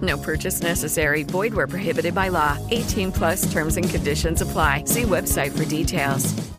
No 0.00 0.16
purchase 0.16 0.62
necessary. 0.62 1.24
Void 1.24 1.52
where 1.52 1.66
prohibited 1.66 2.14
by 2.14 2.28
law. 2.28 2.56
18 2.70 3.10
plus 3.10 3.50
terms 3.50 3.76
and 3.76 3.90
conditions 3.90 4.40
apply. 4.40 4.84
See 4.84 5.02
website 5.02 5.56
for 5.56 5.64
details. 5.64 6.50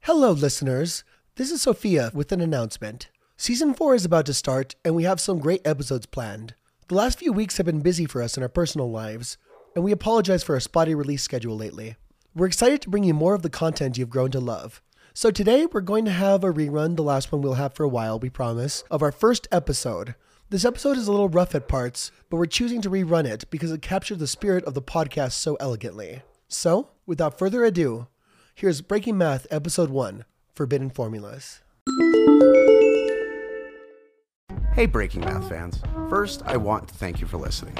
Hello, 0.00 0.32
listeners. 0.32 1.04
This 1.36 1.50
is 1.50 1.62
Sophia 1.62 2.10
with 2.14 2.32
an 2.32 2.40
announcement. 2.40 3.10
Season 3.36 3.74
4 3.74 3.94
is 3.94 4.04
about 4.04 4.24
to 4.26 4.32
start, 4.32 4.74
and 4.84 4.94
we 4.94 5.02
have 5.02 5.20
some 5.20 5.38
great 5.38 5.66
episodes 5.66 6.06
planned. 6.06 6.54
The 6.88 6.94
last 6.94 7.18
few 7.18 7.32
weeks 7.32 7.56
have 7.56 7.66
been 7.66 7.80
busy 7.80 8.06
for 8.06 8.22
us 8.22 8.36
in 8.36 8.42
our 8.42 8.48
personal 8.48 8.90
lives, 8.90 9.36
and 9.74 9.84
we 9.84 9.92
apologize 9.92 10.42
for 10.42 10.54
our 10.54 10.60
spotty 10.60 10.94
release 10.94 11.22
schedule 11.22 11.56
lately. 11.56 11.96
We're 12.34 12.46
excited 12.46 12.80
to 12.82 12.88
bring 12.88 13.04
you 13.04 13.12
more 13.12 13.34
of 13.34 13.42
the 13.42 13.50
content 13.50 13.98
you've 13.98 14.08
grown 14.08 14.30
to 14.30 14.40
love. 14.40 14.80
So 15.12 15.30
today, 15.30 15.66
we're 15.66 15.80
going 15.80 16.04
to 16.04 16.12
have 16.12 16.44
a 16.44 16.52
rerun, 16.52 16.96
the 16.96 17.02
last 17.02 17.32
one 17.32 17.42
we'll 17.42 17.54
have 17.54 17.74
for 17.74 17.82
a 17.82 17.88
while, 17.88 18.18
we 18.18 18.30
promise, 18.30 18.84
of 18.90 19.02
our 19.02 19.10
first 19.10 19.48
episode. 19.50 20.14
This 20.48 20.64
episode 20.64 20.96
is 20.96 21.08
a 21.08 21.10
little 21.10 21.28
rough 21.28 21.56
at 21.56 21.66
parts, 21.66 22.12
but 22.30 22.36
we're 22.36 22.46
choosing 22.46 22.80
to 22.82 22.88
rerun 22.88 23.24
it 23.24 23.50
because 23.50 23.72
it 23.72 23.82
captured 23.82 24.20
the 24.20 24.28
spirit 24.28 24.62
of 24.62 24.74
the 24.74 24.80
podcast 24.80 25.32
so 25.32 25.56
elegantly. 25.56 26.22
So, 26.46 26.90
without 27.04 27.36
further 27.36 27.64
ado, 27.64 28.06
here's 28.54 28.80
Breaking 28.80 29.18
Math 29.18 29.48
Episode 29.50 29.90
1 29.90 30.24
Forbidden 30.54 30.90
Formulas. 30.90 31.62
Hey, 34.72 34.86
Breaking 34.86 35.22
Math 35.22 35.48
fans. 35.48 35.82
First, 36.08 36.44
I 36.46 36.56
want 36.58 36.86
to 36.86 36.94
thank 36.94 37.20
you 37.20 37.26
for 37.26 37.38
listening. 37.38 37.76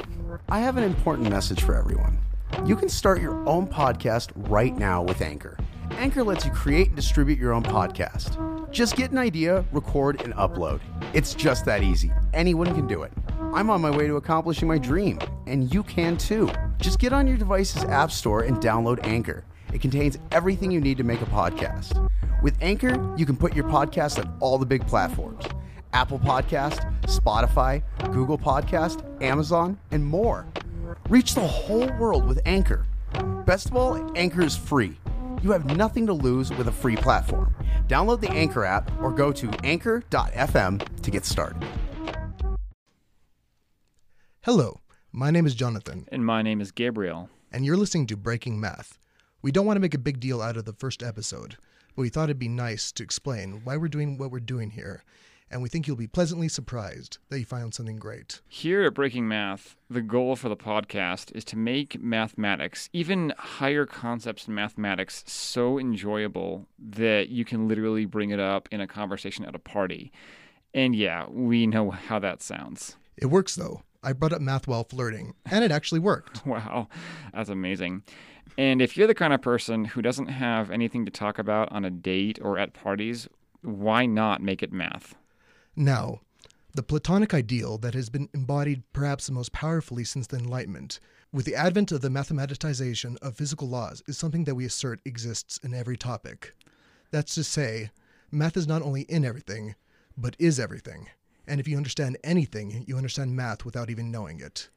I 0.49 0.59
have 0.59 0.75
an 0.75 0.83
important 0.83 1.29
message 1.29 1.61
for 1.61 1.73
everyone. 1.73 2.19
You 2.65 2.75
can 2.75 2.89
start 2.89 3.21
your 3.21 3.47
own 3.47 3.67
podcast 3.67 4.31
right 4.35 4.75
now 4.77 5.03
with 5.03 5.21
Anchor. 5.21 5.57
Anchor 5.91 6.23
lets 6.23 6.45
you 6.45 6.51
create 6.51 6.87
and 6.87 6.95
distribute 6.95 7.39
your 7.39 7.53
own 7.53 7.63
podcast. 7.63 8.37
Just 8.71 8.95
get 8.95 9.11
an 9.11 9.17
idea, 9.17 9.65
record, 9.71 10.21
and 10.21 10.33
upload. 10.35 10.79
It's 11.13 11.33
just 11.33 11.65
that 11.65 11.83
easy. 11.83 12.11
Anyone 12.33 12.73
can 12.73 12.87
do 12.87 13.03
it. 13.03 13.11
I'm 13.53 13.69
on 13.69 13.81
my 13.81 13.89
way 13.89 14.07
to 14.07 14.17
accomplishing 14.17 14.67
my 14.67 14.77
dream, 14.77 15.19
and 15.47 15.73
you 15.73 15.83
can 15.83 16.17
too. 16.17 16.49
Just 16.79 16.99
get 16.99 17.13
on 17.13 17.27
your 17.27 17.37
device's 17.37 17.83
app 17.85 18.11
store 18.11 18.43
and 18.43 18.57
download 18.57 19.05
Anchor. 19.05 19.43
It 19.73 19.81
contains 19.81 20.17
everything 20.31 20.71
you 20.71 20.81
need 20.81 20.97
to 20.97 21.03
make 21.03 21.21
a 21.21 21.25
podcast. 21.25 22.09
With 22.43 22.57
Anchor, 22.61 23.13
you 23.17 23.25
can 23.25 23.35
put 23.35 23.55
your 23.55 23.65
podcast 23.65 24.19
on 24.19 24.37
all 24.39 24.57
the 24.57 24.65
big 24.65 24.85
platforms 24.85 25.45
Apple 25.93 26.19
Podcast, 26.19 26.79
Spotify, 27.03 27.81
Google 28.11 28.37
Podcast, 28.37 29.03
Amazon, 29.23 29.79
and 29.91 30.05
more. 30.05 30.45
Reach 31.09 31.33
the 31.33 31.41
whole 31.41 31.87
world 31.93 32.27
with 32.27 32.39
Anchor. 32.45 32.85
Best 33.45 33.67
of 33.67 33.75
all, 33.75 34.11
Anchor 34.15 34.41
is 34.41 34.55
free. 34.55 34.97
You 35.43 35.51
have 35.51 35.65
nothing 35.77 36.05
to 36.07 36.13
lose 36.13 36.51
with 36.51 36.67
a 36.67 36.71
free 36.71 36.95
platform. 36.95 37.53
Download 37.87 38.19
the 38.19 38.31
Anchor 38.31 38.65
app 38.65 38.91
or 39.01 39.11
go 39.11 39.31
to 39.31 39.49
anchor.fm 39.63 41.01
to 41.01 41.11
get 41.11 41.25
started. 41.25 41.63
Hello, 44.41 44.79
my 45.11 45.29
name 45.29 45.45
is 45.45 45.55
Jonathan, 45.55 46.07
And 46.11 46.25
my 46.25 46.41
name 46.41 46.61
is 46.61 46.71
Gabriel. 46.71 47.29
and 47.51 47.65
you're 47.65 47.77
listening 47.77 48.07
to 48.07 48.17
Breaking 48.17 48.59
Math. 48.59 48.97
We 49.41 49.51
don't 49.51 49.65
want 49.65 49.75
to 49.77 49.81
make 49.81 49.93
a 49.93 49.97
big 49.99 50.19
deal 50.19 50.41
out 50.41 50.57
of 50.57 50.65
the 50.65 50.73
first 50.73 51.03
episode, 51.03 51.57
but 51.95 52.01
we 52.01 52.09
thought 52.09 52.25
it'd 52.29 52.39
be 52.39 52.47
nice 52.47 52.91
to 52.93 53.03
explain 53.03 53.61
why 53.63 53.77
we're 53.77 53.87
doing 53.89 54.17
what 54.17 54.31
we're 54.31 54.39
doing 54.39 54.71
here, 54.71 55.03
and 55.49 55.61
we 55.61 55.69
think 55.69 55.87
you'll 55.87 55.95
be 55.95 56.07
pleasantly 56.07 56.47
surprised 56.47 57.17
that 57.29 57.39
you 57.39 57.45
found 57.45 57.73
something 57.73 57.97
great. 57.97 58.41
Here 58.47 58.83
at 58.83 58.93
Breaking 58.93 59.27
Math, 59.27 59.75
the 59.89 60.01
goal 60.01 60.35
for 60.35 60.49
the 60.49 60.57
podcast 60.57 61.35
is 61.35 61.45
to 61.45 61.57
make 61.57 62.01
mathematics, 62.01 62.89
even 62.93 63.33
higher 63.37 63.85
concepts 63.85 64.47
in 64.47 64.55
mathematics, 64.55 65.23
so 65.27 65.79
enjoyable 65.79 66.67
that 66.77 67.29
you 67.29 67.45
can 67.45 67.67
literally 67.67 68.05
bring 68.05 68.31
it 68.31 68.39
up 68.39 68.67
in 68.71 68.81
a 68.81 68.87
conversation 68.87 69.45
at 69.45 69.55
a 69.55 69.59
party. 69.59 70.11
And 70.73 70.95
yeah, 70.95 71.25
we 71.29 71.65
know 71.67 71.91
how 71.91 72.19
that 72.19 72.41
sounds. 72.41 72.97
It 73.15 73.27
works 73.27 73.55
though. 73.55 73.81
I 74.03 74.13
brought 74.13 74.33
up 74.33 74.41
math 74.41 74.67
while 74.67 74.83
flirting, 74.83 75.33
and 75.49 75.63
it 75.63 75.71
actually 75.71 75.99
worked. 75.99 76.41
Wow, 76.45 76.87
that's 77.33 77.49
amazing. 77.49 78.03
And 78.57 78.81
if 78.81 78.95
you're 78.95 79.07
the 79.07 79.13
kind 79.13 79.33
of 79.33 79.41
person 79.41 79.85
who 79.85 80.01
doesn't 80.01 80.27
have 80.27 80.71
anything 80.71 81.05
to 81.05 81.11
talk 81.11 81.37
about 81.37 81.71
on 81.71 81.83
a 81.83 81.91
date 81.91 82.39
or 82.41 82.57
at 82.57 82.73
parties, 82.73 83.27
why 83.61 84.05
not 84.05 84.41
make 84.41 84.63
it 84.63 84.71
math? 84.71 85.15
Now, 85.79 86.21
the 86.73 86.81
Platonic 86.81 87.35
ideal 87.35 87.77
that 87.77 87.93
has 87.93 88.09
been 88.09 88.29
embodied 88.33 88.81
perhaps 88.93 89.27
the 89.27 89.31
most 89.31 89.51
powerfully 89.51 90.03
since 90.03 90.25
the 90.25 90.37
Enlightenment, 90.37 90.99
with 91.31 91.45
the 91.45 91.53
advent 91.53 91.91
of 91.91 92.01
the 92.01 92.09
mathematization 92.09 93.15
of 93.19 93.35
physical 93.35 93.69
laws, 93.69 94.01
is 94.07 94.17
something 94.17 94.45
that 94.45 94.55
we 94.55 94.65
assert 94.65 95.01
exists 95.05 95.59
in 95.61 95.75
every 95.75 95.95
topic. 95.95 96.55
That's 97.11 97.35
to 97.35 97.43
say, 97.43 97.91
math 98.31 98.57
is 98.57 98.65
not 98.65 98.81
only 98.81 99.01
in 99.01 99.23
everything, 99.23 99.75
but 100.17 100.35
is 100.39 100.59
everything. 100.59 101.09
And 101.45 101.59
if 101.59 101.67
you 101.67 101.77
understand 101.77 102.17
anything, 102.23 102.83
you 102.87 102.97
understand 102.97 103.35
math 103.35 103.63
without 103.63 103.91
even 103.91 104.09
knowing 104.09 104.39
it. 104.39 104.69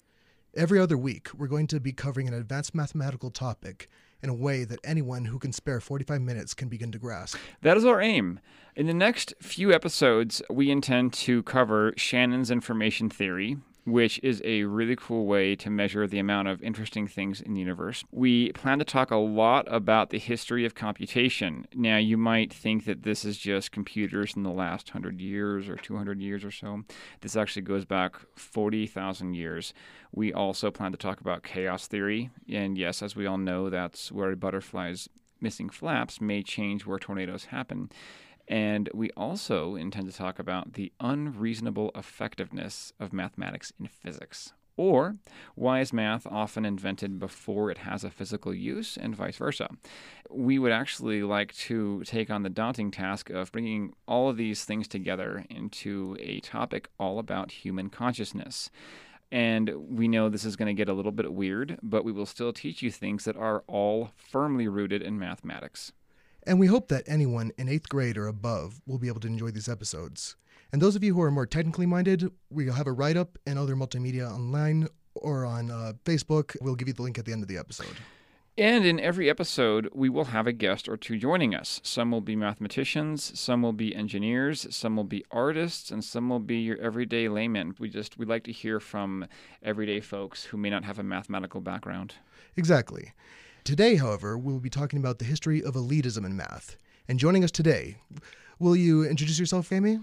Every 0.55 0.79
other 0.79 0.99
week, 0.99 1.29
we're 1.33 1.47
going 1.47 1.69
to 1.69 1.81
be 1.81 1.93
covering 1.95 2.29
an 2.29 2.35
advanced 2.35 2.75
mathematical 2.75 3.31
topic 3.31 3.89
in 4.23 4.29
a 4.29 4.35
way 4.35 4.65
that 4.65 4.79
anyone 4.85 5.25
who 5.27 5.39
can 5.39 5.53
spare 5.53 5.81
45 5.81 6.21
minutes 6.21 6.55
can 6.55 6.69
begin 6.69 6.93
to 6.93 6.99
grasp. 6.99 7.37
That 7.63 7.77
is 7.77 7.85
our 7.85 8.01
aim. 8.01 8.41
In 8.77 8.87
the 8.87 8.95
next 8.95 9.35
few 9.41 9.73
episodes, 9.73 10.43
we 10.49 10.71
intend 10.71 11.13
to 11.15 11.43
cover 11.43 11.93
Shannon's 11.97 12.51
information 12.51 13.11
theory, 13.11 13.59
which 13.85 14.21
is 14.23 14.43
a 14.45 14.65
really 14.65 14.97
cool 14.97 15.27
way 15.27 15.57
to 15.57 15.71
measure 15.71 16.07
the 16.07 16.19
amount 16.19 16.49
of 16.49 16.63
interesting 16.63 17.07
things 17.07 17.41
in 17.41 17.55
the 17.55 17.61
universe. 17.61 18.05
We 18.11 18.53
plan 18.53 18.79
to 18.79 18.85
talk 18.85 19.11
a 19.11 19.17
lot 19.17 19.67
about 19.73 20.11
the 20.11 20.19
history 20.19 20.65
of 20.65 20.75
computation. 20.75 21.67
Now, 21.75 21.97
you 21.97 22.17
might 22.17 22.53
think 22.53 22.85
that 22.85 23.03
this 23.03 23.25
is 23.25 23.39
just 23.39 23.73
computers 23.73 24.35
in 24.37 24.43
the 24.43 24.51
last 24.51 24.95
100 24.95 25.21
years 25.21 25.69
or 25.69 25.77
200 25.77 26.21
years 26.21 26.45
or 26.45 26.51
so. 26.51 26.83
This 27.21 27.37
actually 27.37 27.63
goes 27.63 27.85
back 27.85 28.17
40,000 28.37 29.35
years. 29.35 29.73
We 30.13 30.33
also 30.33 30.71
plan 30.71 30.93
to 30.93 30.99
talk 30.99 31.21
about 31.21 31.43
chaos 31.43 31.87
theory. 31.87 32.31
And 32.49 32.77
yes, 32.77 33.03
as 33.03 33.17
we 33.17 33.27
all 33.27 33.39
know, 33.39 33.71
that's 33.71 34.13
where 34.13 34.31
a 34.31 34.37
butterfly's 34.37 35.09
missing 35.41 35.71
flaps 35.71 36.21
may 36.21 36.43
change 36.43 36.85
where 36.85 36.99
tornadoes 36.99 37.47
happen. 37.47 37.91
And 38.51 38.91
we 38.93 39.11
also 39.17 39.77
intend 39.77 40.11
to 40.11 40.17
talk 40.17 40.41
about 40.41 40.73
the 40.73 40.93
unreasonable 40.99 41.93
effectiveness 41.95 42.93
of 42.99 43.13
mathematics 43.13 43.73
in 43.79 43.87
physics. 43.87 44.53
Or 44.77 45.17
why 45.55 45.81
is 45.81 45.93
math 45.93 46.27
often 46.27 46.65
invented 46.65 47.21
before 47.21 47.71
it 47.71 47.79
has 47.79 48.03
a 48.03 48.11
physical 48.11 48.53
use, 48.53 48.97
and 48.97 49.15
vice 49.15 49.37
versa? 49.37 49.69
We 50.29 50.59
would 50.59 50.73
actually 50.73 51.23
like 51.23 51.55
to 51.69 52.03
take 52.05 52.29
on 52.29 52.43
the 52.43 52.49
daunting 52.49 52.91
task 52.91 53.31
of 53.31 53.53
bringing 53.53 53.93
all 54.09 54.29
of 54.29 54.37
these 54.37 54.65
things 54.65 54.89
together 54.89 55.45
into 55.49 56.17
a 56.19 56.41
topic 56.41 56.89
all 56.99 57.21
about 57.21 57.53
human 57.53 57.89
consciousness. 57.89 58.69
And 59.31 59.71
we 59.77 60.09
know 60.09 60.29
this 60.29 60.45
is 60.45 60.57
going 60.57 60.75
to 60.75 60.81
get 60.81 60.89
a 60.89 60.95
little 60.95 61.13
bit 61.13 61.33
weird, 61.33 61.79
but 61.85 62.05
we 62.05 62.11
will 62.11 62.27
still 62.27 62.53
teach 62.53 62.83
you 62.83 62.91
things 62.91 63.27
that 63.27 63.37
are 63.37 63.63
all 63.69 64.11
firmly 64.17 64.67
rooted 64.67 65.03
in 65.03 65.21
mathematics. 65.21 65.93
And 66.51 66.59
we 66.59 66.67
hope 66.67 66.89
that 66.89 67.05
anyone 67.07 67.53
in 67.59 67.69
eighth 67.69 67.89
grade 67.89 68.19
or 68.19 68.27
above 68.27 68.81
will 68.85 68.99
be 68.99 69.07
able 69.07 69.21
to 69.21 69.29
enjoy 69.29 69.53
these 69.53 69.69
episodes. 69.69 70.35
And 70.73 70.83
those 70.83 70.97
of 70.97 71.05
you 71.05 71.15
who 71.15 71.23
are 71.23 71.31
more 71.31 71.47
technically 71.47 71.87
minded, 71.87 72.29
we'll 72.51 72.73
have 72.73 72.89
a 72.89 72.93
write 72.93 73.17
up 73.17 73.39
and 73.47 73.57
other 73.57 73.77
multimedia 73.77 74.29
online 74.29 74.89
or 75.15 75.45
on 75.45 75.71
uh, 75.71 75.93
Facebook. 76.05 76.57
We'll 76.61 76.75
give 76.75 76.89
you 76.89 76.95
the 76.95 77.03
link 77.03 77.21
at 77.21 77.25
the 77.25 77.33
end 77.33 77.43
of 77.43 77.49
the 77.49 77.57
episode. 77.57 77.97
And 78.59 78.85
in 78.85 78.99
every 78.99 79.31
episode, 79.31 79.91
we 79.95 80.09
will 80.09 80.25
have 80.25 80.49
a 80.49 80.53
guest 80.53 80.89
or 80.89 80.97
two 80.97 81.19
joining 81.19 81.55
us. 81.55 81.81
Some 81.85 82.11
will 82.11 82.21
be 82.21 82.35
mathematicians, 82.35 83.39
some 83.39 83.63
will 83.63 83.73
be 83.73 83.95
engineers, 83.95 84.67
some 84.75 84.97
will 84.97 85.05
be 85.05 85.25
artists, 85.31 85.93
and 85.93 86.03
some 86.03 86.29
will 86.29 86.41
be 86.41 86.57
your 86.57 86.79
everyday 86.79 87.29
laymen. 87.29 87.77
We 87.79 87.91
just 87.91 88.19
we 88.19 88.27
like 88.27 88.43
to 88.43 88.53
hear 88.53 88.81
from 88.81 89.29
everyday 89.63 90.01
folks 90.01 90.47
who 90.47 90.57
may 90.57 90.71
not 90.71 90.83
have 90.83 90.99
a 90.99 91.05
mathematical 91.05 91.61
background. 91.61 92.17
Exactly. 92.57 93.13
Today, 93.65 93.97
however, 93.97 94.39
we'll 94.39 94.59
be 94.59 94.71
talking 94.71 94.99
about 94.99 95.19
the 95.19 95.25
history 95.25 95.63
of 95.63 95.75
elitism 95.75 96.25
in 96.25 96.37
math. 96.37 96.77
And 97.09 97.19
joining 97.19 97.45
us 97.45 97.51
today, 97.51 97.99
will 98.59 98.75
you 98.75 99.05
introduce 99.05 99.39
yourself, 99.39 99.71
Amy? 99.73 100.01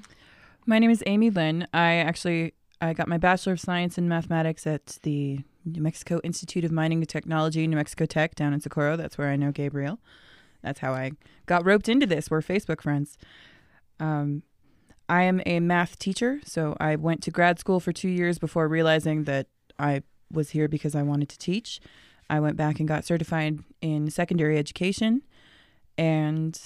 My 0.66 0.80
name 0.80 0.92
is 0.92 1.04
Amy 1.06 1.30
Lynn. 1.30 1.68
I 1.74 1.96
actually 1.96 2.54
I 2.80 2.94
got 2.94 3.08
my 3.08 3.18
Bachelor 3.18 3.54
of 3.54 3.60
Science 3.60 3.98
in 3.98 4.08
Mathematics 4.08 4.68
at 4.68 5.00
the 5.02 5.40
New 5.66 5.82
Mexico 5.82 6.20
Institute 6.24 6.64
of 6.64 6.72
Mining 6.72 7.00
and 7.00 7.10
Technology, 7.10 7.66
New 7.66 7.76
Mexico 7.76 8.06
Tech, 8.06 8.36
down 8.36 8.54
in 8.54 8.62
Socorro. 8.62 8.96
That's 8.96 9.18
where 9.18 9.30
I 9.30 9.36
know 9.36 9.52
Gabriel. 9.52 10.00
That's 10.62 10.80
how 10.80 10.94
I 10.94 11.12
got 11.46 11.66
roped 11.66 11.90
into 11.90 12.06
this. 12.06 12.30
We're 12.30 12.42
Facebook 12.42 12.82
friends. 12.82 13.18
Um, 14.00 14.44
I 15.10 15.24
am 15.24 15.42
a 15.46 15.60
math 15.60 15.98
teacher, 15.98 16.42
so 16.44 16.78
I 16.80 16.96
went 16.96 17.24
to 17.24 17.32
grad 17.32 17.58
school 17.60 17.80
for 17.80 17.92
two 17.92 18.10
years 18.10 18.38
before 18.38 18.68
realizing 18.68 19.24
that 19.24 19.48
I 19.80 20.04
was 20.32 20.52
here 20.52 20.68
because 20.68 20.94
I 20.94 21.02
wanted 21.02 21.30
to 21.30 21.38
teach. 21.40 21.80
I 22.30 22.40
went 22.40 22.58
back 22.58 22.80
and 22.80 22.88
got 22.88 23.06
certified 23.06 23.60
in 23.82 24.10
secondary 24.10 24.58
education, 24.58 25.22
and 25.98 26.60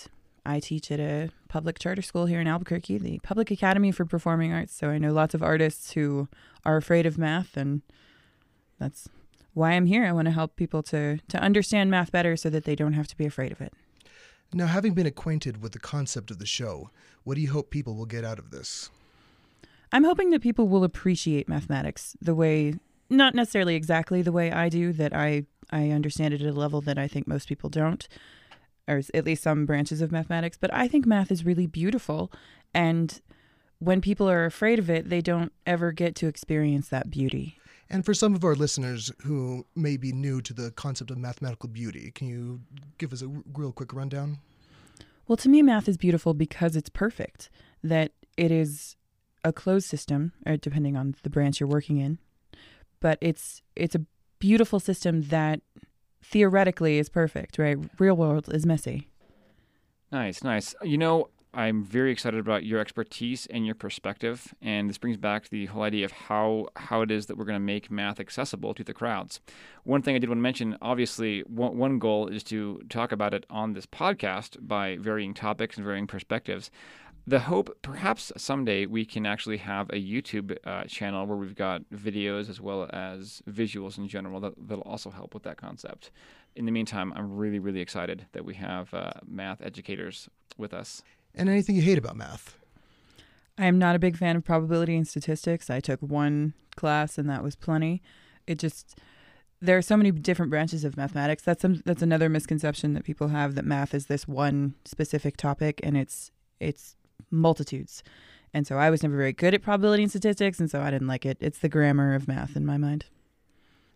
I 0.46 0.60
teach 0.60 0.92
at 0.92 1.00
a 1.00 1.30
public 1.50 1.80
charter 1.80 2.02
school 2.02 2.26
here 2.26 2.42
in 2.42 2.48
Albuquerque, 2.48 2.98
the 2.98 3.20
Public 3.20 3.52
Academy 3.52 3.92
for 3.92 4.06
Performing 4.06 4.54
Arts. 4.54 4.76
So 4.76 4.90
I 4.90 4.98
know 4.98 5.14
lots 5.14 5.34
of 5.34 5.44
artists 5.44 5.92
who 5.92 6.28
are 6.66 6.78
afraid 6.78 7.06
of 7.06 7.18
math, 7.18 7.56
and 7.56 7.82
that's 8.80 9.08
why 9.54 9.72
I'm 9.72 9.86
here. 9.86 10.06
I 10.06 10.12
want 10.12 10.26
to 10.26 10.32
help 10.32 10.56
people 10.56 10.82
to 10.84 11.20
to 11.28 11.38
understand 11.38 11.92
math 11.92 12.12
better 12.12 12.36
so 12.36 12.50
that 12.50 12.64
they 12.64 12.76
don't 12.76 12.94
have 12.94 13.08
to 13.08 13.18
be 13.18 13.26
afraid 13.26 13.52
of 13.52 13.62
it. 13.62 13.74
Now, 14.54 14.68
having 14.68 14.94
been 14.94 15.06
acquainted 15.06 15.62
with 15.62 15.72
the 15.72 15.80
concept 15.80 16.30
of 16.30 16.40
the 16.40 16.46
show, 16.46 16.90
what 17.24 17.36
do 17.36 17.42
you 17.42 17.52
hope 17.52 17.70
people 17.70 17.96
will 17.96 18.06
get 18.06 18.26
out 18.26 18.40
of 18.40 18.52
this? 18.52 18.90
I'm 19.94 20.04
hoping 20.04 20.32
that 20.32 20.42
people 20.42 20.68
will 20.68 20.84
appreciate 20.84 21.48
mathematics 21.48 22.16
the 22.22 22.36
way 22.36 22.76
not 23.10 23.36
necessarily 23.36 23.76
exactly 23.76 24.22
the 24.22 24.32
way 24.32 24.52
I 24.52 24.70
do 24.70 24.94
that 24.94 25.14
I 25.14 25.46
I 25.72 25.90
understand 25.90 26.34
it 26.34 26.42
at 26.42 26.50
a 26.50 26.58
level 26.58 26.82
that 26.82 26.98
I 26.98 27.08
think 27.08 27.28
most 27.28 27.48
people 27.48 27.70
don't 27.70 28.08
or 28.88 29.02
at 29.14 29.26
least 29.26 29.44
some 29.44 29.66
branches 29.66 30.02
of 30.02 30.12
mathematics, 30.12 30.58
but 30.60 30.74
I 30.74 30.88
think 30.88 31.06
math 31.06 31.32
is 31.32 31.46
really 31.46 31.68
beautiful 31.68 32.32
and 32.74 33.22
when 33.82 34.00
people 34.00 34.30
are 34.30 34.46
afraid 34.46 34.78
of 34.78 34.92
it, 34.92 35.10
they 35.10 35.22
don't 35.22 35.52
ever 35.66 35.92
get 35.92 36.14
to 36.16 36.28
experience 36.28 36.90
that 36.90 37.10
beauty. 37.10 37.58
And 37.90 38.06
for 38.06 38.14
some 38.14 38.36
of 38.36 38.44
our 38.44 38.54
listeners 38.54 39.12
who 39.24 39.66
may 39.76 39.98
be 39.98 40.14
new 40.14 40.40
to 40.44 40.54
the 40.54 40.70
concept 40.72 41.10
of 41.10 41.18
mathematical 41.18 41.68
beauty, 41.68 42.12
can 42.12 42.28
you 42.28 42.62
give 43.00 43.12
us 43.12 43.24
a 43.24 43.28
real 43.58 43.72
quick 43.72 43.92
rundown? 43.92 44.38
Well, 45.28 45.36
to 45.38 45.50
me, 45.50 45.64
math 45.64 45.90
is 45.90 45.98
beautiful 45.98 46.36
because 46.36 46.76
it's 46.76 46.90
perfect, 46.90 47.50
that 47.84 48.12
it 48.38 48.52
is 48.52 48.98
a 49.44 49.52
closed 49.52 49.88
system, 49.88 50.32
or 50.46 50.58
depending 50.58 50.96
on 50.96 51.16
the 51.24 51.30
branch 51.32 51.60
you're 51.60 51.68
working 51.68 51.98
in, 51.98 52.20
but 53.00 53.18
it's 53.20 53.64
it's 53.76 53.96
a 53.96 54.06
beautiful 54.42 54.80
system 54.80 55.22
that 55.30 55.62
theoretically 56.22 56.98
is 56.98 57.08
perfect, 57.08 57.58
right? 57.58 57.78
Real 57.98 58.18
world 58.18 58.54
is 58.54 58.66
messy. 58.66 59.08
Nice, 60.12 60.44
nice. 60.44 60.76
You 60.84 60.98
know, 60.98 61.30
I'm 61.54 61.84
very 61.84 62.12
excited 62.12 62.40
about 62.40 62.66
your 62.66 62.80
expertise 62.80 63.46
and 63.46 63.66
your 63.66 63.76
perspective, 63.76 64.54
and 64.62 64.90
this 64.90 64.98
brings 64.98 65.18
back 65.18 65.50
the 65.50 65.68
whole 65.68 65.84
idea 65.84 66.06
of 66.06 66.12
how 66.12 66.68
how 66.76 67.02
it 67.02 67.12
is 67.12 67.26
that 67.26 67.38
we're 67.38 67.46
going 67.46 67.60
to 67.60 67.60
make 67.60 67.92
math 67.92 68.20
accessible 68.20 68.74
to 68.74 68.84
the 68.84 68.94
crowds. 68.94 69.42
One 69.84 70.02
thing 70.02 70.16
I 70.16 70.20
did 70.20 70.30
want 70.30 70.40
to 70.40 70.44
mention, 70.44 70.78
obviously, 70.82 71.42
one, 71.42 71.78
one 71.78 72.00
goal 72.00 72.28
is 72.28 72.44
to 72.46 72.82
talk 72.90 73.12
about 73.12 73.34
it 73.34 73.46
on 73.50 73.74
this 73.74 73.86
podcast 73.86 74.66
by 74.66 74.98
varying 74.98 75.34
topics 75.34 75.76
and 75.76 75.86
varying 75.86 76.08
perspectives. 76.08 76.72
The 77.32 77.40
hope, 77.40 77.78
perhaps 77.82 78.34
someday, 78.36 78.88
we 78.88 79.06
can 79.06 79.26
actually 79.26 79.56
have 79.56 79.90
a 79.92 79.94
YouTube 79.94 80.58
uh, 80.66 80.84
channel 80.84 81.26
where 81.26 81.38
we've 81.38 81.56
got 81.56 81.82
videos 81.90 82.50
as 82.50 82.60
well 82.60 82.90
as 82.92 83.42
visuals 83.50 83.98
in 83.98 84.10
general 84.10 84.42
that, 84.42 84.52
that'll 84.68 84.84
also 84.84 85.10
help 85.10 85.34
with 85.34 85.44
that 85.44 85.56
concept. 85.56 86.12
In 86.58 86.66
the 86.66 86.74
meantime, 86.74 87.14
I'm 87.16 87.38
really, 87.38 87.58
really 87.58 87.80
excited 87.80 88.26
that 88.34 88.44
we 88.44 88.56
have 88.56 88.94
uh, 88.94 89.14
math 89.26 89.62
educators 89.62 90.28
with 90.58 90.74
us 90.74 91.04
and 91.34 91.48
anything 91.48 91.78
you 91.78 91.82
hate 91.84 91.98
about 91.98 92.18
math. 92.18 92.58
I 93.58 93.66
am 93.66 93.80
not 93.80 93.96
a 93.96 94.00
big 94.00 94.18
fan 94.18 94.36
of 94.36 94.44
probability 94.44 94.98
and 94.98 95.08
statistics. 95.08 95.70
I 95.70 95.80
took 95.80 96.02
one 96.02 96.54
class 96.76 97.18
and 97.18 97.30
that 97.30 97.44
was 97.44 97.56
plenty. 97.56 98.02
It 98.46 98.60
just 98.60 99.00
there 99.62 99.78
are 99.78 99.82
so 99.82 99.96
many 99.96 100.12
different 100.12 100.50
branches 100.50 100.84
of 100.84 100.98
mathematics. 100.98 101.44
That's 101.44 101.62
some 101.62 101.82
that's 101.86 102.02
another 102.02 102.28
misconception 102.28 102.92
that 102.96 103.06
people 103.06 103.30
have 103.30 103.56
that 103.56 103.64
math 103.64 103.94
is 103.94 104.08
this 104.08 104.28
one 104.28 104.76
specific 104.84 105.38
topic 105.38 105.80
and 105.82 105.96
it's 105.96 106.32
it's 106.60 106.98
multitudes. 107.32 108.04
And 108.54 108.68
so 108.68 108.78
I 108.78 108.90
was 108.90 109.02
never 109.02 109.16
very 109.16 109.34
good 109.34 109.54
at 109.54 109.62
probability 109.62 110.04
and 110.04 110.12
statistics 110.12 110.60
and 110.60 110.70
so 110.70 110.82
I 110.82 110.92
didn't 110.92 111.08
like 111.08 111.26
it. 111.26 111.38
It's 111.40 111.60
the 111.60 111.70
grammar 111.70 112.14
of 112.14 112.28
math 112.28 112.56
in 112.56 112.66
my 112.66 112.78
mind. 112.78 113.06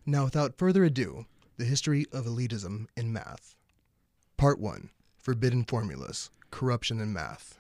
Now 0.06 0.24
without 0.24 0.58
further 0.58 0.84
ado, 0.84 1.26
the 1.58 1.66
history 1.66 2.06
of 2.12 2.26
elitism 2.26 2.88
in 2.96 3.12
math. 3.12 3.56
Part 4.38 4.60
1: 4.60 4.90
Forbidden 5.18 5.64
Formulas 5.66 6.30
corruption 6.56 7.02
in 7.02 7.12
math. 7.12 7.60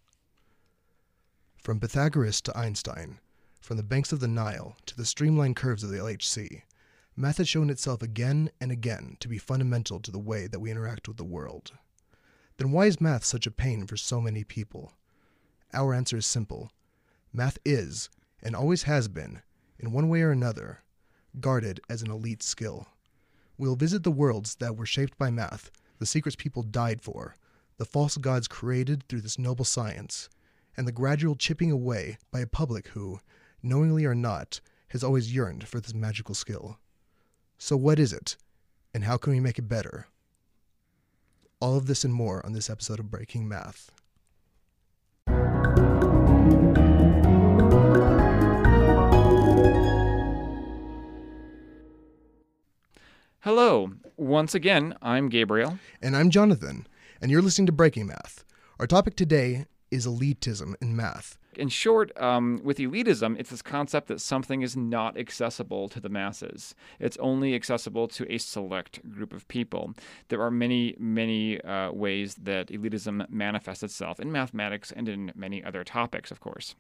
From 1.57 1.81
Pythagoras 1.81 2.39
to 2.41 2.57
Einstein, 2.57 3.19
from 3.59 3.75
the 3.75 3.83
banks 3.83 4.13
of 4.13 4.21
the 4.21 4.27
Nile 4.27 4.77
to 4.85 4.95
the 4.95 5.05
streamlined 5.05 5.57
curves 5.57 5.83
of 5.83 5.89
the 5.89 5.97
LHC, 5.97 6.61
math 7.13 7.39
has 7.39 7.49
shown 7.49 7.69
itself 7.69 8.01
again 8.01 8.51
and 8.61 8.71
again 8.71 9.17
to 9.19 9.27
be 9.27 9.37
fundamental 9.37 9.99
to 9.99 10.11
the 10.11 10.17
way 10.17 10.47
that 10.47 10.61
we 10.61 10.71
interact 10.71 11.09
with 11.09 11.17
the 11.17 11.25
world. 11.25 11.73
Then 12.55 12.71
why 12.71 12.85
is 12.85 13.01
math 13.01 13.25
such 13.25 13.45
a 13.45 13.51
pain 13.51 13.85
for 13.85 13.97
so 13.97 14.21
many 14.21 14.45
people? 14.45 14.93
Our 15.75 15.93
answer 15.93 16.17
is 16.17 16.25
simple. 16.25 16.71
Math 17.33 17.57
is, 17.65 18.09
and 18.41 18.55
always 18.55 18.83
has 18.83 19.09
been, 19.09 19.41
in 19.77 19.91
one 19.91 20.07
way 20.07 20.21
or 20.21 20.31
another, 20.31 20.79
guarded 21.41 21.81
as 21.89 22.01
an 22.01 22.09
elite 22.09 22.41
skill. 22.41 22.87
We'll 23.57 23.75
visit 23.75 24.03
the 24.03 24.11
worlds 24.11 24.55
that 24.55 24.77
were 24.77 24.85
shaped 24.85 25.17
by 25.17 25.31
math, 25.31 25.71
the 25.99 26.05
secrets 26.05 26.37
people 26.37 26.63
died 26.63 27.01
for, 27.01 27.35
the 27.77 27.85
false 27.85 28.15
gods 28.15 28.47
created 28.47 29.03
through 29.03 29.21
this 29.21 29.37
noble 29.37 29.65
science, 29.65 30.29
and 30.77 30.87
the 30.87 30.93
gradual 30.93 31.35
chipping 31.35 31.71
away 31.71 32.17
by 32.31 32.39
a 32.39 32.47
public 32.47 32.87
who, 32.89 33.19
knowingly 33.61 34.05
or 34.05 34.15
not, 34.15 34.61
has 34.89 35.03
always 35.03 35.33
yearned 35.35 35.67
for 35.67 35.81
this 35.81 35.93
magical 35.93 36.35
skill. 36.35 36.79
So, 37.57 37.75
what 37.75 37.99
is 37.99 38.13
it, 38.13 38.37
and 38.93 39.03
how 39.03 39.17
can 39.17 39.33
we 39.33 39.41
make 39.41 39.59
it 39.59 39.67
better? 39.67 40.07
All 41.59 41.75
of 41.75 41.87
this 41.87 42.05
and 42.05 42.13
more 42.13 42.45
on 42.45 42.53
this 42.53 42.69
episode 42.69 42.99
of 42.99 43.11
Breaking 43.11 43.45
Math. 43.45 43.91
Hello. 53.45 53.91
Once 54.17 54.55
again, 54.55 54.95
I'm 55.03 55.29
Gabriel. 55.29 55.77
And 56.01 56.17
I'm 56.17 56.31
Jonathan 56.31 56.87
and 57.21 57.29
you're 57.29 57.43
listening 57.43 57.67
to 57.67 57.71
Breaking 57.71 58.07
Math. 58.07 58.43
Our 58.79 58.87
topic 58.87 59.15
today 59.15 59.67
is 59.91 60.07
elitism 60.07 60.73
in 60.81 60.95
math. 60.95 61.37
In 61.55 61.69
short, 61.69 62.11
um, 62.19 62.59
with 62.63 62.79
elitism, 62.79 63.39
it's 63.39 63.51
this 63.51 63.61
concept 63.61 64.07
that 64.07 64.19
something 64.19 64.63
is 64.63 64.75
not 64.75 65.15
accessible 65.15 65.87
to 65.89 65.99
the 65.99 66.09
masses. 66.09 66.73
It's 66.99 67.17
only 67.17 67.53
accessible 67.53 68.07
to 68.07 68.25
a 68.33 68.39
select 68.39 69.07
group 69.11 69.31
of 69.31 69.47
people. 69.47 69.93
There 70.29 70.41
are 70.41 70.49
many, 70.49 70.95
many 70.97 71.61
uh, 71.61 71.91
ways 71.91 72.33
that 72.41 72.69
elitism 72.69 73.29
manifests 73.29 73.83
itself 73.83 74.19
in 74.19 74.31
mathematics 74.31 74.91
and 74.91 75.07
in 75.07 75.31
many 75.35 75.63
other 75.63 75.83
topics, 75.83 76.31
of 76.31 76.39
course. 76.39 76.73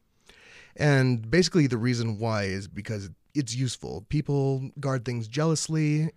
And 0.75 1.29
basically, 1.29 1.67
the 1.67 1.77
reason 1.77 2.17
why 2.17 2.45
is 2.45 2.67
because 2.67 3.11
it's 3.35 3.55
useful. 3.55 4.03
People 4.09 4.71
guard 4.79 5.05
things 5.05 5.27
jealously 5.27 6.09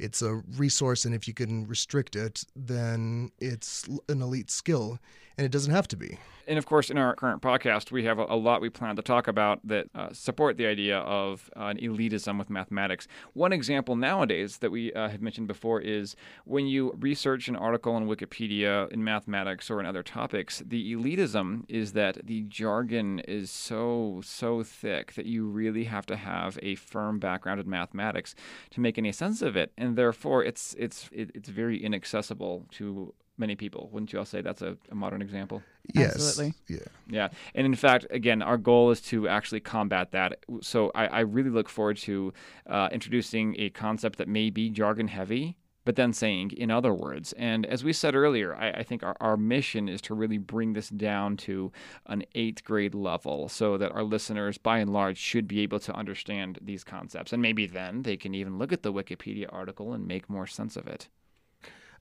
it's 0.00 0.22
a 0.22 0.42
resource, 0.56 1.04
and 1.04 1.14
if 1.14 1.28
you 1.28 1.34
can 1.34 1.66
restrict 1.66 2.16
it, 2.16 2.44
then 2.56 3.30
it's 3.38 3.86
an 4.08 4.22
elite 4.22 4.50
skill, 4.50 4.98
and 5.40 5.46
it 5.46 5.50
doesn't 5.52 5.72
have 5.72 5.88
to 5.88 5.96
be. 5.96 6.18
And 6.46 6.58
of 6.58 6.66
course, 6.66 6.90
in 6.90 6.98
our 6.98 7.14
current 7.14 7.40
podcast, 7.40 7.90
we 7.90 8.04
have 8.04 8.18
a, 8.18 8.34
lot 8.34 8.60
we 8.60 8.68
plan 8.68 8.94
to 8.96 9.02
talk 9.02 9.26
about 9.26 9.66
that 9.66 9.86
uh, 9.94 10.12
support 10.12 10.58
the 10.58 10.66
idea 10.66 10.98
of 10.98 11.50
uh, 11.56 11.66
an 11.66 11.78
elitism 11.78 12.38
with 12.38 12.50
mathematics. 12.50 13.08
One 13.32 13.50
example 13.50 13.96
nowadays 13.96 14.58
that 14.58 14.70
we 14.70 14.92
uh, 14.92 15.08
have 15.08 15.22
mentioned 15.22 15.48
before 15.48 15.80
is 15.80 16.14
when 16.44 16.66
you 16.66 16.94
research 16.98 17.48
an 17.48 17.56
article 17.56 17.94
on 17.94 18.06
Wikipedia 18.06 18.90
in 18.92 19.02
mathematics 19.02 19.70
or 19.70 19.80
in 19.80 19.86
other 19.86 20.02
topics, 20.02 20.62
the 20.66 20.94
elitism 20.94 21.64
is 21.68 21.92
that 21.92 22.26
the 22.26 22.42
jargon 22.42 23.20
is 23.20 23.50
so, 23.50 24.20
so 24.22 24.62
thick 24.62 25.14
that 25.14 25.24
you 25.24 25.46
really 25.46 25.84
have 25.84 26.04
to 26.04 26.16
have 26.16 26.58
a 26.62 26.74
firm 26.74 27.18
background 27.18 27.60
in 27.60 27.70
mathematics 27.70 28.34
to 28.72 28.80
make 28.80 28.98
any 28.98 29.12
sense 29.12 29.40
of 29.40 29.56
it. 29.56 29.72
And 29.78 29.96
therefore, 29.96 30.44
it's, 30.44 30.76
it's, 30.78 31.08
it's 31.12 31.48
very 31.48 31.82
inaccessible 31.82 32.66
to 32.72 33.14
many 33.40 33.56
people. 33.56 33.88
Wouldn't 33.90 34.12
you 34.12 34.20
all 34.20 34.24
say 34.24 34.42
that's 34.42 34.62
a, 34.62 34.76
a 34.90 34.94
modern 34.94 35.22
example? 35.22 35.62
Yes. 35.92 36.14
Absolutely. 36.14 36.54
Yeah. 36.68 36.78
Yeah. 37.08 37.28
And 37.54 37.66
in 37.66 37.74
fact, 37.74 38.06
again, 38.10 38.42
our 38.42 38.58
goal 38.58 38.90
is 38.90 39.00
to 39.02 39.26
actually 39.26 39.60
combat 39.60 40.12
that. 40.12 40.44
So 40.60 40.92
I, 40.94 41.06
I 41.06 41.20
really 41.20 41.50
look 41.50 41.68
forward 41.68 41.96
to 41.98 42.32
uh, 42.68 42.88
introducing 42.92 43.56
a 43.58 43.70
concept 43.70 44.18
that 44.18 44.28
may 44.28 44.50
be 44.50 44.70
jargon 44.70 45.08
heavy, 45.08 45.56
but 45.84 45.96
then 45.96 46.12
saying 46.12 46.52
in 46.52 46.70
other 46.70 46.92
words. 46.92 47.32
And 47.32 47.66
as 47.66 47.82
we 47.82 47.92
said 47.92 48.14
earlier, 48.14 48.54
I, 48.54 48.70
I, 48.70 48.82
think 48.82 49.02
our, 49.02 49.16
our 49.20 49.36
mission 49.36 49.88
is 49.88 50.00
to 50.02 50.14
really 50.14 50.38
bring 50.38 50.74
this 50.74 50.90
down 50.90 51.36
to 51.38 51.72
an 52.06 52.24
eighth 52.34 52.62
grade 52.62 52.94
level 52.94 53.48
so 53.48 53.78
that 53.78 53.92
our 53.92 54.04
listeners, 54.04 54.58
by 54.58 54.78
and 54.78 54.92
large, 54.92 55.18
should 55.18 55.48
be 55.48 55.60
able 55.60 55.80
to 55.80 55.94
understand 55.94 56.58
these 56.62 56.84
concepts. 56.84 57.32
And 57.32 57.42
maybe 57.42 57.66
then 57.66 58.02
they 58.02 58.16
can 58.16 58.34
even 58.34 58.58
look 58.58 58.72
at 58.72 58.82
the 58.82 58.92
Wikipedia 58.92 59.46
article 59.50 59.92
and 59.92 60.06
make 60.06 60.28
more 60.28 60.46
sense 60.46 60.76
of 60.76 60.86
it. 60.86 61.08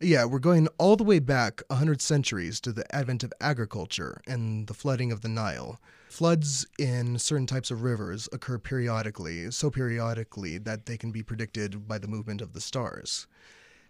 Yeah, 0.02 0.24
we're 0.24 0.40
going 0.40 0.70
all 0.78 0.96
the 0.96 1.04
way 1.04 1.20
back 1.20 1.62
100 1.68 2.02
centuries 2.02 2.62
to 2.62 2.72
the 2.72 2.86
advent 2.96 3.22
of 3.26 3.34
agriculture 3.42 4.22
and 4.26 4.66
the 4.68 4.74
flooding 4.74 5.12
of 5.12 5.20
the 5.20 5.28
Nile. 5.28 5.78
Floods 6.08 6.66
in 6.78 7.20
certain 7.20 7.46
types 7.46 7.70
of 7.70 7.84
rivers 7.84 8.30
occur 8.32 8.58
periodically, 8.60 9.52
so 9.52 9.70
periodically 9.70 10.58
that 10.58 10.86
they 10.86 10.96
can 10.96 11.12
be 11.12 11.22
predicted 11.22 11.86
by 11.86 11.98
the 11.98 12.08
movement 12.08 12.40
of 12.40 12.54
the 12.54 12.62
stars. 12.62 13.28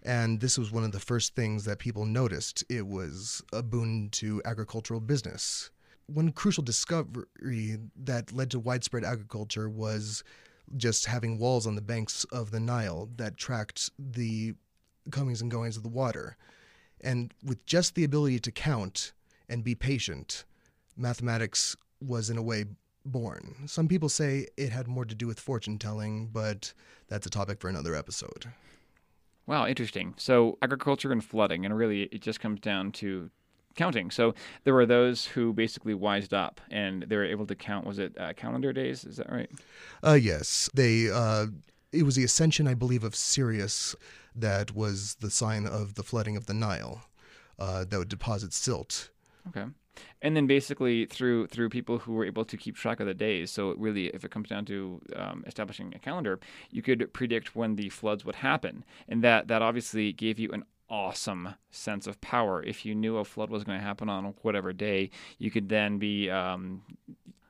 And 0.01 0.41
this 0.41 0.57
was 0.57 0.71
one 0.71 0.83
of 0.83 0.93
the 0.93 0.99
first 0.99 1.35
things 1.35 1.63
that 1.65 1.77
people 1.77 2.05
noticed. 2.05 2.63
It 2.69 2.87
was 2.87 3.43
a 3.53 3.61
boon 3.61 4.09
to 4.13 4.41
agricultural 4.45 5.01
business. 5.01 5.69
One 6.07 6.31
crucial 6.31 6.63
discovery 6.63 7.77
that 7.95 8.31
led 8.31 8.49
to 8.49 8.59
widespread 8.59 9.03
agriculture 9.03 9.69
was 9.69 10.23
just 10.75 11.05
having 11.05 11.37
walls 11.37 11.67
on 11.67 11.75
the 11.75 11.81
banks 11.81 12.23
of 12.31 12.49
the 12.49 12.59
Nile 12.59 13.09
that 13.17 13.37
tracked 13.37 13.91
the 13.99 14.55
comings 15.09 15.41
and 15.41 15.51
goings 15.51 15.77
of 15.77 15.83
the 15.83 15.89
water. 15.89 16.37
And 17.01 17.33
with 17.43 17.65
just 17.65 17.95
the 17.95 18.03
ability 18.03 18.39
to 18.39 18.51
count 18.51 19.13
and 19.47 19.63
be 19.63 19.75
patient, 19.75 20.43
mathematics 20.97 21.75
was 22.01 22.29
in 22.29 22.37
a 22.37 22.41
way 22.41 22.65
born. 23.05 23.55
Some 23.65 23.87
people 23.87 24.09
say 24.09 24.47
it 24.57 24.71
had 24.71 24.87
more 24.87 25.05
to 25.05 25.15
do 25.15 25.27
with 25.27 25.39
fortune 25.39 25.77
telling, 25.77 26.27
but 26.27 26.73
that's 27.07 27.25
a 27.25 27.29
topic 27.29 27.59
for 27.59 27.69
another 27.69 27.95
episode. 27.95 28.47
Wow, 29.47 29.65
interesting. 29.65 30.13
So 30.17 30.57
agriculture 30.61 31.11
and 31.11 31.23
flooding, 31.23 31.65
and 31.65 31.75
really 31.75 32.03
it 32.03 32.21
just 32.21 32.39
comes 32.39 32.59
down 32.59 32.91
to 32.93 33.31
counting. 33.75 34.11
So 34.11 34.35
there 34.63 34.73
were 34.73 34.85
those 34.85 35.25
who 35.25 35.53
basically 35.53 35.93
wised 35.93 36.33
up 36.33 36.61
and 36.69 37.03
they 37.03 37.15
were 37.15 37.25
able 37.25 37.47
to 37.47 37.55
count. 37.55 37.85
Was 37.87 37.97
it 37.97 38.15
uh, 38.19 38.33
calendar 38.33 38.73
days? 38.73 39.05
Is 39.05 39.17
that 39.17 39.31
right? 39.31 39.49
Uh, 40.05 40.13
yes, 40.13 40.69
they. 40.73 41.09
Uh, 41.09 41.47
it 41.91 42.03
was 42.03 42.15
the 42.15 42.23
ascension, 42.23 42.67
I 42.67 42.75
believe, 42.75 43.03
of 43.03 43.15
Sirius 43.15 43.95
that 44.35 44.75
was 44.75 45.15
the 45.15 45.29
sign 45.29 45.65
of 45.65 45.95
the 45.95 46.03
flooding 46.03 46.37
of 46.37 46.45
the 46.45 46.53
Nile 46.53 47.03
uh, 47.57 47.85
that 47.85 47.97
would 47.97 48.09
deposit 48.09 48.53
silt. 48.53 49.09
Okay. 49.47 49.65
And 50.21 50.35
then 50.35 50.47
basically 50.47 51.05
through 51.05 51.47
through 51.47 51.69
people 51.69 51.97
who 51.99 52.13
were 52.13 52.25
able 52.25 52.45
to 52.45 52.55
keep 52.57 52.77
track 52.77 52.99
of 52.99 53.07
the 53.07 53.13
days. 53.13 53.51
So 53.51 53.75
really, 53.77 54.07
if 54.07 54.23
it 54.23 54.31
comes 54.31 54.47
down 54.47 54.65
to 54.65 55.01
um, 55.15 55.43
establishing 55.45 55.93
a 55.93 55.99
calendar, 55.99 56.39
you 56.71 56.81
could 56.81 57.11
predict 57.13 57.55
when 57.55 57.75
the 57.75 57.89
floods 57.89 58.23
would 58.23 58.35
happen, 58.35 58.85
and 59.09 59.23
that 59.23 59.47
that 59.49 59.61
obviously 59.61 60.13
gave 60.13 60.39
you 60.39 60.51
an 60.51 60.63
awesome 60.89 61.55
sense 61.69 62.07
of 62.07 62.19
power. 62.21 62.63
If 62.63 62.85
you 62.85 62.95
knew 62.95 63.17
a 63.17 63.25
flood 63.25 63.49
was 63.49 63.63
going 63.63 63.77
to 63.77 63.83
happen 63.83 64.09
on 64.09 64.33
whatever 64.41 64.71
day, 64.73 65.09
you 65.37 65.51
could 65.51 65.69
then 65.69 65.97
be. 65.97 66.29
Um, 66.29 66.83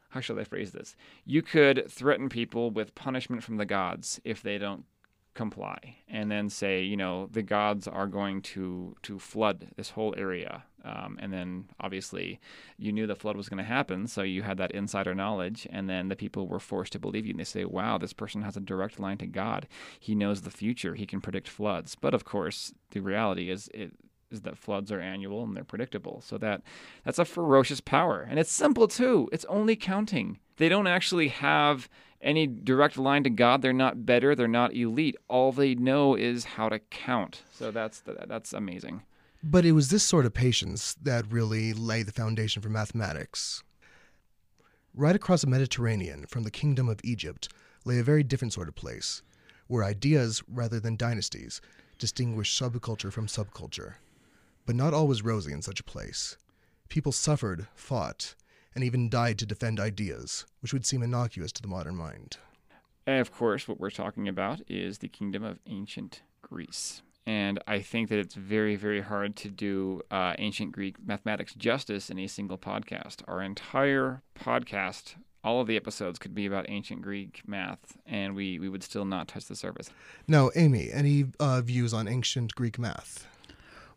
how 0.10 0.22
shall 0.22 0.40
I 0.40 0.44
phrase 0.44 0.72
this? 0.72 0.96
You 1.24 1.44
could 1.44 1.86
threaten 1.88 2.30
people 2.30 2.72
with 2.72 2.96
punishment 2.96 3.44
from 3.44 3.58
the 3.58 3.66
gods 3.66 4.20
if 4.24 4.42
they 4.42 4.58
don't 4.58 4.86
comply 5.40 5.96
and 6.10 6.30
then 6.30 6.50
say 6.50 6.82
you 6.82 6.98
know 6.98 7.30
the 7.32 7.42
gods 7.42 7.88
are 7.88 8.08
going 8.08 8.42
to 8.42 8.94
to 9.02 9.18
flood 9.18 9.68
this 9.78 9.92
whole 9.92 10.14
area. 10.18 10.64
Um, 10.84 11.18
and 11.22 11.32
then 11.34 11.66
obviously 11.80 12.40
you 12.78 12.92
knew 12.94 13.06
the 13.06 13.22
flood 13.22 13.36
was 13.36 13.50
going 13.50 13.64
to 13.66 13.76
happen 13.78 14.08
so 14.08 14.22
you 14.22 14.44
had 14.44 14.58
that 14.58 14.72
insider 14.72 15.14
knowledge 15.14 15.68
and 15.70 15.90
then 15.90 16.08
the 16.08 16.16
people 16.16 16.48
were 16.48 16.60
forced 16.60 16.94
to 16.94 17.00
believe 17.00 17.26
you 17.26 17.32
and 17.32 17.40
they 17.40 17.44
say 17.44 17.66
wow 17.66 17.98
this 17.98 18.14
person 18.14 18.44
has 18.44 18.56
a 18.56 18.62
direct 18.72 19.00
line 19.00 19.18
to 19.18 19.28
god. 19.28 19.68
He 20.00 20.14
knows 20.16 20.42
the 20.42 20.58
future. 20.62 20.96
He 20.96 21.06
can 21.06 21.22
predict 21.22 21.48
floods. 21.48 21.96
But 21.96 22.14
of 22.14 22.24
course 22.24 22.74
the 22.92 23.02
reality 23.02 23.50
is 23.50 23.70
it 23.74 23.92
is 24.32 24.42
that 24.42 24.58
floods 24.58 24.92
are 24.92 25.02
annual 25.14 25.44
and 25.44 25.56
they're 25.56 25.64
predictable. 25.64 26.22
So 26.22 26.38
that 26.38 26.62
that's 27.04 27.20
a 27.20 27.26
ferocious 27.26 27.82
power. 27.82 28.28
And 28.30 28.40
it's 28.40 28.52
simple 28.52 28.88
too. 28.88 29.30
It's 29.32 29.46
only 29.46 29.76
counting 29.76 30.40
they 30.60 30.70
don't 30.70 30.88
actually 30.88 31.30
have 31.30 31.90
any 32.22 32.46
direct 32.46 32.98
line 32.98 33.24
to 33.24 33.30
God. 33.30 33.62
They're 33.62 33.74
not 33.74 34.06
better. 34.06 34.36
They're 34.36 34.48
not 34.48 34.76
elite. 34.76 35.16
All 35.28 35.52
they 35.52 35.74
know 35.74 36.16
is 36.16 36.46
how 36.46 36.70
to 36.70 36.80
count. 36.80 37.42
So 37.52 37.72
that's 37.72 38.04
that's 38.28 38.54
amazing. 38.54 39.02
But 39.42 39.66
it 39.66 39.72
was 39.72 39.90
this 39.90 40.04
sort 40.04 40.26
of 40.26 40.34
patience 40.34 40.96
that 41.02 41.32
really 41.32 41.74
laid 41.74 42.06
the 42.06 42.12
foundation 42.12 42.62
for 42.62 42.70
mathematics. 42.70 43.64
Right 44.94 45.16
across 45.16 45.42
the 45.42 45.48
Mediterranean 45.48 46.26
from 46.28 46.44
the 46.44 46.52
Kingdom 46.52 46.90
of 46.90 47.00
Egypt 47.04 47.48
lay 47.86 48.00
a 48.00 48.04
very 48.04 48.22
different 48.22 48.52
sort 48.54 48.68
of 48.68 48.76
place, 48.76 49.22
where 49.68 49.84
ideas 49.84 50.44
rather 50.52 50.80
than 50.80 50.98
dynasties 50.98 51.62
distinguished 51.98 52.62
subculture 52.62 53.12
from 53.12 53.28
subculture. 53.28 53.94
But 54.66 54.76
not 54.76 54.94
all 54.94 55.08
was 55.08 55.24
rosy 55.24 55.54
in 55.54 55.62
such 55.62 55.80
a 55.80 55.86
place. 55.86 56.38
People 56.90 57.12
suffered, 57.12 57.68
fought, 57.76 58.36
and 58.76 58.84
even 58.84 59.10
died 59.10 59.40
to 59.40 59.46
defend 59.46 59.80
ideas, 59.80 60.46
which 60.62 60.74
would 60.74 60.86
seem 60.86 61.04
innocuous 61.04 61.52
to 61.54 61.62
the 61.62 61.68
modern 61.68 61.96
mind. 61.96 62.38
And 63.08 63.20
of 63.20 63.32
course, 63.32 63.68
what 63.68 63.80
we're 63.80 63.90
talking 63.90 64.28
about 64.28 64.62
is 64.68 65.00
the 65.00 65.08
kingdom 65.08 65.44
of 65.44 65.60
ancient 65.66 66.22
Greece. 66.42 67.02
And 67.26 67.60
I 67.68 67.80
think 67.80 68.10
that 68.10 68.20
it's 68.20 68.36
very, 68.36 68.76
very 68.76 69.02
hard 69.02 69.36
to 69.38 69.50
do 69.50 70.02
uh, 70.10 70.34
ancient 70.40 70.72
Greek 70.72 70.96
mathematics 71.06 71.54
justice 71.54 72.10
in 72.10 72.18
a 72.18 72.28
single 72.28 72.58
podcast. 72.58 73.22
Our 73.28 73.42
entire 73.42 74.24
podcast, 74.40 75.16
all 75.44 75.62
of 75.62 75.68
the 75.68 75.76
episodes 75.76 76.18
could 76.18 76.34
be 76.34 76.46
about 76.46 76.66
ancient 76.70 77.02
Greek 77.02 77.42
math, 77.46 77.98
and 78.06 78.36
we, 78.36 78.58
we 78.58 78.70
would 78.70 78.84
still 78.84 79.06
not 79.06 79.28
touch 79.28 79.46
the 79.46 79.56
surface. 79.56 79.92
Now, 80.28 80.50
Amy, 80.56 80.92
any 80.92 81.26
uh, 81.40 81.62
views 81.62 81.94
on 81.94 82.08
ancient 82.08 82.56
Greek 82.56 82.80
math? 82.80 83.28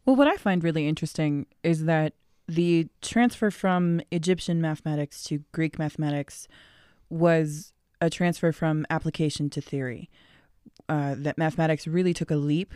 Well, 0.04 0.16
what 0.16 0.28
I 0.28 0.36
find 0.36 0.62
really 0.62 0.86
interesting 0.86 1.46
is 1.62 1.84
that 1.84 2.12
the 2.48 2.88
transfer 3.00 3.50
from 3.50 4.00
Egyptian 4.10 4.60
mathematics 4.60 5.22
to 5.24 5.44
Greek 5.52 5.78
mathematics 5.78 6.48
was 7.08 7.72
a 8.00 8.10
transfer 8.10 8.52
from 8.52 8.86
application 8.90 9.48
to 9.50 9.60
theory. 9.60 10.10
Uh, 10.88 11.14
that 11.16 11.38
mathematics 11.38 11.86
really 11.86 12.12
took 12.12 12.30
a 12.30 12.36
leap. 12.36 12.74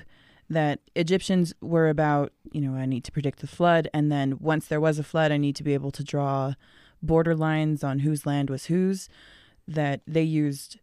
That 0.49 0.79
Egyptians 0.95 1.53
were 1.61 1.89
about, 1.89 2.33
you 2.53 2.61
know, 2.61 2.79
I 2.79 2.87
need 2.87 3.03
to 3.05 3.13
predict 3.13 3.41
the 3.41 3.49
flood, 3.49 3.89
and 3.93 4.13
then 4.13 4.39
once 4.39 4.67
there 4.67 4.81
was 4.81 4.99
a 4.99 5.03
flood, 5.03 5.33
I 5.33 5.37
need 5.39 5.57
to 5.57 5.65
be 5.65 5.75
able 5.75 5.91
to 5.91 6.05
draw 6.05 6.55
border 7.03 7.35
lines 7.35 7.83
on 7.83 8.01
whose 8.01 8.27
land 8.27 8.49
was 8.49 8.67
whose. 8.67 9.09
That 9.67 10.03
they 10.07 10.23
used 10.23 10.79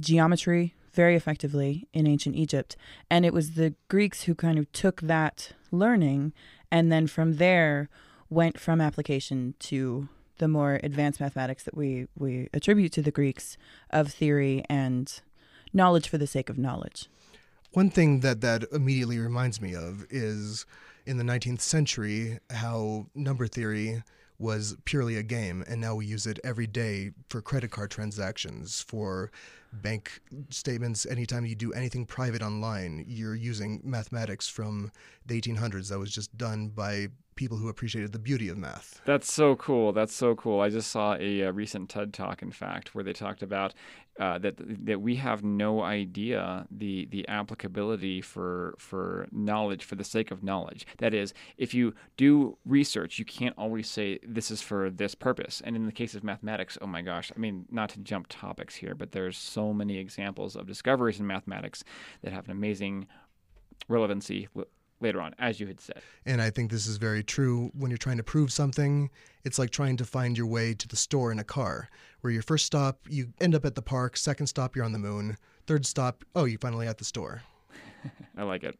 geometry 0.00 0.74
very 0.92 1.14
effectively 1.14 1.86
in 1.92 2.06
ancient 2.06 2.36
Egypt. 2.36 2.76
And 3.10 3.24
it 3.24 3.32
was 3.32 3.52
the 3.52 3.74
Greeks 3.88 4.24
who 4.24 4.34
kind 4.34 4.58
of 4.58 4.70
took 4.72 5.00
that 5.02 5.52
learning 5.70 6.32
and 6.70 6.92
then 6.92 7.06
from 7.06 7.36
there 7.36 7.88
went 8.30 8.58
from 8.60 8.80
application 8.80 9.54
to 9.58 10.08
the 10.38 10.48
more 10.48 10.78
advanced 10.82 11.20
mathematics 11.20 11.64
that 11.64 11.76
we, 11.76 12.06
we 12.16 12.48
attribute 12.52 12.92
to 12.92 13.02
the 13.02 13.10
Greeks 13.10 13.56
of 13.90 14.12
theory 14.12 14.64
and 14.68 15.20
knowledge 15.72 16.08
for 16.08 16.18
the 16.18 16.26
sake 16.26 16.48
of 16.48 16.58
knowledge. 16.58 17.08
One 17.72 17.90
thing 17.90 18.20
that 18.20 18.40
that 18.40 18.64
immediately 18.72 19.18
reminds 19.18 19.60
me 19.60 19.74
of 19.74 20.06
is 20.10 20.64
in 21.06 21.18
the 21.18 21.24
19th 21.24 21.60
century 21.60 22.38
how 22.50 23.06
number 23.14 23.46
theory 23.46 24.02
was 24.38 24.76
purely 24.84 25.16
a 25.16 25.22
game, 25.22 25.64
and 25.68 25.80
now 25.80 25.96
we 25.96 26.06
use 26.06 26.26
it 26.26 26.38
every 26.44 26.66
day 26.66 27.10
for 27.28 27.42
credit 27.42 27.70
card 27.70 27.90
transactions, 27.90 28.80
for 28.80 29.30
bank 29.72 30.20
statements. 30.50 31.06
Anytime 31.06 31.44
you 31.46 31.54
do 31.54 31.72
anything 31.72 32.06
private 32.06 32.42
online, 32.42 33.04
you're 33.06 33.34
using 33.34 33.80
mathematics 33.84 34.48
from 34.48 34.90
the 35.26 35.40
1800s 35.40 35.88
that 35.90 35.98
was 35.98 36.12
just 36.12 36.36
done 36.36 36.68
by 36.68 37.08
people 37.38 37.56
who 37.56 37.68
appreciated 37.68 38.12
the 38.12 38.18
beauty 38.18 38.48
of 38.48 38.58
math. 38.58 39.00
That's 39.04 39.32
so 39.32 39.54
cool. 39.54 39.92
That's 39.92 40.14
so 40.14 40.34
cool. 40.34 40.60
I 40.60 40.70
just 40.70 40.90
saw 40.90 41.14
a, 41.14 41.42
a 41.42 41.52
recent 41.52 41.88
TED 41.88 42.12
talk, 42.12 42.42
in 42.42 42.50
fact, 42.50 42.94
where 42.94 43.04
they 43.04 43.12
talked 43.12 43.42
about 43.42 43.74
uh, 44.18 44.38
that 44.38 44.54
that 44.86 45.00
we 45.00 45.16
have 45.16 45.44
no 45.44 45.82
idea 45.82 46.66
the 46.70 47.06
the 47.10 47.26
applicability 47.28 48.20
for 48.20 48.74
for 48.78 49.28
knowledge 49.30 49.84
for 49.84 49.94
the 49.94 50.04
sake 50.04 50.30
of 50.30 50.42
knowledge. 50.42 50.86
That 50.98 51.14
is, 51.14 51.32
if 51.56 51.72
you 51.72 51.94
do 52.16 52.58
research, 52.64 53.18
you 53.18 53.24
can't 53.24 53.54
always 53.56 53.88
say 53.88 54.18
this 54.26 54.50
is 54.50 54.60
for 54.60 54.90
this 54.90 55.14
purpose. 55.14 55.62
And 55.64 55.76
in 55.76 55.86
the 55.86 55.92
case 55.92 56.14
of 56.14 56.24
mathematics, 56.24 56.76
oh 56.82 56.86
my 56.86 57.02
gosh, 57.02 57.30
I 57.34 57.38
mean, 57.38 57.66
not 57.70 57.90
to 57.90 58.00
jump 58.00 58.26
topics 58.28 58.74
here, 58.74 58.94
but 58.94 59.12
there's 59.12 59.38
so 59.38 59.72
many 59.72 59.98
examples 59.98 60.56
of 60.56 60.66
discoveries 60.66 61.20
in 61.20 61.26
mathematics 61.26 61.84
that 62.22 62.32
have 62.32 62.46
an 62.46 62.50
amazing 62.50 63.06
relevancy 63.88 64.48
later 65.00 65.20
on, 65.20 65.34
as 65.38 65.60
you 65.60 65.66
had 65.66 65.80
said. 65.80 66.00
And 66.26 66.40
I 66.42 66.50
think 66.50 66.70
this 66.70 66.86
is 66.86 66.96
very 66.96 67.22
true 67.22 67.70
when 67.74 67.90
you're 67.90 67.98
trying 67.98 68.16
to 68.16 68.22
prove 68.22 68.52
something. 68.52 69.10
It's 69.44 69.58
like 69.58 69.70
trying 69.70 69.96
to 69.98 70.04
find 70.04 70.36
your 70.36 70.46
way 70.46 70.74
to 70.74 70.88
the 70.88 70.96
store 70.96 71.32
in 71.32 71.38
a 71.38 71.44
car, 71.44 71.88
where 72.20 72.32
your 72.32 72.42
first 72.42 72.66
stop, 72.66 73.00
you 73.08 73.32
end 73.40 73.54
up 73.54 73.64
at 73.64 73.74
the 73.74 73.82
park, 73.82 74.16
second 74.16 74.46
stop, 74.46 74.74
you're 74.74 74.84
on 74.84 74.92
the 74.92 74.98
moon, 74.98 75.36
third 75.66 75.86
stop, 75.86 76.24
oh, 76.34 76.44
you're 76.44 76.58
finally 76.58 76.86
at 76.86 76.98
the 76.98 77.04
store. 77.04 77.42
I 78.36 78.42
like 78.42 78.64
it. 78.64 78.78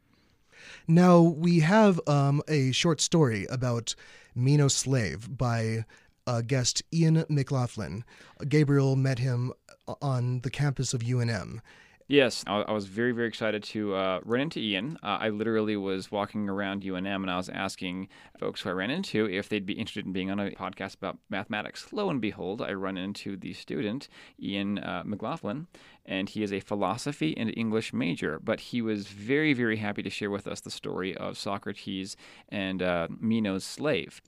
Now, 0.87 1.21
we 1.21 1.61
have 1.61 2.01
um, 2.09 2.43
a 2.49 2.73
short 2.73 3.01
story 3.01 3.47
about 3.47 3.95
Meno 4.35 4.69
Slave 4.69 5.37
by 5.37 5.85
uh, 6.27 6.43
guest 6.43 6.83
Ian 6.93 7.25
McLaughlin. 7.29 8.05
Gabriel 8.49 8.97
met 8.97 9.19
him 9.19 9.53
on 10.03 10.41
the 10.41 10.51
campus 10.51 10.93
of 10.93 11.01
UNM 11.01 11.61
Yes, 12.11 12.43
I, 12.47 12.73
was 12.73 12.87
very, 12.87 13.13
very 13.13 13.29
excited 13.29 13.63
to 13.65 13.95
uh, 13.95 14.21
run 14.25 14.41
into 14.41 14.61
Ian. 14.61 14.99
Uh, 15.03 15.19
I 15.21 15.29
literally 15.29 15.77
was 15.77 16.11
walking 16.11 16.49
around 16.49 16.83
UNM 16.83 17.17
and 17.17 17.31
I 17.31 17.37
was 17.37 17.51
asking 17.51 18.09
folks 18.41 18.63
who 18.63 18.71
I 18.71 18.73
ran 18.73 18.91
into 18.91 19.29
if 19.29 19.51
they'd 19.51 19.67
be 19.67 19.75
interested 19.75 20.07
in 20.07 20.13
being 20.15 20.31
on 20.31 20.41
a 20.41 20.51
podcast 20.53 20.95
about 20.95 21.19
mathematics. 21.29 21.93
Lo 21.93 22.09
and 22.09 22.19
behold, 22.19 22.63
I 22.63 22.73
run 22.73 22.97
into 22.97 23.37
the 23.37 23.53
student, 23.53 24.09
Ian 24.41 24.79
uh, 24.79 25.03
McLaughlin, 25.05 25.67
and 26.07 26.31
he 26.31 26.43
is 26.43 26.51
a 26.51 26.61
philosophy 26.61 27.37
and 27.37 27.53
English 27.55 27.93
major. 27.93 28.41
But 28.43 28.61
he 28.61 28.81
was 28.81 29.07
very, 29.09 29.53
very 29.53 29.77
happy 29.77 30.03
to 30.03 30.09
share 30.09 30.31
with 30.31 30.49
us 30.49 30.61
the 30.61 30.71
story 30.71 31.15
of 31.15 31.37
Socrates 31.37 32.17
and 32.49 32.83
uh, 32.83 33.09
Meno's 33.21 33.65
slave. 33.65 34.23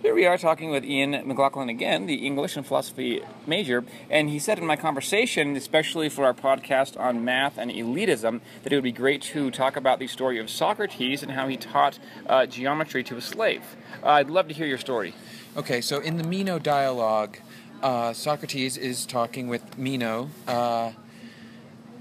Here 0.00 0.14
we 0.14 0.24
are 0.24 0.38
talking 0.38 0.70
with 0.70 0.84
Ian 0.84 1.10
McLaughlin 1.26 1.68
again, 1.68 2.06
the 2.06 2.24
English 2.24 2.56
and 2.56 2.64
philosophy 2.64 3.22
major, 3.44 3.84
and 4.08 4.30
he 4.30 4.38
said 4.38 4.60
in 4.60 4.66
my 4.66 4.76
conversation, 4.76 5.56
especially 5.56 6.08
for 6.08 6.24
our 6.24 6.34
podcast 6.34 6.91
on 6.96 7.24
math 7.24 7.58
and 7.58 7.70
elitism, 7.70 8.40
that 8.62 8.72
it 8.72 8.76
would 8.76 8.84
be 8.84 8.92
great 8.92 9.22
to 9.22 9.50
talk 9.50 9.76
about 9.76 9.98
the 9.98 10.06
story 10.06 10.38
of 10.38 10.50
Socrates 10.50 11.22
and 11.22 11.32
how 11.32 11.48
he 11.48 11.56
taught 11.56 11.98
uh, 12.26 12.46
geometry 12.46 13.02
to 13.04 13.16
a 13.16 13.20
slave. 13.20 13.62
Uh, 14.02 14.08
I'd 14.10 14.30
love 14.30 14.48
to 14.48 14.54
hear 14.54 14.66
your 14.66 14.78
story. 14.78 15.14
Okay, 15.56 15.80
so 15.80 16.00
in 16.00 16.16
the 16.16 16.24
Meno 16.24 16.58
dialogue, 16.58 17.38
uh, 17.82 18.12
Socrates 18.12 18.76
is 18.76 19.04
talking 19.06 19.48
with 19.48 19.76
Meno, 19.76 20.30
uh, 20.46 20.92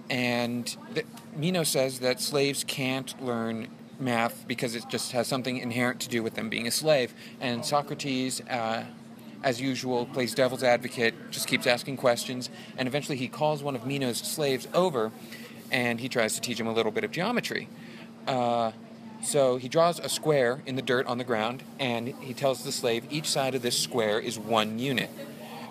and 0.10 0.76
th- 0.94 1.06
Meno 1.36 1.64
says 1.64 2.00
that 2.00 2.20
slaves 2.22 2.64
can't 2.64 3.22
learn 3.22 3.68
math 4.00 4.46
because 4.48 4.76
it 4.76 4.84
just 4.90 5.12
has 5.12 5.28
something 5.28 5.58
inherent 5.58 6.00
to 6.02 6.10
do 6.10 6.24
with 6.24 6.36
them 6.36 6.50
being 6.50 6.68
a 6.68 6.72
slave. 6.72 7.14
And 7.40 7.66
Socrates, 7.66 8.42
uh, 8.42 8.86
as 9.44 9.60
usual, 9.60 10.06
plays 10.06 10.34
devil's 10.34 10.64
advocate, 10.64 11.14
just 11.32 11.48
keeps 11.48 11.68
asking 11.68 11.98
questions, 11.98 12.50
and 12.78 12.88
eventually 12.88 13.18
he 13.18 13.28
calls 13.28 13.64
one 13.64 13.76
of 13.76 13.86
Meno's 13.86 14.18
slaves 14.18 14.68
over 14.74 15.12
and 15.72 16.00
he 16.00 16.10
tries 16.10 16.36
to 16.36 16.42
teach 16.42 16.60
him 16.60 16.68
a 16.68 16.74
little 16.74 16.92
bit 16.92 17.04
of 17.04 17.12
geometry. 17.12 17.68
Uh, 18.28 18.72
so 19.24 19.58
he 19.58 19.70
draws 19.70 20.00
a 20.00 20.10
square 20.10 20.62
in 20.66 20.76
the 20.76 20.82
dirt 20.82 21.06
on 21.08 21.18
the 21.18 21.24
ground, 21.24 21.64
and 21.80 22.08
he 22.08 22.34
tells 22.34 22.64
the 22.64 22.72
slave 22.72 23.06
each 23.10 23.30
side 23.30 23.56
of 23.56 23.62
this 23.62 23.78
square 23.78 24.20
is 24.20 24.38
one 24.38 24.80
unit. 24.80 25.10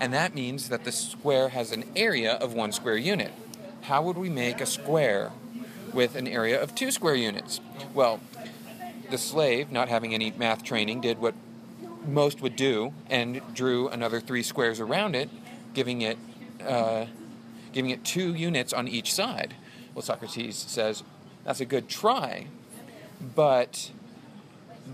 And 0.01 0.15
that 0.15 0.35
means 0.35 0.69
that 0.69 0.85
the 0.85 0.93
square 0.93 1.51
has 1.51 1.73
an 1.73 1.85
area 1.95 2.33
of 2.33 2.55
one 2.55 2.73
square 2.73 2.97
unit. 2.97 3.33
How 3.83 4.03
would 4.03 4.17
we 4.17 4.31
make 4.31 4.61
a 4.61 4.67
square 4.67 5.33
with 5.93 6.15
an 6.15 6.27
area 6.27 6.61
of 6.61 6.75
two 6.75 6.91
square 6.91 7.17
units? 7.17 7.61
Well, 7.93 8.21
the 9.11 9.19
slave, 9.19 9.73
not 9.73 9.89
having 9.89 10.15
any 10.15 10.31
math 10.31 10.63
training, 10.63 11.01
did 11.01 11.19
what 11.19 11.35
most 12.07 12.41
would 12.41 12.57
do 12.57 12.93
and 13.09 13.41
drew 13.55 13.89
another 13.89 14.21
three 14.21 14.43
squares 14.43 14.81
around 14.81 15.15
it, 15.15 15.29
giving 15.75 16.03
it, 16.03 16.19
uh, 16.67 17.07
giving 17.73 17.91
it 17.91 18.05
two 18.05 18.35
units 18.35 18.73
on 18.73 18.89
each 18.89 19.13
side. 19.13 19.55
Well, 19.95 20.03
Socrates 20.03 20.57
says 20.57 21.03
that's 21.45 21.61
a 21.61 21.65
good 21.65 21.89
try, 21.89 22.47
but 23.35 23.91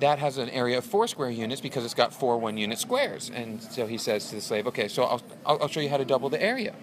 that 0.01 0.19
has 0.19 0.37
an 0.39 0.51
area 0.51 0.79
of 0.79 0.85
four 0.85 1.07
square 1.07 1.31
units 1.31 1.61
because 1.61 1.85
it's 1.85 1.95
got 1.95 2.13
four 2.13 2.39
one 2.39 2.59
unit 2.59 2.79
squares. 2.79 3.31
And 3.31 3.63
so 3.63 3.87
he 3.87 3.99
says 3.99 4.29
to 4.29 4.37
the 4.37 4.41
slave, 4.41 4.67
okay, 4.67 4.89
so 4.89 5.05
I'll, 5.05 5.23
I'll 5.47 5.69
show 5.69 5.81
you 5.81 5.89
how 5.89 5.97
to 5.97 6.05
double 6.05 6.29
the 6.29 6.43
area. 6.43 6.75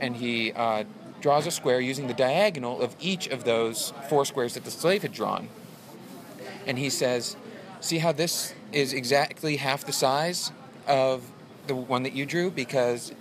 And 0.00 0.16
he 0.16 0.52
uh, 0.52 0.84
draws 1.20 1.46
a 1.46 1.50
square 1.50 1.80
using 1.80 2.08
the 2.08 2.14
diagonal 2.14 2.80
of 2.80 2.96
each 3.00 3.28
of 3.28 3.44
those 3.44 3.92
four 4.08 4.24
squares 4.24 4.54
that 4.54 4.64
the 4.64 4.70
slave 4.70 5.02
had 5.02 5.12
drawn. 5.12 5.48
And 6.66 6.78
he 6.78 6.90
says, 6.90 7.36
see 7.80 7.98
how 7.98 8.12
this 8.12 8.52
is 8.72 8.92
exactly 8.92 9.56
half 9.56 9.84
the 9.84 9.92
size 9.92 10.52
of 10.86 11.24
the 11.66 11.74
one 11.74 12.02
that 12.04 12.12
you 12.12 12.26
drew 12.26 12.50
because 12.50 13.12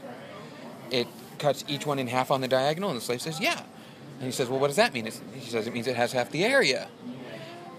it 0.92 1.08
cuts 1.40 1.64
each 1.68 1.86
one 1.86 2.00
in 2.00 2.08
half 2.08 2.32
on 2.32 2.42
the 2.42 2.48
diagonal? 2.48 2.90
And 2.90 2.98
the 2.98 3.04
slave 3.04 3.22
says, 3.22 3.40
yeah. 3.40 3.62
And 4.20 4.26
he 4.26 4.32
says, 4.32 4.50
well, 4.50 4.60
what 4.60 4.68
does 4.68 4.78
that 4.78 4.94
mean? 4.94 5.06
he 5.06 5.50
says, 5.50 5.68
it 5.68 5.74
means 5.74 5.88
it 5.88 5.96
has 5.96 6.14
half 6.14 6.32
the 6.32 6.46
area 6.46 6.88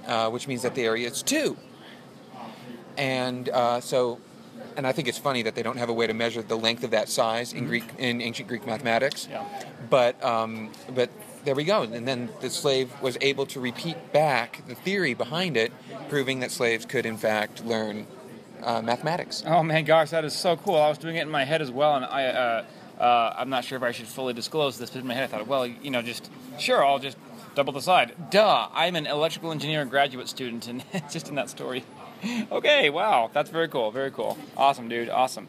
uh, 0.06 0.30
which 0.30 0.49
means 0.49 0.62
that 0.62 0.75
the 0.75 0.85
area 0.85 1.08
is 1.08 1.23
two. 1.23 1.56
And 2.96 3.49
uh, 3.49 3.80
so, 3.80 4.20
and 4.76 4.87
I 4.87 4.92
think 4.92 5.08
it's 5.08 5.18
funny 5.18 5.42
that 5.42 5.54
they 5.54 5.62
don't 5.62 5.76
have 5.76 5.88
a 5.88 5.92
way 5.92 6.06
to 6.06 6.14
measure 6.14 6.42
the 6.42 6.56
length 6.56 6.85
of 6.85 6.90
that 6.92 7.08
size 7.08 7.52
in 7.52 7.66
Greek 7.66 7.85
in 7.99 8.20
ancient 8.20 8.49
Greek 8.49 8.66
mathematics. 8.66 9.28
Yeah. 9.30 9.44
But 9.90 10.23
um, 10.25 10.70
but 10.94 11.11
there 11.46 11.54
we 11.54 11.64
go. 11.64 11.82
And 11.82 12.06
then 12.06 12.28
the 12.40 12.50
slave 12.50 12.92
was 13.00 13.16
able 13.22 13.46
to 13.46 13.60
repeat 13.60 14.12
back 14.12 14.62
the 14.66 14.74
theory 14.74 15.14
behind 15.14 15.56
it, 15.56 15.72
proving 16.10 16.40
that 16.40 16.50
slaves 16.50 16.84
could 16.84 17.06
in 17.06 17.16
fact 17.16 17.64
learn 17.64 18.06
uh, 18.62 18.82
mathematics. 18.82 19.42
Oh 19.46 19.62
man, 19.62 19.84
gosh, 19.84 20.10
that 20.10 20.24
is 20.24 20.34
so 20.34 20.56
cool. 20.56 20.74
I 20.74 20.88
was 20.88 20.98
doing 20.98 21.16
it 21.16 21.22
in 21.22 21.30
my 21.30 21.44
head 21.44 21.62
as 21.62 21.71
well, 21.71 21.97
and 21.97 22.04
I. 22.04 22.26
Uh, 22.26 22.64
uh, 22.99 23.34
I'm 23.36 23.50
not 23.50 23.62
sure 23.62 23.76
if 23.76 23.82
I 23.82 23.92
should 23.92 24.06
fully 24.06 24.32
disclose 24.32 24.78
this, 24.78 24.88
but 24.88 25.00
in 25.00 25.06
my 25.06 25.12
head 25.12 25.25
I 25.25 25.26
thought, 25.26 25.47
well, 25.47 25.66
you 25.66 25.90
know, 25.90 26.00
just 26.00 26.30
sure, 26.58 26.82
I'll 26.82 26.99
just 26.99 27.18
double 27.54 27.75
the 27.75 27.82
side. 27.82 28.14
Duh, 28.30 28.68
I'm 28.73 28.97
an 28.97 29.06
electrical 29.06 29.52
engineering 29.52 29.90
graduate 29.90 30.28
student, 30.28 30.66
and 30.66 30.82
just 31.10 31.28
in 31.28 31.34
that 31.34 31.50
story. 31.50 31.84
okay, 32.50 32.88
wow, 32.88 33.30
that's 33.34 33.50
very 33.50 33.68
cool, 33.68 33.90
very 33.90 34.10
cool. 34.10 34.38
Awesome, 34.56 34.88
dude, 34.88 35.10
awesome. 35.10 35.47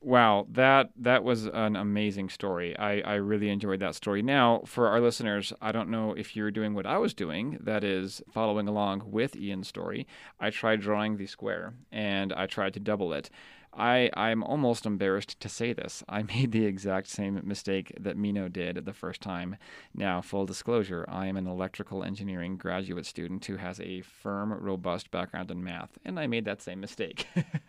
Wow, 0.00 0.46
that 0.52 0.90
that 0.96 1.24
was 1.24 1.46
an 1.46 1.74
amazing 1.74 2.28
story. 2.28 2.76
I, 2.78 3.00
I 3.00 3.14
really 3.14 3.48
enjoyed 3.48 3.80
that 3.80 3.96
story. 3.96 4.22
Now, 4.22 4.62
for 4.64 4.86
our 4.86 5.00
listeners, 5.00 5.52
I 5.60 5.72
don't 5.72 5.88
know 5.90 6.12
if 6.12 6.36
you're 6.36 6.52
doing 6.52 6.72
what 6.74 6.86
I 6.86 6.98
was 6.98 7.14
doing, 7.14 7.58
that 7.60 7.82
is 7.82 8.22
following 8.30 8.68
along 8.68 9.02
with 9.10 9.34
Ian's 9.34 9.66
story. 9.66 10.06
I 10.38 10.50
tried 10.50 10.80
drawing 10.82 11.16
the 11.16 11.26
square 11.26 11.74
and 11.90 12.32
I 12.32 12.46
tried 12.46 12.74
to 12.74 12.80
double 12.80 13.12
it. 13.12 13.28
I, 13.78 14.10
I'm 14.14 14.42
almost 14.42 14.84
embarrassed 14.84 15.38
to 15.40 15.48
say 15.48 15.72
this. 15.72 16.02
I 16.08 16.22
made 16.22 16.52
the 16.52 16.66
exact 16.66 17.08
same 17.08 17.40
mistake 17.44 17.92
that 17.98 18.16
Meno 18.16 18.48
did 18.48 18.84
the 18.84 18.92
first 18.92 19.20
time. 19.20 19.56
Now, 19.94 20.20
full 20.20 20.46
disclosure, 20.46 21.04
I 21.08 21.26
am 21.26 21.36
an 21.36 21.46
electrical 21.46 22.02
engineering 22.02 22.56
graduate 22.56 23.06
student 23.06 23.44
who 23.44 23.56
has 23.56 23.80
a 23.80 24.02
firm, 24.02 24.52
robust 24.52 25.10
background 25.10 25.50
in 25.50 25.62
math, 25.62 25.98
and 26.04 26.18
I 26.18 26.26
made 26.26 26.44
that 26.44 26.60
same 26.60 26.80
mistake. 26.80 27.26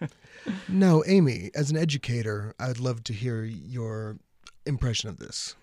now, 0.67 1.04
Amy, 1.06 1.52
as 1.54 1.72
an 1.72 1.78
educator, 1.78 2.56
I'd 2.60 2.80
love 2.80 3.04
to 3.06 3.13
hear 3.13 3.43
your 3.43 4.17
impression 4.65 5.10
of 5.10 5.17
this. 5.17 5.56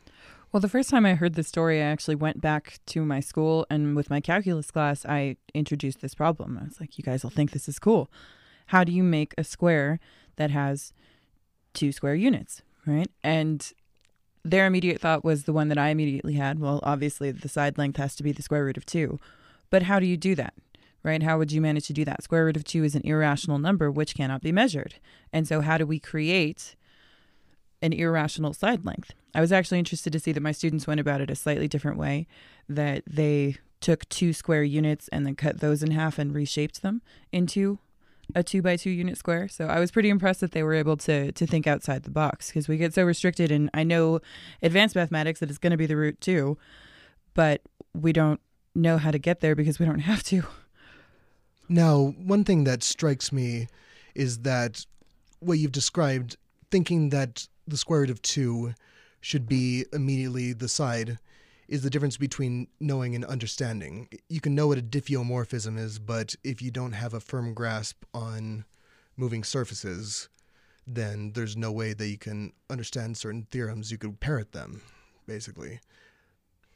Well, 0.53 0.61
the 0.61 0.69
first 0.69 0.89
time 0.89 1.05
I 1.05 1.15
heard 1.15 1.35
the 1.35 1.43
story, 1.43 1.83
I 1.83 1.87
actually 1.87 2.15
went 2.15 2.41
back 2.41 2.79
to 2.87 3.05
my 3.05 3.21
school, 3.21 3.67
and 3.69 3.97
with 3.97 4.09
my 4.09 4.21
calculus 4.21 4.71
class, 4.71 5.05
I 5.05 5.37
introduced 5.53 6.01
this 6.01 6.15
problem. 6.15 6.57
I 6.59 6.65
was 6.65 6.81
like, 6.81 6.97
you 6.97 7.05
guys 7.05 7.23
will 7.23 7.31
think 7.31 7.51
this 7.51 7.69
is 7.69 7.79
cool. 7.79 8.11
How 8.67 8.85
do 8.85 8.93
you 8.93 9.03
make 9.03 9.35
a 9.37 9.45
square 9.45 10.01
that 10.37 10.51
has 10.51 10.93
two 11.75 11.93
square 11.93 12.15
units, 12.15 12.63
right? 12.87 13.11
And 13.23 13.73
their 14.45 14.67
immediate 14.67 15.01
thought 15.01 15.25
was 15.25 15.45
the 15.45 15.53
one 15.53 15.69
that 15.69 15.79
I 15.79 15.89
immediately 15.89 16.35
had. 16.35 16.59
Well, 16.59 16.81
obviously, 16.83 17.31
the 17.33 17.49
side 17.49 17.79
length 17.79 17.97
has 17.97 18.15
to 18.17 18.23
be 18.23 18.33
the 18.33 18.43
square 18.43 18.65
root 18.65 18.77
of 18.77 18.87
two. 18.87 19.19
But 19.71 19.83
how 19.83 19.99
do 19.99 20.07
you 20.07 20.17
do 20.17 20.35
that? 20.37 20.55
Right? 21.03 21.23
How 21.23 21.39
would 21.39 21.53
you 21.53 21.61
manage 21.61 21.87
to 21.87 21.93
do 21.93 22.05
that? 22.05 22.23
Square 22.23 22.47
root 22.47 22.57
of 22.57 22.65
two 22.65 22.83
is 22.83 22.95
an 22.95 23.03
irrational 23.05 23.59
number 23.59 23.91
which 23.91 24.15
cannot 24.15 24.43
be 24.43 24.53
measured. 24.53 24.97
And 25.33 25.47
so, 25.47 25.61
how 25.61 25.79
do 25.79 25.87
we 25.87 25.99
create 25.99 26.75
an 27.83 27.93
irrational 27.93 28.53
side 28.53 28.85
length? 28.85 29.13
I 29.35 29.41
was 29.41 29.53
actually 29.53 29.79
interested 29.79 30.13
to 30.13 30.21
see 30.21 30.33
that 30.33 30.43
my 30.43 30.53
students 30.53 30.87
went 30.87 31.01
about 31.01 31.21
it 31.21 31.31
a 31.31 31.37
slightly 31.37 31.69
different 31.69 31.99
way, 31.99 32.27
that 32.69 33.05
they 33.07 33.57
took 33.81 34.09
two 34.09 34.33
square 34.33 34.65
units 34.65 35.09
and 35.09 35.27
then 35.27 35.37
cut 35.37 35.61
those 35.61 35.83
in 35.83 35.91
half 35.91 36.19
and 36.19 36.35
reshaped 36.35 36.83
them 36.83 37.03
into 37.31 37.79
a 38.35 38.43
two 38.43 38.63
by 38.63 38.77
two 38.77 38.91
unit 38.91 39.17
square. 39.17 39.49
So 39.49 39.67
I 39.67 39.79
was 39.79 39.91
pretty 39.91 40.09
impressed 40.11 40.41
that 40.41 40.53
they 40.53 40.63
were 40.63 40.75
able 40.75 40.97
to 40.99 41.33
to 41.33 41.47
think 41.47 41.67
outside 41.67 42.03
the 42.03 42.11
box 42.11 42.49
because 42.49 42.69
we 42.69 42.77
get 42.77 42.95
so 42.95 43.05
restricted. 43.05 43.51
And 43.51 43.71
I 43.73 43.85
know 43.85 44.21
advanced 44.63 44.97
mathematics 44.97 45.41
that 45.41 45.49
it's 45.49 45.59
going 45.59 45.71
to 45.71 45.77
be 45.77 45.87
the 45.87 45.97
root 45.97 46.21
two, 46.21 46.59
but 47.35 47.63
we 47.95 48.13
don't 48.13 48.41
know 48.75 48.99
how 48.99 49.11
to 49.11 49.19
get 49.19 49.41
there 49.41 49.55
because 49.55 49.79
we 49.79 49.87
don't 49.87 50.01
have 50.01 50.23
to. 50.25 50.43
Now, 51.69 52.15
one 52.19 52.45
thing 52.45 52.65
that 52.65 52.83
strikes 52.83 53.33
me 53.33 53.69
is 54.15 54.39
that 54.41 54.87
what 55.41 55.59
you've 55.59 55.73
described, 55.73 56.37
thinking 56.71 57.11
that 57.11 57.49
the 57.67 57.77
square 57.77 58.01
root 58.01 58.11
of 58.11 58.23
two 58.23 58.75
should 59.21 59.49
be 59.49 59.85
immediately 59.93 60.53
the 60.53 60.69
side 60.69 61.19
is 61.69 61.83
the 61.83 61.91
difference 61.91 62.17
between 62.17 62.69
knowing 62.81 63.15
and 63.15 63.25
understanding. 63.25 64.09
You 64.29 64.41
can 64.41 64.55
know 64.55 64.69
what 64.69 64.79
a 64.79 64.83
diffeomorphism 64.83 65.79
is, 65.79 65.99
but 65.99 66.35
if 66.45 66.63
you 66.63 66.71
don't 66.71 66.93
have 66.93 67.15
a 67.15 67.21
firm 67.21 67.55
grasp 67.55 68.05
on 68.15 68.65
moving 69.17 69.45
surfaces, 69.45 70.29
then 70.87 71.33
there's 71.35 71.57
no 71.57 71.73
way 71.73 71.93
that 71.93 72.07
you 72.07 72.19
can 72.19 72.53
understand 72.71 73.17
certain 73.17 73.47
theorems. 73.51 73.91
You 73.91 73.99
could 73.99 74.21
parrot 74.21 74.53
them, 74.53 74.83
basically. 75.27 75.81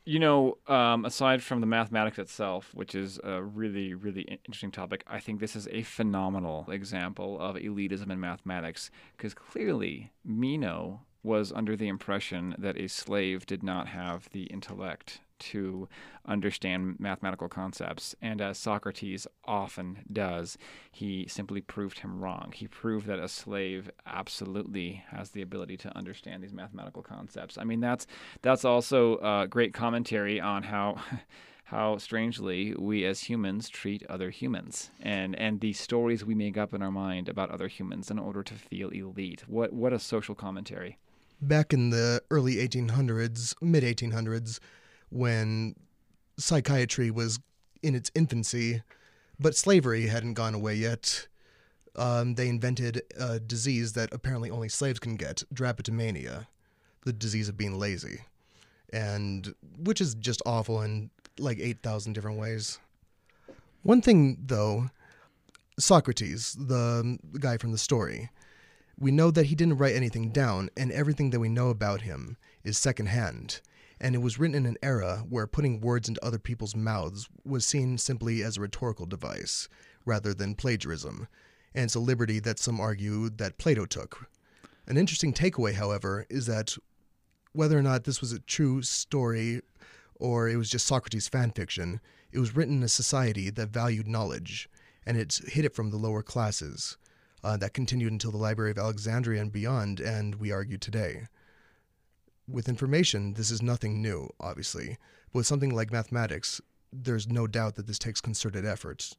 You 0.04 0.18
know, 0.18 0.58
um, 0.66 1.04
aside 1.04 1.42
from 1.42 1.60
the 1.60 1.66
mathematics 1.66 2.18
itself, 2.18 2.70
which 2.74 2.94
is 2.94 3.20
a 3.22 3.42
really, 3.42 3.94
really 3.94 4.22
interesting 4.22 4.72
topic, 4.72 5.04
I 5.06 5.20
think 5.20 5.38
this 5.38 5.54
is 5.54 5.68
a 5.70 5.82
phenomenal 5.82 6.66
example 6.70 7.38
of 7.38 7.54
elitism 7.56 8.10
in 8.10 8.18
mathematics 8.18 8.90
because 9.16 9.34
clearly 9.34 10.10
Meno 10.24 11.02
was 11.22 11.52
under 11.52 11.76
the 11.76 11.88
impression 11.88 12.54
that 12.58 12.78
a 12.78 12.88
slave 12.88 13.46
did 13.46 13.62
not 13.62 13.88
have 13.88 14.28
the 14.30 14.44
intellect 14.44 15.20
to 15.40 15.88
understand 16.26 17.00
mathematical 17.00 17.48
concepts. 17.48 18.14
And 18.22 18.40
as 18.40 18.58
Socrates 18.58 19.26
often 19.44 20.00
does, 20.12 20.56
he 20.92 21.26
simply 21.26 21.60
proved 21.60 22.00
him 22.00 22.20
wrong. 22.20 22.52
He 22.54 22.68
proved 22.68 23.06
that 23.06 23.18
a 23.18 23.28
slave 23.28 23.90
absolutely 24.06 25.02
has 25.08 25.30
the 25.30 25.42
ability 25.42 25.76
to 25.78 25.96
understand 25.96 26.42
these 26.42 26.52
mathematical 26.52 27.02
concepts. 27.02 27.58
I 27.58 27.64
mean, 27.64 27.80
that's 27.80 28.06
that's 28.42 28.64
also 28.64 29.16
a 29.18 29.48
great 29.48 29.74
commentary 29.74 30.40
on 30.40 30.62
how. 30.64 30.96
how 31.64 31.96
strangely 31.98 32.74
we 32.76 33.04
as 33.04 33.20
humans 33.20 33.68
treat 33.68 34.04
other 34.08 34.30
humans 34.30 34.90
and 35.00 35.38
and 35.38 35.60
the 35.60 35.72
stories 35.72 36.24
we 36.24 36.34
make 36.34 36.58
up 36.58 36.74
in 36.74 36.82
our 36.82 36.90
mind 36.90 37.28
about 37.28 37.48
other 37.48 37.68
humans 37.68 38.10
in 38.10 38.18
order 38.18 38.42
to 38.42 38.54
feel 38.54 38.88
elite 38.88 39.44
what 39.46 39.72
what 39.72 39.92
a 39.92 39.98
social 40.00 40.34
commentary 40.34 40.98
back 41.40 41.72
in 41.72 41.90
the 41.90 42.22
early 42.30 42.56
1800s 42.56 43.54
mid 43.60 43.82
1800s 43.82 44.58
when 45.10 45.74
psychiatry 46.38 47.10
was 47.10 47.38
in 47.82 47.94
its 47.94 48.10
infancy, 48.14 48.82
but 49.38 49.56
slavery 49.56 50.06
hadn't 50.06 50.34
gone 50.34 50.54
away 50.54 50.74
yet. 50.74 51.26
Um, 51.96 52.34
they 52.34 52.48
invented 52.48 53.02
a 53.18 53.40
disease 53.40 53.94
that 53.94 54.12
apparently 54.12 54.50
only 54.50 54.68
slaves 54.68 55.00
can 55.00 55.16
get 55.16 55.42
drapetomania, 55.52 56.46
the 57.04 57.12
disease 57.12 57.48
of 57.48 57.56
being 57.56 57.78
lazy, 57.78 58.20
and 58.92 59.54
which 59.78 60.00
is 60.00 60.14
just 60.14 60.40
awful 60.46 60.82
in 60.82 61.10
like 61.38 61.58
8,000 61.58 62.12
different 62.12 62.38
ways. 62.38 62.78
One 63.82 64.02
thing, 64.02 64.36
though, 64.46 64.90
Socrates, 65.78 66.54
the 66.58 67.18
guy 67.38 67.56
from 67.56 67.72
the 67.72 67.78
story, 67.78 68.30
we 69.00 69.10
know 69.10 69.30
that 69.32 69.46
he 69.46 69.56
didn't 69.56 69.78
write 69.78 69.96
anything 69.96 70.30
down, 70.30 70.70
and 70.76 70.92
everything 70.92 71.30
that 71.30 71.40
we 71.40 71.48
know 71.48 71.70
about 71.70 72.02
him 72.02 72.36
is 72.62 72.78
secondhand 72.78 73.60
and 74.00 74.14
it 74.14 74.18
was 74.18 74.38
written 74.38 74.54
in 74.54 74.66
an 74.66 74.76
era 74.82 75.24
where 75.28 75.46
putting 75.46 75.80
words 75.80 76.08
into 76.08 76.24
other 76.24 76.38
people's 76.38 76.74
mouths 76.74 77.28
was 77.44 77.66
seen 77.66 77.98
simply 77.98 78.42
as 78.42 78.56
a 78.56 78.60
rhetorical 78.60 79.04
device 79.04 79.68
rather 80.06 80.32
than 80.32 80.54
plagiarism, 80.54 81.28
and 81.74 81.84
it's 81.84 81.94
a 81.94 82.00
liberty 82.00 82.40
that 82.40 82.58
some 82.58 82.80
argue 82.80 83.28
that 83.28 83.58
Plato 83.58 83.84
took. 83.84 84.28
An 84.86 84.96
interesting 84.96 85.34
takeaway, 85.34 85.74
however, 85.74 86.26
is 86.30 86.46
that 86.46 86.76
whether 87.52 87.78
or 87.78 87.82
not 87.82 88.04
this 88.04 88.20
was 88.20 88.32
a 88.32 88.38
true 88.38 88.80
story 88.80 89.60
or 90.14 90.48
it 90.48 90.56
was 90.56 90.70
just 90.70 90.86
Socrates' 90.86 91.28
fan 91.28 91.50
fiction, 91.50 92.00
it 92.32 92.38
was 92.38 92.56
written 92.56 92.78
in 92.78 92.82
a 92.82 92.88
society 92.88 93.50
that 93.50 93.68
valued 93.68 94.08
knowledge, 94.08 94.68
and 95.04 95.16
it 95.16 95.40
hid 95.48 95.64
it 95.64 95.74
from 95.74 95.90
the 95.90 95.96
lower 95.96 96.22
classes. 96.22 96.96
Uh, 97.42 97.56
that 97.56 97.72
continued 97.72 98.12
until 98.12 98.30
the 98.30 98.36
Library 98.36 98.70
of 98.70 98.78
Alexandria 98.78 99.40
and 99.40 99.50
beyond, 99.50 99.98
and 99.98 100.34
we 100.34 100.52
argue 100.52 100.76
today 100.76 101.26
with 102.52 102.68
information, 102.68 103.34
this 103.34 103.50
is 103.50 103.62
nothing 103.62 104.02
new, 104.02 104.28
obviously. 104.40 104.98
But 105.32 105.40
with 105.40 105.46
something 105.46 105.74
like 105.74 105.92
mathematics, 105.92 106.60
there's 106.92 107.28
no 107.28 107.46
doubt 107.46 107.76
that 107.76 107.86
this 107.86 107.98
takes 107.98 108.20
concerted 108.20 108.64
efforts. 108.64 109.16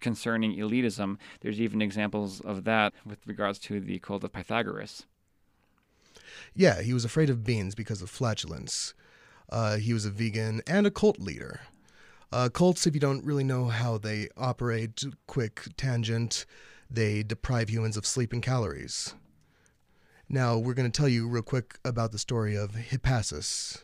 Concerning 0.00 0.56
elitism, 0.56 1.18
there's 1.40 1.60
even 1.60 1.82
examples 1.82 2.40
of 2.40 2.64
that 2.64 2.94
with 3.04 3.26
regards 3.26 3.58
to 3.60 3.80
the 3.80 3.98
cult 3.98 4.24
of 4.24 4.32
Pythagoras. 4.32 5.06
Yeah, 6.54 6.80
he 6.80 6.94
was 6.94 7.04
afraid 7.04 7.28
of 7.28 7.44
beans 7.44 7.74
because 7.74 8.00
of 8.00 8.08
flatulence. 8.08 8.94
Uh, 9.50 9.76
he 9.76 9.92
was 9.92 10.06
a 10.06 10.10
vegan 10.10 10.62
and 10.66 10.86
a 10.86 10.90
cult 10.90 11.18
leader. 11.18 11.60
Uh, 12.32 12.48
cults, 12.48 12.86
if 12.86 12.94
you 12.94 13.00
don't 13.00 13.24
really 13.24 13.44
know 13.44 13.66
how 13.66 13.98
they 13.98 14.28
operate, 14.36 15.04
quick 15.26 15.64
tangent, 15.76 16.46
they 16.90 17.22
deprive 17.22 17.70
humans 17.70 17.96
of 17.96 18.04
sleep 18.04 18.32
and 18.32 18.42
calories. 18.42 19.14
Now, 20.28 20.58
we're 20.58 20.74
going 20.74 20.90
to 20.90 20.96
tell 20.96 21.08
you 21.08 21.28
real 21.28 21.42
quick 21.42 21.78
about 21.84 22.12
the 22.12 22.18
story 22.18 22.56
of 22.56 22.72
Hippasus. 22.72 23.82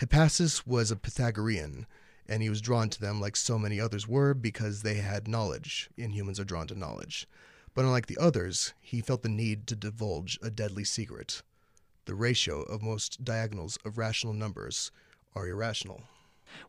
Hippasus 0.00 0.66
was 0.66 0.90
a 0.90 0.96
Pythagorean, 0.96 1.86
and 2.26 2.42
he 2.42 2.48
was 2.48 2.60
drawn 2.60 2.88
to 2.90 3.00
them 3.00 3.20
like 3.20 3.36
so 3.36 3.58
many 3.58 3.80
others 3.80 4.08
were 4.08 4.34
because 4.34 4.82
they 4.82 4.94
had 4.94 5.28
knowledge, 5.28 5.90
and 5.96 6.12
humans 6.12 6.40
are 6.40 6.44
drawn 6.44 6.66
to 6.66 6.78
knowledge. 6.78 7.28
But 7.74 7.84
unlike 7.84 8.06
the 8.06 8.18
others, 8.18 8.74
he 8.80 9.00
felt 9.00 9.22
the 9.22 9.28
need 9.28 9.66
to 9.68 9.76
divulge 9.76 10.38
a 10.42 10.50
deadly 10.50 10.84
secret. 10.84 11.42
The 12.06 12.14
ratio 12.14 12.62
of 12.62 12.82
most 12.82 13.24
diagonals 13.24 13.78
of 13.84 13.98
rational 13.98 14.34
numbers 14.34 14.90
are 15.34 15.48
irrational. 15.48 16.04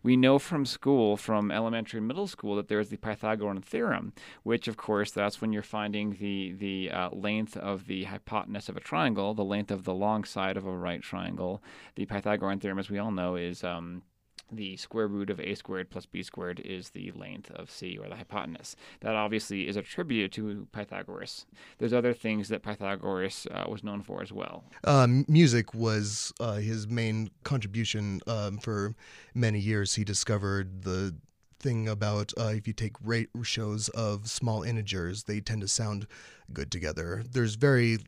We 0.04 0.16
know 0.18 0.40
from 0.40 0.66
school, 0.66 1.18
from 1.18 1.52
elementary 1.52 2.00
and 2.00 2.08
middle 2.08 2.28
school, 2.28 2.56
that 2.56 2.68
there's 2.68 2.90
the 2.90 2.98
Pythagorean 2.98 3.62
theorem, 3.62 4.14
which, 4.44 4.68
of 4.68 4.78
course, 4.78 5.12
that's 5.12 5.42
when 5.42 5.54
you're 5.54 5.64
finding 5.64 6.14
the 6.20 6.54
the 6.54 6.92
uh, 6.92 7.10
length 7.12 7.58
of 7.58 7.88
the 7.88 8.06
hypotenuse 8.06 8.70
of 8.70 8.78
a 8.78 8.82
triangle, 8.82 9.34
the 9.34 9.44
length 9.44 9.72
of 9.72 9.84
the 9.84 9.94
long 9.94 10.24
side 10.24 10.58
of 10.58 10.66
a 10.66 10.78
right 10.78 11.02
triangle. 11.02 11.62
The 11.96 12.06
Pythagorean 12.06 12.60
theorem, 12.60 12.80
as 12.80 12.90
we 12.90 13.00
all 13.00 13.12
know, 13.12 13.36
is 13.36 13.64
um, 13.64 14.04
the 14.52 14.78
square 14.78 15.08
root 15.08 15.30
of 15.30 15.40
a 15.40 15.56
squared 15.56 15.90
plus 15.90 16.06
b 16.06 16.22
squared 16.24 16.60
is 16.60 16.90
the 16.90 17.12
length 17.12 17.52
of 17.52 17.70
c 17.70 17.98
or 17.98 18.08
the 18.08 18.16
hypotenuse. 18.16 18.76
That 19.02 19.16
obviously 19.16 19.68
is 19.68 19.76
attributed 19.76 20.32
to 20.34 20.68
Pythagoras. 20.72 21.46
There's 21.78 21.94
other 21.94 22.14
things 22.14 22.50
that 22.50 22.64
Pythagoras 22.64 23.48
uh, 23.52 23.66
was 23.70 23.84
known 23.84 24.02
for 24.02 24.22
as 24.22 24.32
well. 24.32 24.64
Um, 24.84 25.26
music 25.28 25.74
was 25.74 26.34
uh, 26.40 26.56
his 26.56 26.88
main 26.88 27.30
contribution 27.44 28.22
um, 28.28 28.58
for 28.58 28.96
many 29.34 29.60
years. 29.60 29.96
He 29.96 30.04
discovered 30.04 30.84
the 30.84 31.16
thing 31.60 31.88
about 31.88 32.32
uh, 32.38 32.52
if 32.54 32.68
you 32.68 32.74
take 32.74 32.94
ratios 33.04 33.90
of 33.90 34.28
small 34.30 34.62
integers, 34.62 35.24
they 35.24 35.40
tend 35.40 35.62
to 35.62 35.68
sound 35.68 36.06
good 36.54 36.72
together. 36.72 37.24
There's 37.30 37.56
very 37.56 38.00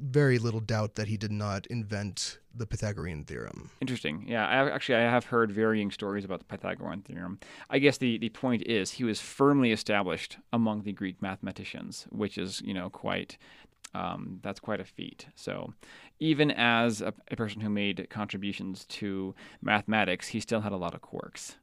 very 0.00 0.38
little 0.38 0.60
doubt 0.60 0.94
that 0.96 1.08
he 1.08 1.16
did 1.16 1.30
not 1.30 1.66
invent 1.66 2.38
the 2.54 2.66
Pythagorean 2.66 3.24
theorem. 3.24 3.70
Interesting. 3.80 4.24
Yeah, 4.26 4.46
I, 4.46 4.70
actually, 4.70 4.96
I 4.96 5.02
have 5.02 5.26
heard 5.26 5.52
varying 5.52 5.90
stories 5.90 6.24
about 6.24 6.40
the 6.40 6.44
Pythagorean 6.46 7.02
theorem. 7.02 7.38
I 7.68 7.78
guess 7.78 7.98
the, 7.98 8.18
the 8.18 8.30
point 8.30 8.62
is 8.66 8.92
he 8.92 9.04
was 9.04 9.20
firmly 9.20 9.72
established 9.72 10.38
among 10.52 10.82
the 10.82 10.92
Greek 10.92 11.20
mathematicians, 11.22 12.06
which 12.10 12.38
is 12.38 12.60
you 12.62 12.74
know 12.74 12.90
quite 12.90 13.38
um, 13.94 14.38
that's 14.42 14.60
quite 14.60 14.80
a 14.80 14.84
feat. 14.84 15.26
So, 15.34 15.72
even 16.18 16.50
as 16.50 17.00
a, 17.00 17.12
a 17.30 17.36
person 17.36 17.60
who 17.60 17.70
made 17.70 18.08
contributions 18.10 18.84
to 18.86 19.34
mathematics, 19.62 20.28
he 20.28 20.40
still 20.40 20.60
had 20.60 20.72
a 20.72 20.76
lot 20.76 20.94
of 20.94 21.00
quirks. 21.00 21.56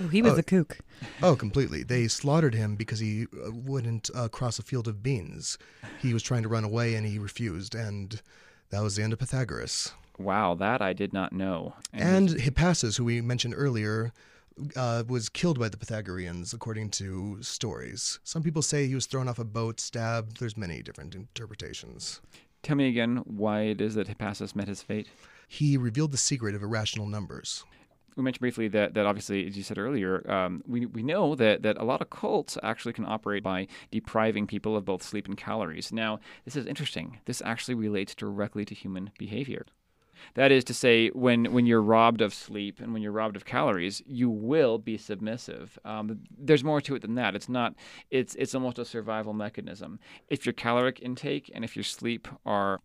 Oh, 0.00 0.08
he 0.08 0.22
was 0.22 0.34
oh, 0.34 0.38
a 0.38 0.42
kook. 0.42 0.78
Oh, 1.22 1.36
completely. 1.36 1.82
They 1.82 2.08
slaughtered 2.08 2.54
him 2.54 2.76
because 2.76 2.98
he 3.00 3.24
uh, 3.24 3.50
wouldn't 3.52 4.10
uh, 4.14 4.28
cross 4.28 4.58
a 4.58 4.62
field 4.62 4.88
of 4.88 5.02
beans. 5.02 5.58
He 6.00 6.12
was 6.12 6.22
trying 6.22 6.42
to 6.42 6.48
run 6.48 6.64
away 6.64 6.94
and 6.94 7.06
he 7.06 7.18
refused, 7.18 7.74
and 7.74 8.20
that 8.70 8.82
was 8.82 8.96
the 8.96 9.02
end 9.02 9.12
of 9.12 9.18
Pythagoras. 9.18 9.92
Wow, 10.18 10.54
that 10.54 10.82
I 10.82 10.92
did 10.92 11.12
not 11.12 11.32
know. 11.32 11.74
And, 11.92 12.30
and 12.30 12.40
Hippasus, 12.40 12.96
who 12.96 13.04
we 13.04 13.20
mentioned 13.20 13.54
earlier, 13.56 14.12
uh, 14.76 15.04
was 15.06 15.28
killed 15.28 15.58
by 15.58 15.68
the 15.68 15.76
Pythagoreans, 15.76 16.52
according 16.52 16.90
to 16.90 17.42
stories. 17.42 18.18
Some 18.24 18.42
people 18.42 18.62
say 18.62 18.86
he 18.86 18.94
was 18.94 19.06
thrown 19.06 19.28
off 19.28 19.38
a 19.38 19.44
boat, 19.44 19.80
stabbed. 19.80 20.38
There's 20.38 20.56
many 20.56 20.82
different 20.82 21.14
interpretations. 21.14 22.20
Tell 22.62 22.76
me 22.76 22.88
again 22.88 23.18
why 23.24 23.62
it 23.62 23.80
is 23.80 23.94
that 23.94 24.08
Hippasus 24.08 24.56
met 24.56 24.68
his 24.68 24.82
fate. 24.82 25.08
He 25.46 25.76
revealed 25.76 26.12
the 26.12 26.18
secret 26.18 26.54
of 26.54 26.62
irrational 26.62 27.06
numbers 27.06 27.64
we 28.18 28.24
mentioned 28.24 28.40
briefly 28.40 28.68
that, 28.68 28.94
that 28.94 29.06
obviously, 29.06 29.46
as 29.46 29.56
you 29.56 29.62
said 29.62 29.78
earlier, 29.78 30.28
um, 30.30 30.62
we, 30.66 30.86
we 30.86 31.02
know 31.02 31.36
that, 31.36 31.62
that 31.62 31.78
a 31.78 31.84
lot 31.84 32.02
of 32.02 32.10
cults 32.10 32.58
actually 32.62 32.92
can 32.92 33.06
operate 33.06 33.44
by 33.44 33.68
depriving 33.92 34.46
people 34.46 34.76
of 34.76 34.84
both 34.84 35.02
sleep 35.02 35.26
and 35.26 35.36
calories. 35.36 35.92
Now, 35.92 36.18
this 36.44 36.56
is 36.56 36.66
interesting. 36.66 37.20
This 37.26 37.40
actually 37.44 37.76
relates 37.76 38.14
directly 38.16 38.64
to 38.64 38.74
human 38.74 39.12
behavior. 39.18 39.64
That 40.34 40.50
is 40.50 40.64
to 40.64 40.74
say, 40.74 41.10
when, 41.10 41.52
when 41.52 41.64
you're 41.64 41.80
robbed 41.80 42.20
of 42.20 42.34
sleep 42.34 42.80
and 42.80 42.92
when 42.92 43.02
you're 43.02 43.12
robbed 43.12 43.36
of 43.36 43.44
calories, 43.44 44.02
you 44.04 44.28
will 44.28 44.76
be 44.78 44.98
submissive. 44.98 45.78
Um, 45.84 46.20
there's 46.36 46.64
more 46.64 46.80
to 46.80 46.96
it 46.96 47.02
than 47.02 47.14
that. 47.14 47.36
It's 47.36 47.48
not. 47.48 47.74
It's 48.10 48.34
it's 48.34 48.52
almost 48.52 48.80
a 48.80 48.84
survival 48.84 49.32
mechanism. 49.32 50.00
If 50.28 50.44
your 50.44 50.54
caloric 50.54 50.98
intake 51.00 51.52
and 51.54 51.64
if 51.64 51.76
your 51.76 51.84
sleep 51.84 52.26
are 52.44 52.80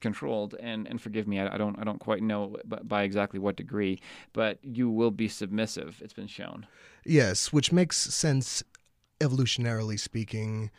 controlled 0.00 0.54
and 0.60 0.86
and 0.86 1.00
forgive 1.00 1.26
me 1.26 1.40
I, 1.40 1.54
I, 1.54 1.58
don't 1.58 1.78
I 1.78 1.84
don't 1.84 1.98
quite 1.98 2.22
know 2.22 2.56
by 2.64 3.02
exactly 3.02 3.38
what 3.38 3.56
degree 3.56 4.00
but 4.32 4.58
you 4.62 4.90
will 4.90 5.10
be 5.10 5.28
submissive 5.28 6.00
it's 6.02 6.12
been 6.12 6.26
shown 6.26 6.66
yes 7.04 7.52
which 7.52 7.72
makes 7.72 7.96
sense 7.96 8.62
evolutionarily 9.20 9.98
speaking 9.98 10.70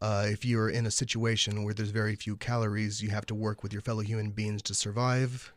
uh, 0.00 0.26
if 0.28 0.44
you're 0.44 0.68
in 0.68 0.86
a 0.86 0.90
situation 0.92 1.64
where 1.64 1.74
there's 1.74 1.90
very 1.90 2.14
few 2.14 2.36
calories 2.36 3.02
you 3.02 3.10
have 3.10 3.26
to 3.26 3.34
work 3.34 3.62
with 3.62 3.72
your 3.72 3.82
fellow 3.82 4.02
human 4.02 4.30
beings 4.30 4.62
to 4.62 4.74
survive 4.74 5.52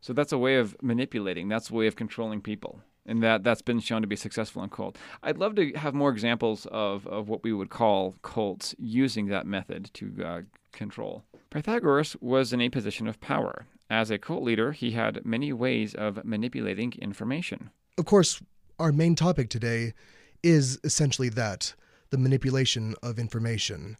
so 0.00 0.12
that's 0.12 0.32
a 0.32 0.38
way 0.38 0.56
of 0.56 0.76
manipulating 0.82 1.48
that's 1.48 1.70
a 1.70 1.74
way 1.74 1.86
of 1.86 1.94
controlling 1.94 2.40
people 2.40 2.80
and 3.08 3.22
that 3.22 3.42
that's 3.42 3.62
been 3.62 3.80
shown 3.80 4.02
to 4.02 4.06
be 4.06 4.14
successful 4.14 4.62
in 4.62 4.68
cult. 4.68 4.98
I'd 5.22 5.38
love 5.38 5.56
to 5.56 5.72
have 5.72 5.94
more 5.94 6.10
examples 6.10 6.66
of, 6.66 7.06
of 7.06 7.28
what 7.28 7.42
we 7.42 7.52
would 7.52 7.70
call 7.70 8.14
cults 8.22 8.74
using 8.78 9.26
that 9.28 9.46
method 9.46 9.90
to 9.94 10.24
uh, 10.24 10.40
control. 10.72 11.24
Pythagoras 11.50 12.14
was 12.20 12.52
in 12.52 12.60
a 12.60 12.68
position 12.68 13.06
of 13.06 13.20
power. 13.20 13.66
As 13.88 14.10
a 14.10 14.18
cult 14.18 14.42
leader, 14.42 14.72
he 14.72 14.90
had 14.90 15.24
many 15.24 15.52
ways 15.52 15.94
of 15.94 16.24
manipulating 16.24 16.92
information. 17.00 17.70
Of 17.96 18.04
course, 18.04 18.42
our 18.78 18.92
main 18.92 19.14
topic 19.14 19.48
today 19.48 19.94
is 20.42 20.78
essentially 20.84 21.30
that 21.30 21.74
the 22.10 22.18
manipulation 22.18 22.94
of 23.02 23.18
information. 23.18 23.96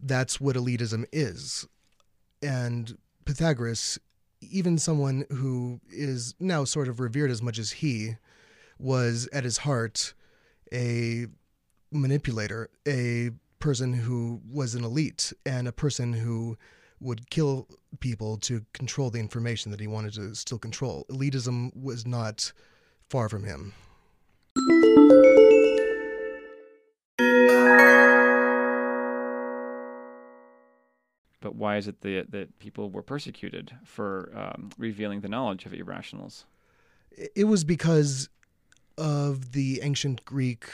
That's 0.00 0.40
what 0.40 0.56
elitism 0.56 1.04
is. 1.12 1.66
And 2.42 2.96
Pythagoras, 3.24 3.98
even 4.40 4.78
someone 4.78 5.24
who 5.30 5.80
is 5.90 6.34
now 6.38 6.64
sort 6.64 6.88
of 6.88 7.00
revered 7.00 7.30
as 7.30 7.42
much 7.42 7.58
as 7.58 7.72
he, 7.72 8.16
was 8.78 9.28
at 9.32 9.44
his 9.44 9.58
heart 9.58 10.14
a 10.72 11.26
manipulator, 11.92 12.70
a 12.86 13.30
person 13.58 13.92
who 13.94 14.40
was 14.50 14.74
an 14.74 14.84
elite, 14.84 15.32
and 15.46 15.66
a 15.66 15.72
person 15.72 16.12
who 16.12 16.56
would 17.04 17.28
kill 17.30 17.68
people 18.00 18.38
to 18.38 18.64
control 18.72 19.10
the 19.10 19.20
information 19.20 19.70
that 19.70 19.78
he 19.78 19.86
wanted 19.86 20.14
to 20.14 20.34
still 20.34 20.58
control. 20.58 21.04
Elitism 21.10 21.70
was 21.76 22.06
not 22.06 22.52
far 23.08 23.28
from 23.28 23.44
him. 23.44 23.74
But 31.40 31.56
why 31.56 31.76
is 31.76 31.86
it 31.88 32.00
that, 32.00 32.30
that 32.30 32.58
people 32.58 32.88
were 32.88 33.02
persecuted 33.02 33.70
for 33.84 34.32
um, 34.34 34.70
revealing 34.78 35.20
the 35.20 35.28
knowledge 35.28 35.66
of 35.66 35.74
irrationals? 35.74 36.46
It 37.36 37.44
was 37.44 37.64
because 37.64 38.30
of 38.96 39.52
the 39.52 39.80
ancient 39.82 40.24
Greek 40.24 40.64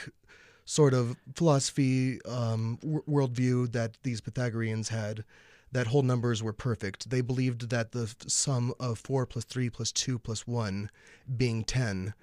sort 0.63 0.93
of 0.93 1.17
philosophy, 1.35 2.21
um, 2.23 2.79
w- 2.81 3.03
worldview 3.03 3.71
that 3.73 3.97
these 4.03 4.21
Pythagoreans 4.21 4.87
had, 4.87 5.25
that 5.71 5.87
whole 5.87 6.03
numbers 6.03 6.43
were 6.43 6.53
perfect. 6.53 7.09
They 7.09 7.21
believed 7.21 7.69
that 7.69 7.91
the 7.91 8.13
sum 8.27 8.73
of 8.79 8.99
4 8.99 9.25
plus 9.25 9.45
3 9.45 9.69
plus 9.69 9.91
2 9.91 10.19
plus 10.19 10.45
1 10.45 10.89
being 11.37 11.63
10 11.63 12.13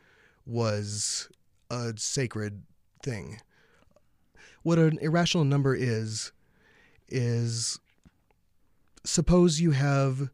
was 0.44 1.28
a 1.70 1.94
sacred 1.96 2.62
thing. 3.02 3.40
What 4.62 4.78
an 4.78 4.98
irrational 4.98 5.44
number 5.44 5.74
is, 5.74 6.32
is 7.08 7.78
suppose 9.04 9.60
you 9.60 9.70
have 9.70 10.30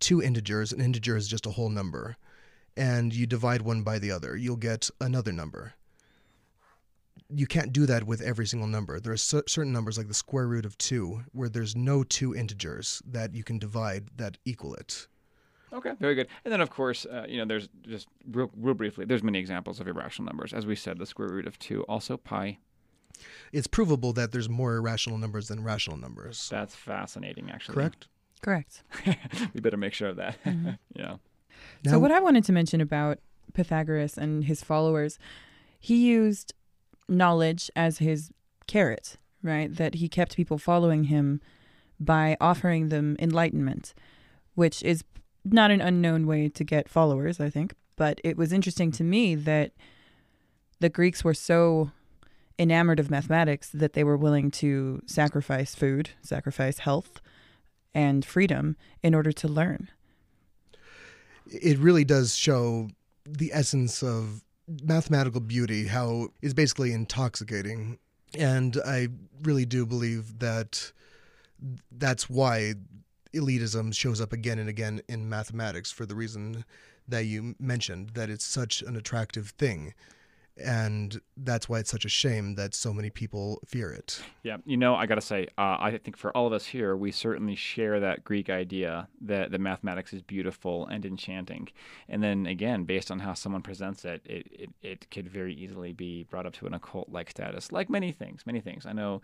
two 0.00 0.22
integers, 0.22 0.72
an 0.72 0.80
integer 0.80 1.16
is 1.16 1.28
just 1.28 1.46
a 1.46 1.50
whole 1.50 1.68
number, 1.68 2.16
and 2.76 3.14
you 3.14 3.26
divide 3.26 3.62
one 3.62 3.82
by 3.82 3.98
the 3.98 4.10
other, 4.10 4.36
you'll 4.36 4.56
get 4.56 4.90
another 5.00 5.32
number. 5.32 5.74
You 7.28 7.46
can't 7.46 7.72
do 7.72 7.86
that 7.86 8.04
with 8.04 8.20
every 8.20 8.46
single 8.46 8.68
number. 8.68 9.00
There 9.00 9.12
are 9.12 9.16
certain 9.16 9.72
numbers, 9.72 9.98
like 9.98 10.08
the 10.08 10.14
square 10.14 10.46
root 10.46 10.64
of 10.64 10.78
2, 10.78 11.24
where 11.32 11.48
there's 11.48 11.74
no 11.74 12.04
two 12.04 12.34
integers 12.34 13.02
that 13.06 13.34
you 13.34 13.42
can 13.42 13.58
divide 13.58 14.08
that 14.16 14.38
equal 14.44 14.74
it. 14.74 15.08
Okay, 15.72 15.92
very 15.98 16.14
good. 16.14 16.28
And 16.44 16.52
then, 16.52 16.60
of 16.60 16.70
course, 16.70 17.04
uh, 17.04 17.26
you 17.28 17.38
know, 17.38 17.44
there's 17.44 17.68
just 17.82 18.06
real, 18.30 18.50
real 18.56 18.74
briefly, 18.74 19.04
there's 19.04 19.24
many 19.24 19.40
examples 19.40 19.80
of 19.80 19.88
irrational 19.88 20.26
numbers. 20.26 20.52
As 20.52 20.66
we 20.66 20.76
said, 20.76 20.98
the 20.98 21.06
square 21.06 21.28
root 21.28 21.46
of 21.46 21.58
2, 21.58 21.82
also 21.82 22.16
pi, 22.16 22.58
it's 23.52 23.66
provable 23.66 24.12
that 24.14 24.32
there's 24.32 24.48
more 24.48 24.76
irrational 24.76 25.18
numbers 25.18 25.48
than 25.48 25.62
rational 25.62 25.96
numbers. 25.96 26.48
That's 26.50 26.74
fascinating, 26.74 27.50
actually. 27.50 27.74
Correct? 27.74 28.08
Correct. 28.42 28.82
we 29.54 29.60
better 29.60 29.76
make 29.76 29.92
sure 29.92 30.08
of 30.08 30.16
that. 30.16 30.42
Mm-hmm. 30.44 30.70
yeah. 30.94 31.16
Now, 31.84 31.92
so, 31.92 31.98
what 31.98 32.10
I 32.10 32.20
wanted 32.20 32.44
to 32.44 32.52
mention 32.52 32.80
about 32.80 33.18
Pythagoras 33.54 34.18
and 34.18 34.44
his 34.44 34.62
followers, 34.62 35.18
he 35.80 35.96
used 35.96 36.52
knowledge 37.08 37.70
as 37.76 37.98
his 37.98 38.30
carrot, 38.66 39.16
right? 39.42 39.74
That 39.74 39.96
he 39.96 40.08
kept 40.08 40.36
people 40.36 40.58
following 40.58 41.04
him 41.04 41.40
by 41.98 42.36
offering 42.40 42.88
them 42.88 43.16
enlightenment, 43.18 43.94
which 44.54 44.82
is 44.82 45.04
not 45.44 45.70
an 45.70 45.80
unknown 45.80 46.26
way 46.26 46.48
to 46.48 46.64
get 46.64 46.88
followers, 46.88 47.40
I 47.40 47.50
think. 47.50 47.74
But 47.96 48.20
it 48.24 48.36
was 48.36 48.52
interesting 48.52 48.92
to 48.92 49.04
me 49.04 49.34
that 49.34 49.72
the 50.80 50.88
Greeks 50.88 51.24
were 51.24 51.34
so 51.34 51.90
enamored 52.58 53.00
of 53.00 53.10
mathematics 53.10 53.70
that 53.70 53.92
they 53.92 54.04
were 54.04 54.16
willing 54.16 54.50
to 54.50 55.02
sacrifice 55.06 55.74
food, 55.74 56.10
sacrifice 56.22 56.80
health 56.80 57.20
and 57.94 58.24
freedom 58.24 58.76
in 59.02 59.14
order 59.14 59.32
to 59.32 59.48
learn. 59.48 59.88
It 61.46 61.78
really 61.78 62.04
does 62.04 62.34
show 62.34 62.90
the 63.24 63.50
essence 63.52 64.02
of 64.02 64.42
mathematical 64.82 65.40
beauty, 65.40 65.86
how 65.86 66.28
it's 66.42 66.54
basically 66.54 66.92
intoxicating. 66.92 67.98
And 68.34 68.76
I 68.84 69.08
really 69.42 69.64
do 69.64 69.86
believe 69.86 70.38
that 70.40 70.92
that's 71.90 72.28
why 72.28 72.74
elitism 73.34 73.94
shows 73.94 74.20
up 74.20 74.32
again 74.32 74.58
and 74.58 74.68
again 74.68 75.00
in 75.08 75.28
mathematics 75.28 75.90
for 75.90 76.06
the 76.06 76.14
reason 76.14 76.64
that 77.08 77.24
you 77.24 77.54
mentioned, 77.58 78.10
that 78.10 78.30
it's 78.30 78.44
such 78.44 78.82
an 78.82 78.96
attractive 78.96 79.50
thing 79.50 79.94
and 80.56 81.20
that's 81.36 81.68
why 81.68 81.78
it's 81.78 81.90
such 81.90 82.04
a 82.04 82.08
shame 82.08 82.54
that 82.54 82.74
so 82.74 82.92
many 82.92 83.10
people 83.10 83.60
fear 83.66 83.90
it. 83.90 84.20
Yeah, 84.42 84.58
you 84.64 84.76
know, 84.76 84.94
I 84.94 85.06
got 85.06 85.16
to 85.16 85.20
say, 85.20 85.48
uh, 85.58 85.76
I 85.78 85.98
think 86.02 86.16
for 86.16 86.34
all 86.36 86.46
of 86.46 86.52
us 86.52 86.66
here, 86.66 86.96
we 86.96 87.12
certainly 87.12 87.54
share 87.54 88.00
that 88.00 88.24
Greek 88.24 88.48
idea 88.48 89.08
that 89.20 89.50
the 89.50 89.58
mathematics 89.58 90.12
is 90.12 90.22
beautiful 90.22 90.86
and 90.86 91.04
enchanting. 91.04 91.68
And 92.08 92.22
then 92.22 92.46
again, 92.46 92.84
based 92.84 93.10
on 93.10 93.18
how 93.18 93.34
someone 93.34 93.62
presents 93.62 94.04
it, 94.04 94.22
it, 94.24 94.46
it, 94.50 94.70
it 94.82 95.10
could 95.10 95.28
very 95.28 95.54
easily 95.54 95.92
be 95.92 96.24
brought 96.24 96.46
up 96.46 96.54
to 96.54 96.66
an 96.66 96.74
occult-like 96.74 97.30
status, 97.30 97.72
like 97.72 97.90
many 97.90 98.12
things. 98.12 98.44
Many 98.46 98.60
things. 98.60 98.86
I 98.86 98.92
know 98.92 99.20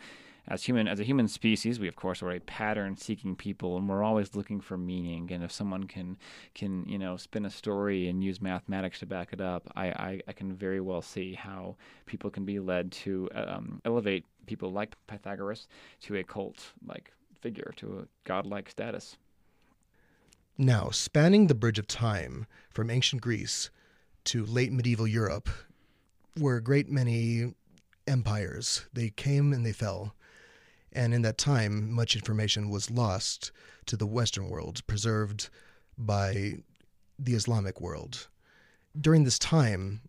as 0.48 0.64
human 0.64 0.88
as 0.88 1.00
a 1.00 1.04
human 1.04 1.28
species, 1.28 1.78
we 1.78 1.88
of 1.88 1.96
course 1.96 2.22
are 2.22 2.30
a 2.30 2.40
pattern-seeking 2.40 3.36
people, 3.36 3.76
and 3.76 3.88
we're 3.88 4.02
always 4.02 4.34
looking 4.34 4.60
for 4.60 4.76
meaning. 4.76 5.30
And 5.32 5.44
if 5.44 5.52
someone 5.52 5.84
can 5.84 6.16
can 6.54 6.84
you 6.88 6.98
know 6.98 7.16
spin 7.16 7.44
a 7.44 7.50
story 7.50 8.08
and 8.08 8.22
use 8.24 8.40
mathematics 8.40 8.98
to 9.00 9.06
back 9.06 9.32
it 9.32 9.40
up, 9.40 9.70
I 9.76 9.86
I, 9.86 10.20
I 10.28 10.32
can 10.32 10.54
very 10.54 10.80
well 10.80 11.02
see 11.02 11.34
how 11.34 11.76
people 12.06 12.30
can 12.30 12.44
be 12.44 12.58
led 12.58 12.92
to 12.92 13.28
um, 13.34 13.80
elevate 13.84 14.24
people 14.46 14.72
like 14.72 14.96
Pythagoras 15.06 15.68
to 16.02 16.16
a 16.16 16.24
cult-like 16.24 17.12
figure, 17.40 17.72
to 17.76 18.00
a 18.00 18.28
godlike 18.28 18.68
status. 18.68 19.16
Now, 20.58 20.90
spanning 20.90 21.46
the 21.46 21.54
bridge 21.54 21.78
of 21.78 21.86
time 21.86 22.46
from 22.70 22.90
ancient 22.90 23.22
Greece 23.22 23.70
to 24.24 24.44
late 24.44 24.72
medieval 24.72 25.06
Europe 25.06 25.48
were 26.38 26.56
a 26.56 26.62
great 26.62 26.90
many 26.90 27.54
empires. 28.06 28.86
They 28.92 29.10
came 29.10 29.52
and 29.52 29.64
they 29.64 29.72
fell. 29.72 30.14
And 30.94 31.14
in 31.14 31.22
that 31.22 31.38
time, 31.38 31.90
much 31.90 32.14
information 32.14 32.68
was 32.68 32.90
lost 32.90 33.50
to 33.86 33.96
the 33.96 34.06
Western 34.06 34.48
world, 34.48 34.86
preserved 34.86 35.48
by 35.96 36.56
the 37.18 37.34
Islamic 37.34 37.80
world. 37.80 38.28
During 38.98 39.24
this 39.24 39.38
time, 39.38 40.02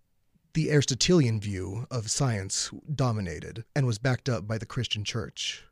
the 0.54 0.72
Aristotelian 0.72 1.40
view 1.40 1.88
of 1.90 2.12
science 2.12 2.70
dominated 2.94 3.64
and 3.76 3.88
was 3.88 3.98
backed 3.98 4.30
up 4.30 4.48
by 4.48 4.58
the 4.58 4.66
Christian 4.66 5.04
church. 5.04 5.64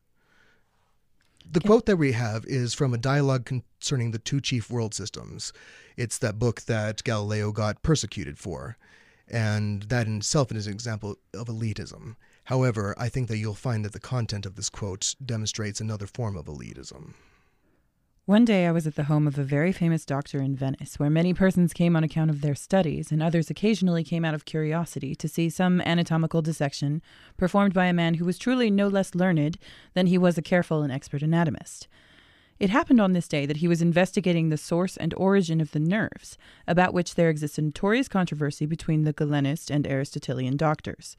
The 1.50 1.60
quote 1.60 1.86
that 1.88 1.98
we 1.98 2.14
have 2.14 2.46
is 2.46 2.74
from 2.74 2.94
a 2.94 2.98
dialogue 2.98 3.46
concerning 3.46 4.12
the 4.12 4.20
two 4.20 4.40
chief 4.40 4.70
world 4.70 4.94
systems. 4.94 5.52
It's 5.98 6.18
that 6.20 6.40
book 6.40 6.62
that 6.62 7.04
Galileo 7.04 7.52
got 7.52 7.84
persecuted 7.84 8.38
for. 8.38 8.78
And 9.28 9.84
that 9.84 10.08
in 10.08 10.18
itself 10.18 10.52
is 10.52 10.68
an 10.68 10.74
example 10.74 11.18
of 11.34 11.48
elitism. 11.48 12.16
However, 12.46 12.96
I 12.98 13.10
think 13.10 13.28
that 13.28 13.38
you'll 13.38 13.54
find 13.54 13.86
that 13.86 13.94
the 13.94 14.00
content 14.00 14.46
of 14.46 14.56
this 14.56 14.70
quote 14.70 15.16
demonstrates 15.24 15.80
another 15.80 16.08
form 16.08 16.36
of 16.36 16.46
elitism. 16.46 17.14
One 18.26 18.46
day 18.46 18.68
I 18.68 18.72
was 18.72 18.86
at 18.86 18.96
the 18.96 19.06
home 19.06 19.28
of 19.28 19.38
a 19.40 19.44
very 19.44 19.72
famous 19.72 20.06
doctor 20.06 20.42
in 20.42 20.56
Venice, 20.56 21.00
where 21.00 21.10
many 21.10 21.34
persons 21.34 21.74
came 21.74 21.96
on 21.96 22.04
account 22.04 22.30
of 22.30 22.42
their 22.42 22.56
studies, 22.56 23.12
and 23.12 23.22
others 23.22 23.50
occasionally 23.50 24.04
came 24.04 24.24
out 24.24 24.36
of 24.36 24.46
curiosity 24.46 25.16
to 25.16 25.28
see 25.28 25.50
some 25.50 25.82
anatomical 25.82 26.42
dissection 26.42 27.02
performed 27.36 27.74
by 27.74 27.88
a 27.88 27.94
man 27.94 28.14
who 28.14 28.26
was 28.26 28.38
truly 28.38 28.70
no 28.70 28.88
less 28.88 29.16
learned 29.16 29.58
than 29.96 30.08
he 30.08 30.20
was 30.20 30.38
a 30.38 30.42
careful 30.42 30.84
and 30.84 30.94
expert 30.94 31.24
anatomist. 31.24 31.88
It 32.60 32.70
happened 32.70 33.02
on 33.02 33.14
this 33.14 33.28
day 33.28 33.48
that 33.48 33.58
he 33.58 33.68
was 33.68 33.82
investigating 33.82 34.50
the 34.50 34.56
source 34.56 34.96
and 34.98 35.16
origin 35.16 35.60
of 35.60 35.72
the 35.72 35.80
nerves, 35.80 36.38
about 36.68 36.94
which 36.94 37.16
there 37.16 37.30
exists 37.30 37.58
a 37.58 37.64
notorious 37.64 38.08
controversy 38.08 38.68
between 38.68 39.04
the 39.04 39.14
Galenist 39.14 39.72
and 39.72 39.88
Aristotelian 39.88 40.58
doctors. 40.58 41.18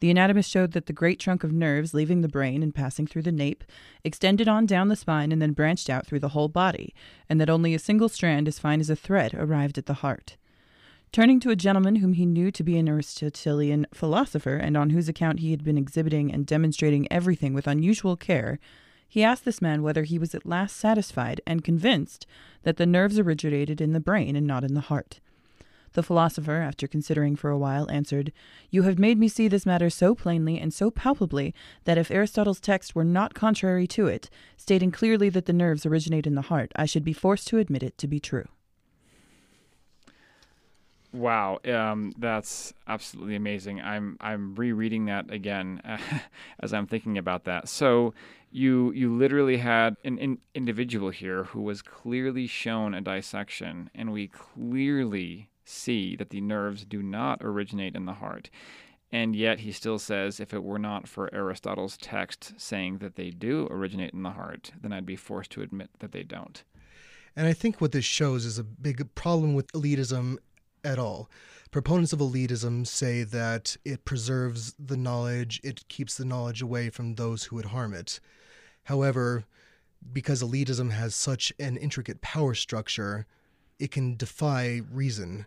The 0.00 0.10
anatomist 0.10 0.50
showed 0.50 0.72
that 0.72 0.86
the 0.86 0.92
great 0.92 1.18
trunk 1.18 1.42
of 1.42 1.52
nerves 1.52 1.92
leaving 1.92 2.20
the 2.20 2.28
brain 2.28 2.62
and 2.62 2.74
passing 2.74 3.06
through 3.06 3.22
the 3.22 3.32
nape 3.32 3.64
extended 4.04 4.46
on 4.46 4.64
down 4.64 4.88
the 4.88 4.96
spine 4.96 5.32
and 5.32 5.42
then 5.42 5.52
branched 5.52 5.90
out 5.90 6.06
through 6.06 6.20
the 6.20 6.30
whole 6.30 6.48
body, 6.48 6.94
and 7.28 7.40
that 7.40 7.50
only 7.50 7.74
a 7.74 7.78
single 7.78 8.08
strand 8.08 8.46
as 8.46 8.58
fine 8.58 8.80
as 8.80 8.90
a 8.90 8.96
thread 8.96 9.34
arrived 9.34 9.76
at 9.76 9.86
the 9.86 9.94
heart. 9.94 10.36
Turning 11.10 11.40
to 11.40 11.50
a 11.50 11.56
gentleman 11.56 11.96
whom 11.96 12.12
he 12.12 12.26
knew 12.26 12.50
to 12.50 12.62
be 12.62 12.76
an 12.76 12.88
Aristotelian 12.88 13.86
philosopher, 13.92 14.56
and 14.56 14.76
on 14.76 14.90
whose 14.90 15.08
account 15.08 15.40
he 15.40 15.50
had 15.50 15.64
been 15.64 15.78
exhibiting 15.78 16.32
and 16.32 16.46
demonstrating 16.46 17.10
everything 17.10 17.54
with 17.54 17.66
unusual 17.66 18.14
care, 18.14 18.58
he 19.08 19.24
asked 19.24 19.46
this 19.46 19.62
man 19.62 19.82
whether 19.82 20.04
he 20.04 20.18
was 20.18 20.34
at 20.34 20.46
last 20.46 20.76
satisfied 20.76 21.40
and 21.46 21.64
convinced 21.64 22.26
that 22.62 22.76
the 22.76 22.86
nerves 22.86 23.18
originated 23.18 23.80
in 23.80 23.94
the 23.94 24.00
brain 24.00 24.36
and 24.36 24.46
not 24.46 24.64
in 24.64 24.74
the 24.74 24.82
heart. 24.82 25.20
The 25.92 26.02
philosopher, 26.02 26.56
after 26.56 26.86
considering 26.86 27.36
for 27.36 27.50
a 27.50 27.58
while, 27.58 27.90
answered, 27.90 28.32
You 28.70 28.82
have 28.82 28.98
made 28.98 29.18
me 29.18 29.28
see 29.28 29.48
this 29.48 29.66
matter 29.66 29.90
so 29.90 30.14
plainly 30.14 30.58
and 30.58 30.72
so 30.72 30.90
palpably 30.90 31.54
that 31.84 31.98
if 31.98 32.10
Aristotle's 32.10 32.60
text 32.60 32.94
were 32.94 33.04
not 33.04 33.34
contrary 33.34 33.86
to 33.88 34.06
it, 34.06 34.30
stating 34.56 34.90
clearly 34.90 35.28
that 35.30 35.46
the 35.46 35.52
nerves 35.52 35.86
originate 35.86 36.26
in 36.26 36.34
the 36.34 36.42
heart, 36.42 36.72
I 36.76 36.86
should 36.86 37.04
be 37.04 37.12
forced 37.12 37.48
to 37.48 37.58
admit 37.58 37.82
it 37.82 37.98
to 37.98 38.06
be 38.06 38.20
true. 38.20 38.48
Wow, 41.12 41.58
um, 41.64 42.12
that's 42.18 42.74
absolutely 42.86 43.34
amazing. 43.34 43.80
I'm 43.80 44.18
I'm 44.20 44.54
rereading 44.54 45.06
that 45.06 45.30
again 45.30 45.80
as 46.60 46.74
I'm 46.74 46.86
thinking 46.86 47.16
about 47.16 47.44
that. 47.44 47.68
So 47.68 48.12
you 48.50 48.92
you 48.92 49.16
literally 49.16 49.56
had 49.56 49.96
an, 50.04 50.18
an 50.18 50.38
individual 50.54 51.08
here 51.08 51.44
who 51.44 51.62
was 51.62 51.80
clearly 51.80 52.46
shown 52.46 52.92
a 52.92 53.00
dissection, 53.00 53.88
and 53.94 54.12
we 54.12 54.28
clearly 54.28 55.48
see 55.68 56.16
that 56.16 56.30
the 56.30 56.40
nerves 56.40 56.84
do 56.84 57.02
not 57.02 57.40
originate 57.42 57.94
in 57.94 58.06
the 58.06 58.14
heart. 58.14 58.50
And 59.10 59.34
yet 59.34 59.60
he 59.60 59.72
still 59.72 59.98
says 59.98 60.38
if 60.38 60.52
it 60.52 60.62
were 60.62 60.78
not 60.78 61.08
for 61.08 61.32
Aristotle's 61.34 61.96
text 61.96 62.54
saying 62.58 62.98
that 62.98 63.16
they 63.16 63.30
do 63.30 63.66
originate 63.70 64.12
in 64.12 64.22
the 64.22 64.30
heart, 64.32 64.72
then 64.80 64.92
I'd 64.92 65.06
be 65.06 65.16
forced 65.16 65.50
to 65.52 65.62
admit 65.62 65.90
that 66.00 66.12
they 66.12 66.22
don't. 66.22 66.62
And 67.34 67.46
I 67.46 67.52
think 67.52 67.80
what 67.80 67.92
this 67.92 68.04
shows 68.04 68.44
is 68.44 68.58
a 68.58 68.64
big 68.64 69.14
problem 69.14 69.54
with 69.54 69.72
elitism 69.72 70.36
at 70.84 70.98
all. 70.98 71.30
Proponents 71.70 72.12
of 72.12 72.18
elitism 72.18 72.86
say 72.86 73.22
that 73.24 73.76
it 73.84 74.04
preserves 74.04 74.74
the 74.78 74.96
knowledge, 74.96 75.60
it 75.62 75.86
keeps 75.88 76.16
the 76.16 76.24
knowledge 76.24 76.62
away 76.62 76.90
from 76.90 77.14
those 77.14 77.44
who 77.44 77.56
would 77.56 77.66
harm 77.66 77.94
it. 77.94 78.20
However, 78.84 79.44
because 80.12 80.42
elitism 80.42 80.90
has 80.90 81.14
such 81.14 81.52
an 81.58 81.76
intricate 81.76 82.20
power 82.20 82.54
structure, 82.54 83.26
it 83.78 83.90
can 83.90 84.16
defy 84.16 84.80
reason. 84.90 85.46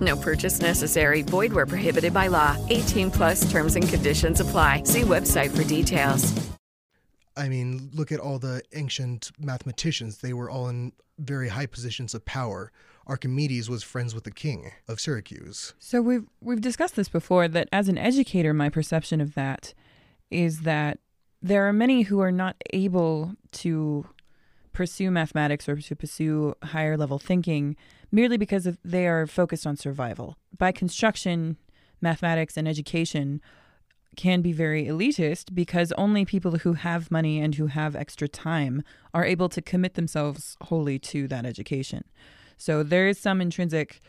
No 0.00 0.16
purchase 0.16 0.60
necessary. 0.60 1.22
Void 1.22 1.52
where 1.52 1.66
prohibited 1.66 2.14
by 2.14 2.28
law. 2.28 2.56
18 2.68 3.10
plus 3.10 3.50
terms 3.50 3.76
and 3.76 3.88
conditions 3.88 4.40
apply. 4.40 4.84
See 4.84 5.02
website 5.02 5.50
for 5.56 5.64
details. 5.64 6.50
I 7.36 7.48
mean, 7.48 7.90
look 7.94 8.12
at 8.12 8.20
all 8.20 8.38
the 8.38 8.62
ancient 8.74 9.30
mathematicians. 9.38 10.18
They 10.18 10.32
were 10.32 10.50
all 10.50 10.68
in 10.68 10.92
very 11.18 11.48
high 11.48 11.66
positions 11.66 12.14
of 12.14 12.24
power. 12.24 12.72
Archimedes 13.06 13.68
was 13.68 13.82
friends 13.82 14.14
with 14.14 14.24
the 14.24 14.30
king 14.30 14.72
of 14.88 15.00
Syracuse. 15.00 15.74
So 15.78 16.00
we've 16.00 16.26
we've 16.40 16.60
discussed 16.60 16.96
this 16.96 17.08
before 17.08 17.48
that 17.48 17.68
as 17.72 17.88
an 17.88 17.98
educator 17.98 18.52
my 18.52 18.68
perception 18.68 19.20
of 19.20 19.34
that 19.34 19.74
is 20.30 20.60
that 20.60 20.98
there 21.42 21.66
are 21.66 21.72
many 21.72 22.02
who 22.02 22.20
are 22.20 22.30
not 22.30 22.56
able 22.72 23.34
to 23.52 24.06
pursue 24.72 25.10
mathematics 25.10 25.68
or 25.68 25.76
to 25.76 25.96
pursue 25.96 26.54
higher 26.62 26.96
level 26.96 27.18
thinking 27.18 27.76
merely 28.10 28.36
because 28.36 28.66
of 28.66 28.78
they 28.84 29.06
are 29.06 29.26
focused 29.26 29.66
on 29.66 29.76
survival. 29.76 30.36
By 30.56 30.72
construction, 30.72 31.56
mathematics 32.00 32.56
and 32.56 32.66
education 32.68 33.40
can 34.16 34.42
be 34.42 34.52
very 34.52 34.86
elitist 34.86 35.54
because 35.54 35.92
only 35.92 36.24
people 36.24 36.58
who 36.58 36.72
have 36.72 37.10
money 37.10 37.40
and 37.40 37.54
who 37.54 37.66
have 37.66 37.94
extra 37.94 38.28
time 38.28 38.82
are 39.14 39.24
able 39.24 39.48
to 39.48 39.62
commit 39.62 39.94
themselves 39.94 40.56
wholly 40.62 40.98
to 40.98 41.28
that 41.28 41.46
education. 41.46 42.04
So 42.56 42.82
there 42.82 43.08
is 43.08 43.18
some 43.18 43.40
intrinsic 43.40 44.00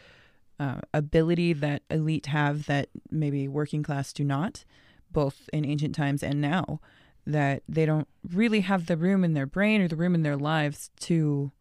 uh, 0.60 0.82
ability 0.94 1.54
that 1.54 1.84
elite 1.90 2.26
have 2.28 2.66
that 2.66 2.90
maybe 3.10 3.48
working 3.48 3.84
class 3.84 4.12
do 4.12 4.24
not, 4.24 4.66
both 5.12 5.50
in 5.54 5.66
ancient 5.66 5.96
times 5.96 6.24
and 6.24 6.42
now, 6.42 6.82
that 7.26 7.64
they 7.70 7.86
don't 7.86 8.08
really 8.28 8.62
have 8.62 8.88
the 8.88 8.98
room 8.98 9.24
in 9.24 9.34
their 9.34 9.46
brain 9.46 9.82
or 9.82 9.88
the 9.88 9.96
room 9.96 10.16
in 10.16 10.24
their 10.24 10.38
lives 10.38 10.90
to 11.00 11.52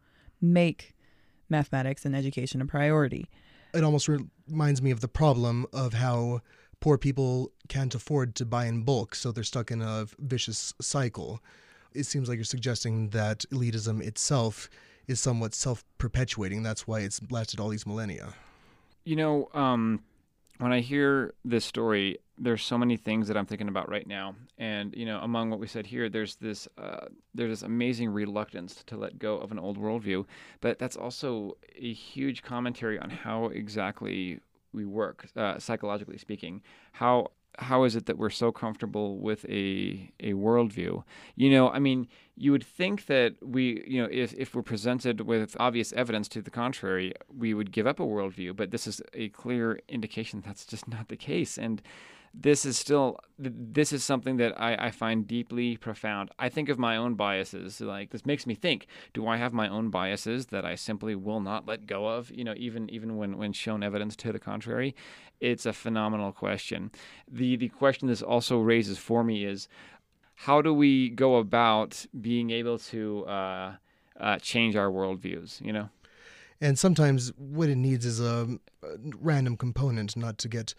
make 0.40 0.94
mathematics 1.50 2.04
and 2.04 2.14
education 2.14 2.60
a 2.60 2.66
priority. 2.66 3.28
It 3.72 3.84
almost 3.84 4.08
reminds 4.08 4.82
me 4.82 4.90
of 4.90 5.00
the 5.00 5.08
problem 5.08 5.66
of 5.72 5.94
how 5.94 6.40
poor 6.80 6.98
people 6.98 7.52
can't 7.68 7.94
afford 7.94 8.34
to 8.36 8.44
buy 8.44 8.66
in 8.66 8.82
bulk, 8.82 9.14
so 9.14 9.30
they're 9.32 9.44
stuck 9.44 9.70
in 9.70 9.82
a 9.82 10.06
vicious 10.18 10.74
cycle. 10.80 11.40
It 11.94 12.04
seems 12.04 12.28
like 12.28 12.36
you're 12.36 12.44
suggesting 12.44 13.10
that 13.10 13.44
elitism 13.52 14.02
itself 14.02 14.68
is 15.06 15.20
somewhat 15.20 15.54
self 15.54 15.84
perpetuating. 15.98 16.62
That's 16.62 16.86
why 16.86 17.00
it's 17.00 17.20
lasted 17.30 17.60
all 17.60 17.68
these 17.68 17.86
millennia. 17.86 18.34
You 19.04 19.16
know, 19.16 19.48
um, 19.54 20.02
when 20.58 20.72
I 20.72 20.80
hear 20.80 21.34
this 21.44 21.64
story, 21.64 22.18
there's 22.40 22.62
so 22.62 22.78
many 22.78 22.96
things 22.96 23.28
that 23.28 23.36
I'm 23.36 23.44
thinking 23.44 23.68
about 23.68 23.90
right 23.90 24.06
now, 24.06 24.34
and 24.56 24.94
you 24.96 25.04
know, 25.04 25.20
among 25.20 25.50
what 25.50 25.60
we 25.60 25.66
said 25.66 25.86
here, 25.86 26.08
there's 26.08 26.36
this 26.36 26.66
uh, 26.78 27.06
there's 27.34 27.50
this 27.50 27.62
amazing 27.62 28.08
reluctance 28.08 28.82
to 28.86 28.96
let 28.96 29.18
go 29.18 29.36
of 29.36 29.52
an 29.52 29.58
old 29.58 29.78
worldview, 29.78 30.24
but 30.60 30.78
that's 30.78 30.96
also 30.96 31.56
a 31.76 31.92
huge 31.92 32.42
commentary 32.42 32.98
on 32.98 33.10
how 33.10 33.46
exactly 33.46 34.40
we 34.72 34.86
work, 34.86 35.26
uh, 35.36 35.58
psychologically 35.58 36.16
speaking. 36.16 36.62
How 36.92 37.30
how 37.58 37.84
is 37.84 37.96
it 37.96 38.06
that 38.06 38.16
we're 38.16 38.30
so 38.30 38.50
comfortable 38.52 39.18
with 39.18 39.44
a 39.44 40.10
a 40.20 40.32
worldview? 40.32 41.02
You 41.36 41.50
know, 41.50 41.68
I 41.68 41.78
mean, 41.78 42.08
you 42.36 42.52
would 42.52 42.64
think 42.64 43.06
that 43.06 43.34
we, 43.42 43.84
you 43.86 44.02
know, 44.02 44.08
if 44.10 44.32
if 44.34 44.54
we're 44.54 44.62
presented 44.62 45.22
with 45.22 45.56
obvious 45.60 45.92
evidence 45.92 46.28
to 46.28 46.42
the 46.42 46.50
contrary, 46.50 47.12
we 47.36 47.52
would 47.52 47.70
give 47.70 47.86
up 47.86 48.00
a 48.00 48.04
worldview. 48.04 48.56
But 48.56 48.70
this 48.70 48.86
is 48.86 49.02
a 49.12 49.28
clear 49.30 49.80
indication 49.88 50.42
that's 50.46 50.64
just 50.64 50.88
not 50.88 51.08
the 51.08 51.16
case, 51.16 51.58
and 51.58 51.82
this 52.32 52.64
is 52.64 52.78
still 52.78 53.18
this 53.38 53.92
is 53.92 54.04
something 54.04 54.36
that 54.36 54.58
I, 54.60 54.74
I 54.86 54.90
find 54.90 55.26
deeply 55.26 55.76
profound. 55.76 56.30
I 56.38 56.48
think 56.48 56.68
of 56.68 56.78
my 56.78 56.96
own 56.96 57.14
biases. 57.14 57.80
Like 57.80 58.10
this 58.10 58.24
makes 58.24 58.46
me 58.46 58.54
think: 58.54 58.86
Do 59.12 59.26
I 59.26 59.36
have 59.36 59.52
my 59.52 59.68
own 59.68 59.90
biases 59.90 60.46
that 60.46 60.64
I 60.64 60.76
simply 60.76 61.14
will 61.14 61.40
not 61.40 61.66
let 61.66 61.86
go 61.86 62.06
of? 62.06 62.30
You 62.30 62.44
know, 62.44 62.54
even 62.56 62.88
even 62.90 63.16
when 63.16 63.36
when 63.36 63.52
shown 63.52 63.82
evidence 63.82 64.14
to 64.16 64.32
the 64.32 64.38
contrary, 64.38 64.94
it's 65.40 65.66
a 65.66 65.72
phenomenal 65.72 66.32
question. 66.32 66.92
the 67.30 67.56
The 67.56 67.68
question 67.68 68.06
this 68.06 68.22
also 68.22 68.58
raises 68.58 68.98
for 68.98 69.24
me 69.24 69.44
is: 69.44 69.68
How 70.34 70.62
do 70.62 70.72
we 70.72 71.10
go 71.10 71.36
about 71.36 72.06
being 72.20 72.50
able 72.50 72.78
to 72.78 73.26
uh, 73.26 73.74
uh, 74.20 74.38
change 74.38 74.76
our 74.76 74.90
worldviews? 74.90 75.60
You 75.60 75.72
know. 75.72 75.88
And 76.62 76.78
sometimes 76.78 77.32
what 77.38 77.70
it 77.70 77.76
needs 77.76 78.04
is 78.04 78.20
a, 78.20 78.46
a 78.82 78.88
random 79.18 79.56
component, 79.56 80.14
not 80.14 80.36
to 80.38 80.48
get 80.48 80.74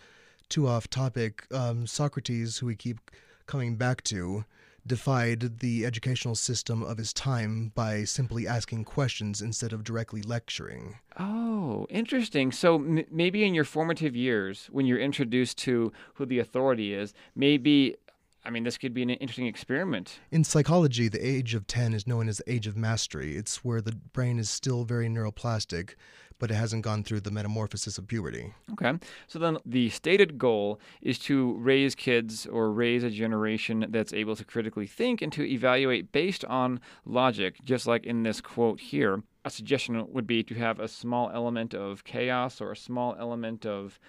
too 0.51 0.67
off 0.67 0.89
topic, 0.89 1.45
um, 1.51 1.87
Socrates, 1.87 2.57
who 2.59 2.67
we 2.67 2.75
keep 2.75 3.09
coming 3.47 3.77
back 3.77 4.03
to, 4.03 4.45
defied 4.85 5.59
the 5.59 5.85
educational 5.85 6.35
system 6.35 6.83
of 6.83 6.97
his 6.97 7.13
time 7.13 7.71
by 7.73 8.03
simply 8.03 8.47
asking 8.47 8.83
questions 8.83 9.41
instead 9.41 9.73
of 9.73 9.83
directly 9.83 10.21
lecturing. 10.21 10.97
Oh, 11.17 11.87
interesting. 11.89 12.51
So 12.51 12.75
m- 12.75 13.05
maybe 13.09 13.43
in 13.43 13.53
your 13.53 13.63
formative 13.63 14.15
years, 14.15 14.67
when 14.71 14.85
you're 14.85 14.99
introduced 14.99 15.57
to 15.59 15.91
who 16.15 16.25
the 16.25 16.39
authority 16.39 16.93
is, 16.93 17.13
maybe. 17.35 17.95
I 18.43 18.49
mean, 18.49 18.63
this 18.63 18.77
could 18.77 18.93
be 18.93 19.04
an 19.04 19.10
interesting 19.12 19.45
experiment. 19.45 20.19
In 20.32 20.43
psychology, 20.43 21.08
the 21.08 21.25
age 21.25 21.54
of 21.54 21.67
10 21.67 21.93
is 21.93 22.08
known 22.08 22.27
as 22.27 22.38
the 22.38 22.51
age 22.51 22.65
of 22.65 22.75
mastery. 22.75 23.38
It's 23.38 23.63
where 23.63 23.82
the 23.82 23.91
brain 23.91 24.39
is 24.39 24.49
still 24.49 24.84
very 24.84 25.08
neuroplastic, 25.08 25.93
but 26.39 26.49
it 26.49 26.56
hasn't 26.56 26.84
gone 26.84 27.04
through 27.04 27.19
the 27.19 27.30
metamorphosis 27.30 27.99
of 27.99 28.08
puberty. 28.08 28.51
Okay. 28.73 28.93
So 29.27 29.38
then 29.38 29.60
the 29.63 29.89
stated 29.89 30.39
goal 30.39 30.80
is 30.99 31.19
to 31.19 31.56
raise 31.58 31.93
kids 31.93 32.47
or 32.47 32.71
raise 32.71 33.04
a 33.04 33.12
generation 33.12 33.86
that's 33.89 34.12
able 34.12 34.36
to 34.36 34.43
critically 34.43 34.88
think 34.88 35.21
and 35.21 35.32
to 35.34 35.43
evaluate 35.43 36.12
based 36.12 36.43
on 36.45 36.80
logic, 37.06 37.58
just 37.63 37.86
like 37.86 38.08
in 38.08 38.23
this 38.23 38.41
quote 38.41 38.80
here. 38.80 39.21
A 39.45 39.51
suggestion 39.51 40.12
would 40.12 40.25
be 40.25 40.41
to 40.43 40.56
have 40.56 40.80
a 40.80 40.88
small 40.88 41.30
element 41.32 41.75
of 41.75 42.04
chaos 42.04 42.60
or 42.60 42.71
a 42.71 42.75
small 42.75 43.15
element 43.19 43.67
of, 43.67 43.99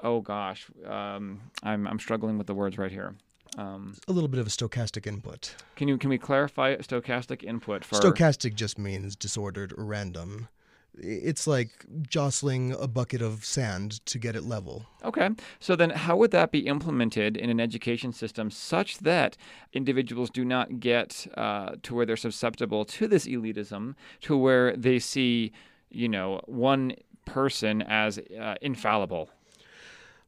oh 0.00 0.20
gosh, 0.20 0.66
um, 0.86 1.40
I'm, 1.64 1.88
I'm 1.88 1.98
struggling 1.98 2.38
with 2.38 2.46
the 2.46 2.54
words 2.54 2.78
right 2.78 2.92
here. 2.92 3.16
Um, 3.56 3.94
a 4.08 4.12
little 4.12 4.28
bit 4.28 4.40
of 4.40 4.46
a 4.46 4.50
stochastic 4.50 5.06
input. 5.06 5.54
Can 5.76 5.88
you 5.88 5.96
can 5.98 6.10
we 6.10 6.18
clarify 6.18 6.76
stochastic 6.76 7.44
input 7.44 7.84
for 7.84 7.96
stochastic 7.96 8.54
just 8.54 8.78
means 8.78 9.14
disordered 9.16 9.72
or 9.78 9.84
random 9.84 10.48
It's 10.96 11.46
like 11.46 11.84
jostling 12.08 12.72
a 12.72 12.86
bucket 12.86 13.20
of 13.20 13.44
sand 13.44 14.04
to 14.06 14.18
get 14.18 14.36
it 14.36 14.44
level. 14.44 14.86
Okay. 15.02 15.30
So 15.58 15.74
then, 15.76 15.90
how 15.90 16.16
would 16.16 16.30
that 16.30 16.52
be 16.52 16.66
implemented 16.66 17.36
in 17.36 17.50
an 17.50 17.58
education 17.60 18.12
system 18.12 18.50
such 18.50 18.98
that 18.98 19.36
individuals 19.72 20.30
do 20.30 20.44
not 20.44 20.78
get 20.78 21.26
uh, 21.36 21.76
to 21.82 21.94
where 21.94 22.06
they're 22.06 22.16
susceptible 22.16 22.84
to 22.84 23.08
this 23.08 23.26
elitism, 23.26 23.94
to 24.20 24.36
where 24.36 24.76
they 24.76 25.00
see, 25.00 25.50
you 25.90 26.08
know, 26.08 26.40
one 26.46 26.94
person 27.24 27.82
as 27.82 28.18
uh, 28.18 28.54
infallible? 28.62 29.30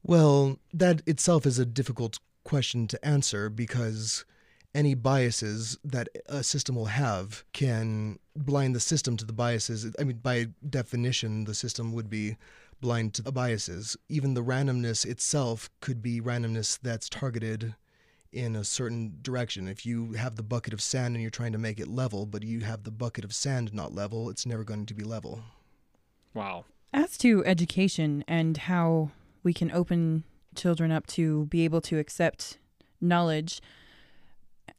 Well, 0.02 0.58
that 0.72 1.02
itself 1.06 1.46
is 1.46 1.58
a 1.58 1.66
difficult 1.66 2.18
question 2.46 2.86
to 2.86 3.04
answer 3.04 3.50
because 3.50 4.24
any 4.72 4.94
biases 4.94 5.76
that 5.82 6.08
a 6.26 6.44
system 6.44 6.76
will 6.76 6.86
have 6.86 7.44
can 7.52 8.18
blind 8.36 8.74
the 8.74 8.80
system 8.80 9.16
to 9.16 9.24
the 9.24 9.32
biases. 9.32 9.90
I 9.98 10.04
mean, 10.04 10.20
by 10.22 10.46
definition, 10.68 11.44
the 11.44 11.54
system 11.54 11.92
would 11.92 12.08
be 12.08 12.36
blind 12.80 13.14
to 13.14 13.22
the 13.22 13.32
biases. 13.32 13.96
Even 14.08 14.34
the 14.34 14.44
randomness 14.44 15.04
itself 15.04 15.70
could 15.80 16.00
be 16.00 16.20
randomness 16.20 16.78
that's 16.80 17.08
targeted 17.08 17.74
in 18.32 18.54
a 18.54 18.64
certain 18.64 19.18
direction. 19.22 19.66
If 19.66 19.84
you 19.84 20.12
have 20.12 20.36
the 20.36 20.42
bucket 20.42 20.72
of 20.72 20.80
sand 20.80 21.14
and 21.14 21.22
you're 21.22 21.30
trying 21.30 21.52
to 21.52 21.58
make 21.58 21.80
it 21.80 21.88
level, 21.88 22.26
but 22.26 22.44
you 22.44 22.60
have 22.60 22.84
the 22.84 22.90
bucket 22.90 23.24
of 23.24 23.34
sand 23.34 23.74
not 23.74 23.94
level, 23.94 24.30
it's 24.30 24.46
never 24.46 24.62
going 24.62 24.86
to 24.86 24.94
be 24.94 25.04
level. 25.04 25.40
Wow. 26.32 26.64
As 26.92 27.18
to 27.18 27.44
education 27.44 28.24
and 28.28 28.56
how 28.56 29.10
we 29.42 29.52
can 29.52 29.72
open 29.72 30.24
children 30.56 30.90
up 30.90 31.06
to 31.08 31.46
be 31.46 31.64
able 31.64 31.80
to 31.82 31.98
accept 31.98 32.58
knowledge 33.00 33.60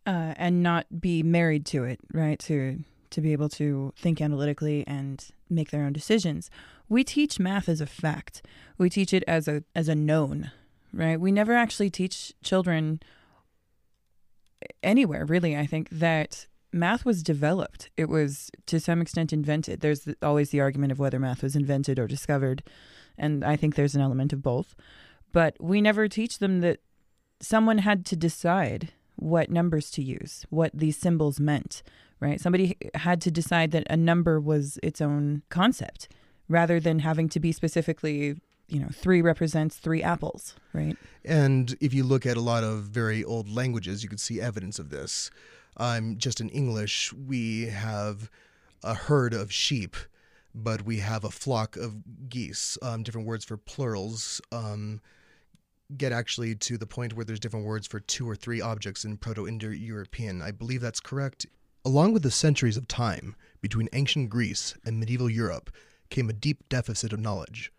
uh, 0.06 0.34
and 0.38 0.64
not 0.64 1.02
be 1.02 1.22
married 1.24 1.66
to 1.68 1.84
it, 1.84 2.00
right? 2.14 2.40
To 2.40 2.84
to 3.10 3.22
be 3.22 3.32
able 3.32 3.48
to 3.48 3.94
think 3.98 4.22
analytically 4.22 4.84
and 4.86 5.26
make 5.50 5.72
their 5.72 5.84
own 5.84 5.94
decisions. 5.94 6.50
We 6.90 7.04
teach 7.04 7.40
math 7.40 7.70
as 7.70 7.80
a 7.80 7.86
fact. 7.86 8.42
We 8.78 8.90
teach 8.90 9.14
it 9.14 9.24
as 9.28 9.48
a 9.48 9.64
as 9.76 9.88
a 9.88 9.96
known, 9.96 10.52
right? 10.94 11.20
We 11.20 11.32
never 11.32 11.54
actually 11.54 11.90
teach 11.90 12.34
children 12.44 13.02
anywhere 14.82 15.26
really. 15.26 15.56
I 15.56 15.66
think 15.66 15.90
that 15.90 16.48
math 16.72 17.06
was 17.06 17.24
developed. 17.24 17.90
It 17.98 18.10
was 18.10 18.52
to 18.68 18.80
some 18.80 19.02
extent 19.02 19.34
invented. 19.34 19.82
There's 19.82 20.08
always 20.22 20.50
the 20.50 20.62
argument 20.62 20.92
of 20.92 21.00
whether 21.00 21.20
math 21.20 21.44
was 21.44 21.56
invented 21.56 22.00
or 22.00 22.08
discovered, 22.08 22.64
and 23.18 23.44
I 23.44 23.56
think 23.56 23.76
there's 23.76 23.96
an 23.96 24.02
element 24.02 24.34
of 24.34 24.42
both. 24.42 24.76
But 25.32 25.56
we 25.60 25.82
never 25.82 26.08
teach 26.08 26.40
them 26.40 26.62
that 26.62 26.80
someone 27.40 27.80
had 27.80 28.06
to 28.08 28.16
decide 28.16 28.94
what 29.16 29.50
numbers 29.50 29.92
to 29.92 30.04
use, 30.04 30.46
what 30.50 30.72
these 30.74 30.98
symbols 30.98 31.40
meant, 31.40 31.82
right? 32.20 32.40
Somebody 32.40 32.78
had 32.96 33.22
to 33.22 33.32
decide 33.32 33.72
that 33.72 33.86
a 33.90 33.98
number 33.98 34.40
was 34.40 34.80
its 34.84 35.02
own 35.02 35.42
concept 35.50 36.08
rather 36.48 36.80
than 36.80 37.00
having 37.00 37.28
to 37.30 37.40
be 37.40 37.52
specifically, 37.52 38.40
you 38.68 38.80
know, 38.80 38.90
three 38.92 39.22
represents 39.22 39.78
three 39.78 40.02
apples, 40.02 40.56
right? 40.74 40.96
And 41.26 41.76
if 41.82 41.94
you 41.94 42.04
look 42.04 42.26
at 42.26 42.38
a 42.38 42.42
lot 42.42 42.64
of 42.64 42.84
very 42.84 43.24
old 43.24 43.50
languages, 43.50 44.04
you 44.04 44.10
can 44.10 44.18
see 44.18 44.40
evidence 44.40 44.80
of 44.80 44.90
this. 44.90 45.30
Um, 45.78 46.18
just 46.18 46.40
in 46.40 46.50
English, 46.50 47.14
we 47.14 47.66
have 47.68 48.30
a 48.84 48.94
herd 48.94 49.34
of 49.34 49.52
sheep, 49.52 49.96
but 50.56 50.84
we 50.84 50.98
have 51.00 51.24
a 51.24 51.30
flock 51.30 51.76
of 51.76 52.30
geese. 52.30 52.78
Um, 52.82 53.04
different 53.04 53.28
words 53.28 53.46
for 53.46 53.58
plurals. 53.58 54.42
Um, 54.52 55.02
get 55.96 56.12
actually 56.12 56.56
to 56.56 56.78
the 56.78 56.86
point 56.86 57.14
where 57.14 57.24
there's 57.24 57.40
different 57.40 57.66
words 57.66 57.88
for 57.88 58.00
two 58.00 58.30
or 58.30 58.36
three 58.36 58.60
objects 58.60 59.06
in 59.06 59.18
Proto 59.18 59.48
Indo 59.48 59.70
European. 59.70 60.42
I 60.42 60.52
believe 60.52 60.82
that's 60.82 61.00
correct. 61.00 61.46
Along 61.86 62.12
with 62.12 62.24
the 62.24 62.32
centuries 62.32 62.76
of 62.76 62.88
time 62.88 63.36
between 63.62 63.88
ancient 63.94 64.30
Greece 64.30 64.76
and 64.84 65.00
medieval 65.00 65.30
Europe 65.30 65.72
came 66.10 66.30
a 66.30 66.34
deep 66.34 66.68
deficit 66.68 67.14
of 67.14 67.20
knowledge. 67.20 67.72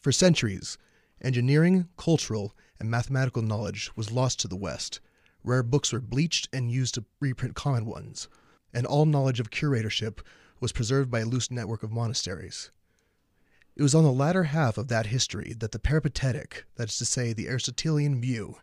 For 0.00 0.12
centuries, 0.12 0.78
engineering, 1.20 1.88
cultural, 1.96 2.54
and 2.78 2.90
mathematical 2.90 3.42
knowledge 3.42 3.90
was 3.96 4.12
lost 4.12 4.38
to 4.40 4.48
the 4.48 4.56
West. 4.56 5.00
Rare 5.42 5.62
books 5.62 5.92
were 5.92 6.00
bleached 6.00 6.48
and 6.52 6.70
used 6.70 6.94
to 6.94 7.04
reprint 7.18 7.54
common 7.54 7.86
ones, 7.86 8.28
and 8.72 8.86
all 8.86 9.06
knowledge 9.06 9.40
of 9.40 9.50
curatorship 9.50 10.20
was 10.60 10.72
preserved 10.72 11.10
by 11.10 11.20
a 11.20 11.26
loose 11.26 11.50
network 11.50 11.82
of 11.82 11.90
monasteries. 11.90 12.70
It 13.80 13.82
was 13.82 13.94
on 13.94 14.04
the 14.04 14.12
latter 14.12 14.44
half 14.44 14.76
of 14.76 14.88
that 14.88 15.06
history 15.06 15.54
that 15.58 15.72
the 15.72 15.78
peripatetic, 15.78 16.66
that 16.76 16.90
is 16.90 16.98
to 16.98 17.06
say, 17.06 17.32
the 17.32 17.48
Aristotelian 17.48 18.20
view, 18.20 18.56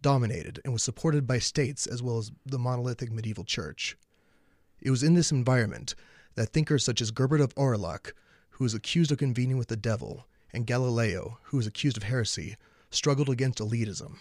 dominated 0.00 0.60
and 0.62 0.72
was 0.72 0.84
supported 0.84 1.26
by 1.26 1.40
states 1.40 1.88
as 1.88 2.04
well 2.04 2.18
as 2.18 2.30
the 2.46 2.56
monolithic 2.56 3.10
medieval 3.10 3.42
church. 3.42 3.96
It 4.80 4.92
was 4.92 5.02
in 5.02 5.14
this 5.14 5.32
environment 5.32 5.96
that 6.36 6.50
thinkers 6.50 6.84
such 6.84 7.02
as 7.02 7.10
Gerbert 7.10 7.40
of 7.40 7.52
Aurillac, 7.56 8.14
who 8.50 8.62
was 8.62 8.72
accused 8.72 9.10
of 9.10 9.18
convening 9.18 9.58
with 9.58 9.66
the 9.66 9.76
devil, 9.76 10.28
and 10.52 10.68
Galileo, 10.68 11.38
who 11.46 11.56
was 11.56 11.66
accused 11.66 11.96
of 11.96 12.04
heresy, 12.04 12.54
struggled 12.92 13.28
against 13.28 13.58
elitism. 13.58 14.18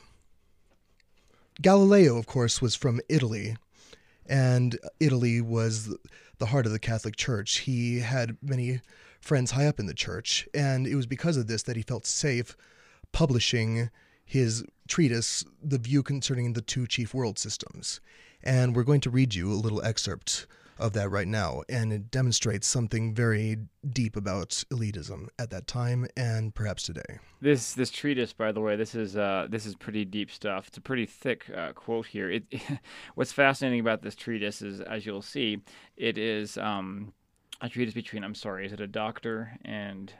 Galileo, 1.61 2.17
of 2.17 2.25
course, 2.25 2.59
was 2.59 2.73
from 2.73 3.01
Italy, 3.07 3.55
and 4.29 4.77
Italy 4.99 5.41
was 5.41 5.93
the 6.37 6.45
heart 6.45 6.65
of 6.65 6.71
the 6.71 6.79
Catholic 6.79 7.15
Church. 7.15 7.57
He 7.59 7.99
had 7.99 8.37
many 8.41 8.81
friends 9.19 9.51
high 9.51 9.65
up 9.65 9.79
in 9.79 9.87
the 9.87 9.93
church. 9.93 10.47
And 10.53 10.87
it 10.87 10.95
was 10.95 11.07
because 11.07 11.35
of 11.35 11.47
this 11.47 11.63
that 11.63 11.75
he 11.75 11.81
felt 11.81 12.05
safe 12.05 12.55
publishing 13.11 13.89
his 14.23 14.63
treatise, 14.87 15.43
The 15.61 15.79
View 15.79 16.03
Concerning 16.03 16.53
the 16.53 16.61
Two 16.61 16.85
Chief 16.85 17.13
World 17.13 17.39
Systems. 17.39 17.99
And 18.43 18.75
we're 18.75 18.83
going 18.83 19.01
to 19.01 19.09
read 19.09 19.33
you 19.33 19.51
a 19.51 19.55
little 19.55 19.83
excerpt 19.83 20.45
of 20.79 20.93
that 20.93 21.09
right 21.09 21.27
now. 21.27 21.63
And 21.69 21.91
it 21.91 22.09
demonstrates 22.09 22.67
something 22.67 23.13
very 23.13 23.57
deep 23.87 24.15
about 24.15 24.63
elitism 24.71 25.27
at 25.37 25.49
that 25.51 25.67
time 25.67 26.07
and 26.17 26.53
perhaps 26.55 26.83
today. 26.83 27.19
This 27.41 27.73
this 27.73 27.91
treatise, 27.91 28.33
by 28.33 28.51
the 28.51 28.61
way, 28.61 28.75
this 28.75 28.95
is 28.95 29.15
uh, 29.15 29.47
this 29.49 29.65
is 29.65 29.75
pretty 29.75 30.05
deep 30.05 30.31
stuff. 30.31 30.67
It's 30.67 30.77
a 30.77 30.81
pretty 30.81 31.05
thick 31.05 31.49
uh, 31.55 31.73
quote 31.73 32.07
here. 32.07 32.29
It, 32.31 32.43
what's 33.15 33.31
fascinating 33.31 33.79
about 33.79 34.01
this 34.01 34.15
treatise 34.15 34.61
is, 34.61 34.81
as 34.81 35.05
you'll 35.05 35.21
see, 35.21 35.61
it 35.97 36.17
is 36.17 36.57
um, 36.57 37.13
a 37.61 37.69
treatise 37.69 37.93
between. 37.93 38.23
I'm 38.23 38.35
sorry, 38.35 38.65
is 38.65 38.73
it 38.73 38.81
a 38.81 38.87
doctor 38.87 39.57
and? 39.63 40.13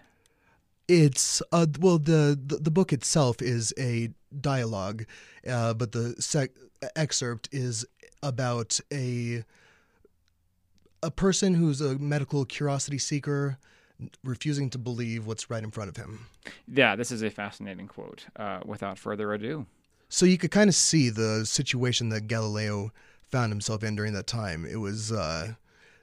It's 0.88 1.44
uh 1.52 1.68
well 1.80 2.00
the, 2.00 2.40
the, 2.44 2.58
the 2.58 2.72
book 2.72 2.92
itself 2.92 3.44
is 3.44 3.74
a 3.78 4.10
dialogue, 4.42 5.06
uh, 5.48 5.76
but 5.76 5.92
the 5.92 6.16
sec- 6.20 6.56
excerpt 6.96 7.48
is 7.52 7.86
about 8.24 8.80
a 8.92 9.44
a 11.02 11.12
person 11.12 11.54
who's 11.54 11.82
a 11.82 11.98
medical 11.98 12.46
curiosity 12.46 12.98
seeker 12.98 13.58
refusing 14.24 14.70
to 14.70 14.78
believe 14.78 15.26
what's 15.26 15.50
right 15.50 15.64
in 15.64 15.72
front 15.72 15.90
of 15.90 15.98
him. 15.98 16.28
Yeah, 16.68 16.96
this 16.96 17.12
is 17.12 17.22
a 17.22 17.30
fascinating 17.30 17.88
quote. 17.88 18.26
Uh, 18.36 18.62
without 18.66 18.98
further 18.98 19.34
ado. 19.34 19.66
So 20.08 20.26
you 20.26 20.38
could 20.38 20.52
kind 20.52 20.70
of 20.70 20.76
see 20.76 21.10
the 21.10 21.46
situation 21.46 22.10
that 22.10 22.28
Galileo 22.28 22.92
found 23.28 23.52
himself 23.52 23.84
in 23.84 23.96
during 23.96 24.14
that 24.14 24.26
time. 24.26 24.66
It 24.66 24.78
was 24.78 25.12
uh, 25.12 25.54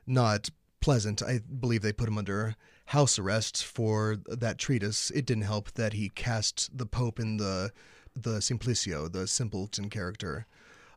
not 0.07 0.51
pleasant. 0.81 1.23
I 1.23 1.41
believe 1.41 1.83
they 1.83 1.93
put 1.93 2.09
him 2.09 2.19
under 2.19 2.55
house 2.87 3.19
arrest 3.19 3.65
for 3.65 4.19
that 4.29 4.59
treatise. 4.59 5.11
It 5.11 5.27
didn't 5.27 5.45
help 5.45 5.73
that 5.73 5.93
he 5.93 6.09
cast 6.11 6.77
the 6.77 6.87
Pope 6.87 7.19
in 7.19 7.39
the 7.39 7.73
the 8.15 8.39
Simplicio, 8.39 9.13
the 9.13 9.27
simpleton 9.27 9.91
character. 9.91 10.47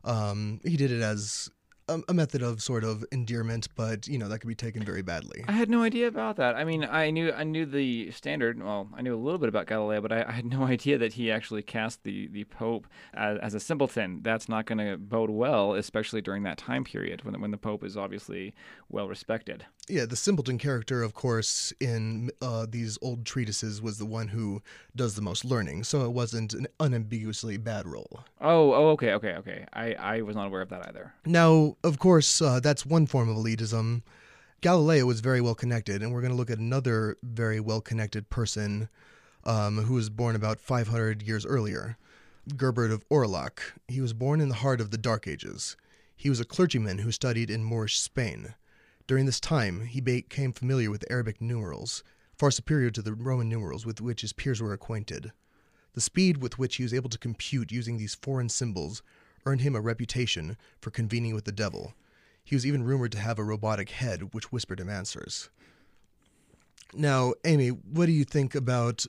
Um, 0.04 0.60
he 0.64 0.78
did 0.78 0.90
it 0.90 1.02
as 1.02 1.50
a, 1.90 2.00
a, 2.08 2.14
method 2.14 2.42
of 2.42 2.62
sort 2.62 2.84
of 2.84 3.04
endearment, 3.12 3.68
but 3.74 4.06
you 4.06 4.18
know 4.18 4.28
that 4.28 4.38
could 4.38 4.48
be 4.48 4.54
taken 4.54 4.82
very 4.82 5.02
badly. 5.02 5.44
I 5.48 5.52
had 5.52 5.68
no 5.68 5.82
idea 5.82 6.06
about 6.06 6.36
that. 6.36 6.56
I 6.56 6.64
mean, 6.64 6.84
I 6.84 7.10
knew 7.10 7.32
I 7.32 7.44
knew 7.44 7.66
the 7.66 8.10
standard. 8.12 8.62
Well, 8.62 8.88
I 8.94 9.02
knew 9.02 9.14
a 9.14 9.18
little 9.18 9.38
bit 9.38 9.48
about 9.48 9.66
Galileo, 9.66 10.00
but 10.00 10.12
I, 10.12 10.24
I 10.28 10.32
had 10.32 10.44
no 10.56 10.64
idea 10.64 10.98
that 10.98 11.14
he 11.14 11.30
actually 11.30 11.62
cast 11.62 12.04
the 12.04 12.28
the 12.28 12.44
Pope 12.44 12.86
as, 13.14 13.38
as 13.38 13.54
a 13.54 13.60
simpleton. 13.60 14.20
That's 14.22 14.48
not 14.48 14.66
going 14.66 14.78
to 14.78 14.96
bode 14.96 15.30
well, 15.30 15.74
especially 15.74 16.20
during 16.20 16.42
that 16.44 16.58
time 16.58 16.84
period 16.84 17.24
when 17.24 17.40
when 17.40 17.50
the 17.50 17.58
Pope 17.58 17.84
is 17.84 17.96
obviously 17.96 18.54
well 18.88 19.08
respected. 19.08 19.66
Yeah, 19.88 20.06
the 20.06 20.16
simpleton 20.16 20.58
character, 20.58 21.02
of 21.02 21.14
course, 21.14 21.72
in 21.80 22.30
uh, 22.40 22.66
these 22.68 22.96
old 23.02 23.26
treatises 23.26 23.82
was 23.82 23.98
the 23.98 24.06
one 24.06 24.28
who 24.28 24.62
does 24.94 25.14
the 25.16 25.22
most 25.22 25.44
learning, 25.44 25.84
so 25.84 26.04
it 26.04 26.12
wasn't 26.12 26.52
an 26.52 26.68
unambiguously 26.78 27.56
bad 27.56 27.86
role. 27.86 28.20
Oh, 28.40 28.72
oh, 28.72 28.88
okay, 28.90 29.12
okay, 29.14 29.34
okay. 29.34 29.66
I 29.72 29.94
I 29.94 30.20
was 30.22 30.36
not 30.36 30.46
aware 30.46 30.62
of 30.62 30.68
that 30.68 30.86
either. 30.88 31.12
Now 31.26 31.76
of 31.82 31.98
course, 31.98 32.42
uh, 32.42 32.60
that's 32.60 32.84
one 32.84 33.06
form 33.06 33.28
of 33.28 33.36
elitism. 33.36 34.02
Galileo 34.60 35.06
was 35.06 35.20
very 35.20 35.40
well 35.40 35.54
connected, 35.54 36.02
and 36.02 36.12
we're 36.12 36.20
going 36.20 36.32
to 36.32 36.36
look 36.36 36.50
at 36.50 36.58
another 36.58 37.16
very 37.22 37.60
well 37.60 37.80
connected 37.80 38.28
person 38.28 38.88
um, 39.44 39.78
who 39.84 39.94
was 39.94 40.10
born 40.10 40.36
about 40.36 40.60
500 40.60 41.22
years 41.22 41.46
earlier, 41.46 41.96
Gerbert 42.56 42.90
of 42.90 43.08
Aurillac. 43.08 43.60
He 43.88 44.00
was 44.00 44.12
born 44.12 44.40
in 44.40 44.48
the 44.48 44.56
heart 44.56 44.80
of 44.80 44.90
the 44.90 44.98
Dark 44.98 45.26
Ages. 45.26 45.76
He 46.14 46.28
was 46.28 46.40
a 46.40 46.44
clergyman 46.44 46.98
who 46.98 47.10
studied 47.10 47.48
in 47.48 47.64
Moorish 47.64 47.98
Spain. 47.98 48.54
During 49.06 49.24
this 49.24 49.40
time, 49.40 49.86
he 49.86 50.00
became 50.00 50.52
familiar 50.52 50.90
with 50.90 51.10
Arabic 51.10 51.40
numerals, 51.40 52.04
far 52.36 52.50
superior 52.50 52.90
to 52.90 53.02
the 53.02 53.14
Roman 53.14 53.48
numerals 53.48 53.86
with 53.86 54.00
which 54.00 54.20
his 54.20 54.34
peers 54.34 54.60
were 54.60 54.74
acquainted. 54.74 55.32
The 55.94 56.00
speed 56.00 56.42
with 56.42 56.58
which 56.58 56.76
he 56.76 56.82
was 56.82 56.94
able 56.94 57.08
to 57.08 57.18
compute 57.18 57.72
using 57.72 57.96
these 57.96 58.14
foreign 58.14 58.50
symbols 58.50 59.02
earned 59.46 59.60
him 59.60 59.74
a 59.74 59.80
reputation 59.80 60.56
for 60.80 60.90
convening 60.90 61.34
with 61.34 61.44
the 61.44 61.52
devil. 61.52 61.94
He 62.44 62.54
was 62.56 62.66
even 62.66 62.82
rumored 62.82 63.12
to 63.12 63.18
have 63.18 63.38
a 63.38 63.44
robotic 63.44 63.90
head 63.90 64.34
which 64.34 64.52
whispered 64.52 64.80
him 64.80 64.88
answers. 64.88 65.50
Now, 66.94 67.34
Amy, 67.44 67.68
what 67.68 68.06
do 68.06 68.12
you 68.12 68.24
think 68.24 68.54
about 68.54 69.06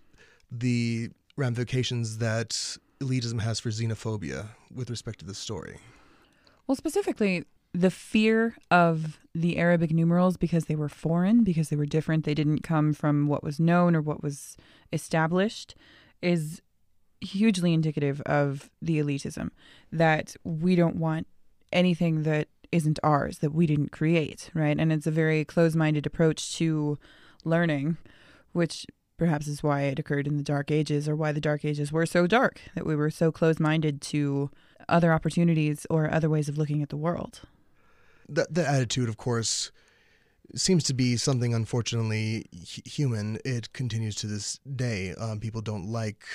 the 0.52 1.10
ramifications 1.38 2.20
that 2.20 2.78
elitism 3.00 3.42
has 3.42 3.60
for 3.60 3.70
xenophobia 3.70 4.50
with 4.74 4.90
respect 4.90 5.20
to 5.20 5.26
this 5.26 5.40
story? 5.40 5.78
Well, 6.68 6.76
specifically, 6.76 7.46
the 7.74 7.90
fear 7.90 8.56
of 8.70 9.20
the 9.34 9.58
Arabic 9.58 9.92
numerals 9.92 10.38
because 10.38 10.66
they 10.66 10.76
were 10.76 10.90
foreign, 10.90 11.44
because 11.44 11.70
they 11.70 11.76
were 11.76 11.86
different, 11.86 12.26
they 12.26 12.34
didn't 12.34 12.62
come 12.62 12.94
from 12.94 13.28
what 13.28 13.44
was 13.44 13.60
known 13.60 13.96
or 13.96 14.02
what 14.02 14.22
was 14.22 14.58
established, 14.94 15.74
is 16.22 16.62
hugely 17.22 17.74
indicative 17.74 18.22
of 18.22 18.70
the 18.82 19.00
elitism 19.00 19.52
that 19.92 20.36
we 20.44 20.76
don't 20.76 20.96
want 20.96 21.28
anything 21.72 22.24
that 22.24 22.48
isn't 22.72 23.00
ours, 23.04 23.40
that 23.40 23.54
we 23.54 23.66
didn't 23.66 23.92
create, 23.92 24.50
right? 24.54 24.78
And 24.80 24.92
it's 24.92 25.08
a 25.08 25.12
very 25.12 25.46
closed 25.46 25.76
minded 25.76 26.06
approach 26.06 26.56
to 26.58 26.98
learning, 27.44 27.98
which 28.54 28.86
perhaps 29.18 29.48
is 29.48 29.62
why 29.62 29.82
it 29.82 30.00
occurred 30.00 30.26
in 30.26 30.38
the 30.38 30.44
Dark 30.44 30.72
Ages 30.72 31.08
or 31.08 31.16
why 31.16 31.32
the 31.32 31.42
Dark 31.42 31.64
Ages 31.64 31.92
were 31.92 32.06
so 32.06 32.26
dark, 32.26 32.62
that 32.76 32.86
we 32.86 32.96
were 32.96 33.12
so 33.12 33.32
closed 33.32 33.60
minded 33.60 34.02
to 34.02 34.50
other 34.90 35.14
opportunities 35.14 35.86
or 35.90 36.12
other 36.12 36.30
ways 36.30 36.50
of 36.50 36.58
looking 36.58 36.82
at 36.82 36.90
the 36.90 36.98
world. 36.98 37.42
That, 38.28 38.54
that 38.54 38.68
attitude, 38.68 39.10
of 39.10 39.18
course, 39.18 39.72
seems 40.56 40.84
to 40.86 40.94
be 40.94 41.18
something 41.18 41.54
unfortunately 41.54 42.48
human. 42.52 43.38
It 43.46 43.74
continues 43.74 44.16
to 44.16 44.28
this 44.28 44.60
day. 44.76 45.14
Um, 45.16 45.40
people 45.40 45.62
don't 45.62 45.88
like 45.88 46.26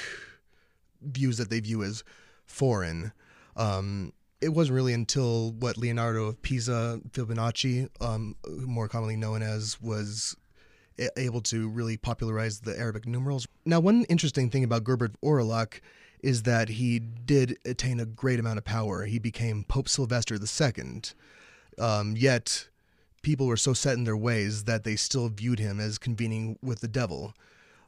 views 1.03 1.39
that 1.39 1.51
they 1.51 1.61
view 1.61 1.83
as 1.83 2.05
foreign. 2.45 3.13
Um, 3.57 4.13
it 4.41 4.51
wasn't 4.51 4.77
really 4.77 4.93
until 4.93 5.53
what 5.53 5.79
Leonardo 5.79 6.27
of 6.27 6.43
Pisa, 6.43 7.01
Fibonacci, 7.11 7.89
um, 8.01 8.37
more 8.47 8.89
commonly 8.89 9.17
known 9.17 9.43
as, 9.43 9.81
was 9.81 10.37
able 11.17 11.41
to 11.43 11.69
really 11.69 11.97
popularize 11.97 12.61
the 12.61 12.79
Arabic 12.79 13.07
numerals. 13.07 13.47
Now, 13.65 13.81
one 13.81 14.05
interesting 14.05 14.51
thing 14.51 14.65
about 14.65 14.85
Gerbert 14.85 15.15
Aurillac 15.23 15.81
is 16.23 16.43
that 16.45 16.69
he 16.69 16.99
did 16.99 17.59
attain 17.65 18.01
a 18.01 18.07
great 18.07 18.41
amount 18.41 18.59
of 18.59 18.65
power. 18.65 19.05
He 19.05 19.19
became 19.19 19.65
Pope 19.65 19.89
Sylvester 19.89 20.37
II. 20.37 21.03
Um, 21.79 22.15
yet, 22.17 22.69
people 23.23 23.47
were 23.47 23.57
so 23.57 23.75
set 23.75 23.95
in 23.95 24.05
their 24.05 24.17
ways 24.17 24.65
that 24.65 24.85
they 24.85 24.97
still 24.97 25.29
viewed 25.29 25.59
him 25.59 25.81
as 25.81 25.99
convening 25.99 26.59
with 26.63 26.81
the 26.81 26.89
devil. 26.89 27.35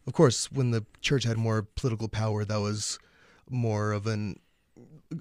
Of 0.09 0.15
course, 0.15 0.51
when 0.51 0.71
the 0.71 0.87
church 1.03 1.25
had 1.25 1.37
more 1.37 1.69
political 1.77 2.09
power, 2.09 2.43
that 2.43 2.61
was 2.61 2.99
more 3.51 3.93
of 3.93 4.07
an 4.07 4.41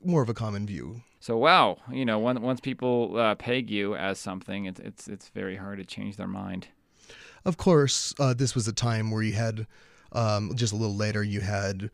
more 0.02 0.22
of 0.22 0.30
a 0.30 0.34
common 0.34 0.66
view. 0.66 1.02
So 1.20 1.36
wow, 1.36 1.76
you 1.92 2.06
know, 2.06 2.18
once 2.20 2.40
once 2.40 2.62
people 2.62 3.20
uh, 3.20 3.36
peg 3.36 3.70
you 3.70 3.98
as 3.98 4.18
something, 4.18 4.64
it's 4.64 4.80
it's 4.80 5.10
it's 5.10 5.28
very 5.28 5.58
hard 5.58 5.80
to 5.80 5.84
change 5.84 6.16
their 6.16 6.26
mind. 6.26 6.70
Of 7.44 7.58
course, 7.58 8.14
uh, 8.18 8.34
this 8.34 8.56
was 8.56 8.66
a 8.66 8.72
time 8.72 9.12
where 9.12 9.22
you 9.22 9.34
had 9.34 9.68
um, 10.14 10.56
just 10.56 10.72
a 10.72 10.78
little 10.78 10.96
later 10.96 11.22
you 11.22 11.42
had 11.42 11.92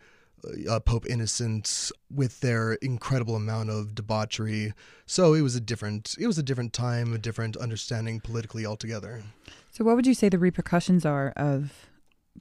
uh, 0.70 0.80
Pope 0.80 1.08
Innocent 1.10 1.92
with 2.14 2.42
their 2.42 2.74
incredible 2.74 3.36
amount 3.36 3.72
of 3.72 3.96
debauchery. 3.96 4.72
So 5.08 5.34
it 5.34 5.42
was 5.42 5.56
a 5.56 5.62
different 5.62 6.16
it 6.20 6.28
was 6.28 6.38
a 6.38 6.44
different 6.44 6.74
time, 6.74 7.12
a 7.12 7.18
different 7.18 7.58
understanding 7.58 8.20
politically 8.20 8.68
altogether. 8.68 9.24
So 9.72 9.84
what 9.84 9.96
would 9.96 10.06
you 10.06 10.14
say 10.14 10.30
the 10.30 10.38
repercussions 10.38 11.08
are 11.08 11.34
of 11.36 11.90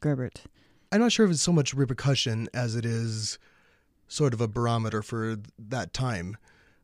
Gerbert? 0.01 0.43
I'm 0.91 1.01
not 1.01 1.13
sure 1.13 1.25
if 1.27 1.33
it's 1.33 1.43
so 1.43 1.53
much 1.53 1.73
repercussion 1.73 2.49
as 2.53 2.77
it 2.77 2.85
is 2.85 3.39
sort 4.09 4.35
of 4.35 4.41
a 4.41 4.49
barometer 4.49 5.01
for 5.01 5.37
that 5.59 5.95
time, 5.95 6.37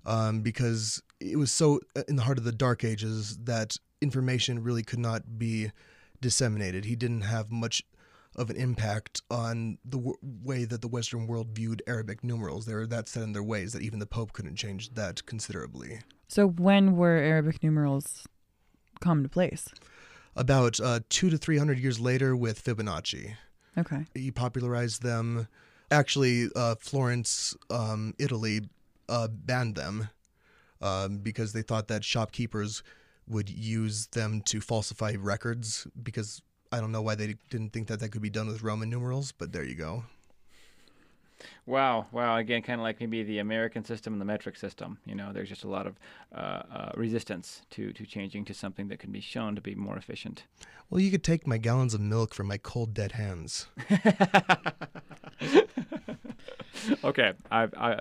um, 0.06 0.40
because 0.40 1.02
it 1.20 1.36
was 1.36 1.52
so 1.52 1.80
uh, 1.94 2.02
in 2.09 2.16
the 2.16 2.22
heart 2.22 2.38
of 2.38 2.44
the 2.44 2.52
Dark 2.52 2.84
Ages 2.84 3.36
that 3.44 3.76
information 4.00 4.62
really 4.62 4.82
could 4.82 4.98
not 4.98 5.38
be 5.38 5.70
disseminated. 6.20 6.84
He 6.86 6.96
didn't 6.96 7.22
have 7.22 7.50
much 7.50 7.82
of 8.36 8.50
an 8.50 8.56
impact 8.56 9.20
on 9.30 9.78
the 9.84 9.98
w- 9.98 10.16
way 10.22 10.64
that 10.64 10.80
the 10.80 10.88
Western 10.88 11.26
world 11.26 11.48
viewed 11.52 11.82
Arabic 11.86 12.22
numerals. 12.22 12.66
They 12.66 12.74
were 12.74 12.86
that 12.86 13.09
set 13.09 13.24
in 13.24 13.32
their 13.32 13.42
ways 13.42 13.72
that 13.72 13.82
even 13.82 13.98
the 13.98 14.06
Pope 14.06 14.32
couldn't 14.32 14.56
change 14.56 14.94
that 14.94 15.26
considerably. 15.26 16.00
So, 16.28 16.46
when 16.46 16.96
were 16.96 17.16
Arabic 17.16 17.62
numerals 17.62 18.26
come 19.00 19.22
to 19.22 19.28
place? 19.28 19.68
About 20.37 20.79
uh, 20.81 21.01
two 21.09 21.31
to 21.31 21.39
three 21.39 21.59
hundred 21.59 21.79
years 21.79 21.99
later 21.99 22.37
with 22.37 22.62
Fibonacci. 22.62 23.35
Okay. 23.76 24.05
He 24.14 24.31
popularized 24.31 25.03
them. 25.03 25.49
Actually, 25.91 26.49
uh, 26.55 26.74
Florence, 26.79 27.57
um, 27.70 28.14
Italy, 28.18 28.61
uh, 29.09 29.29
banned 29.29 29.74
them 29.74 30.11
um, 30.81 31.18
because 31.18 31.53
they 31.53 31.62
thought 31.62 31.89
that 31.89 32.05
shopkeepers 32.05 32.83
would 33.26 33.49
use 33.49 34.07
them 34.09 34.41
to 34.43 34.61
falsify 34.61 35.14
records 35.18 35.87
because 36.03 36.43
I 36.70 36.81
don't 36.81 36.93
know 36.93 37.03
why 37.03 37.14
they 37.14 37.35
didn't 37.51 37.72
think 37.72 37.89
that 37.89 38.01
that 38.01 38.11
could 38.11 38.22
be 38.22 38.31
done 38.31 38.49
with 38.49 38.62
Roman 38.62 38.91
numerals, 38.91 39.33
but 39.33 39.53
there 39.53 39.64
you 39.64 39.74
go. 39.74 40.05
Wow, 41.66 42.07
wow. 42.12 42.36
Again, 42.36 42.62
kind 42.62 42.80
of 42.80 42.84
like 42.84 43.01
maybe 43.01 43.22
the 43.22 43.39
American 43.39 43.84
system 43.84 44.12
and 44.14 44.20
the 44.20 44.24
metric 44.24 44.57
system. 44.57 44.99
You 45.05 45.14
know, 45.14 45.32
there's 45.32 45.49
just 45.49 45.64
a 45.64 45.68
lot 45.68 45.86
of 45.86 45.97
uh, 46.34 46.62
uh, 46.72 46.93
resistance 46.95 47.62
to, 47.70 47.93
to 47.93 48.07
changing 48.07 48.45
to 48.47 48.55
something 48.55 48.89
that 48.89 48.99
can 48.99 49.12
be 49.12 49.20
shown 49.20 49.55
to 49.55 49.61
be 49.61 49.74
more 49.74 49.97
efficient. 49.97 50.45
Well, 50.91 51.01
you 51.01 51.11
could 51.11 51.24
take 51.24 51.47
my 51.47 51.59
gallons 51.59 51.95
of 51.95 52.01
milk 52.01 52.34
from 52.34 52.49
my 52.49 52.57
cold, 52.57 52.95
dead 52.95 53.12
hands. 53.12 53.66
okay, 57.05 57.34
I've, 57.51 57.74
I 57.74 58.01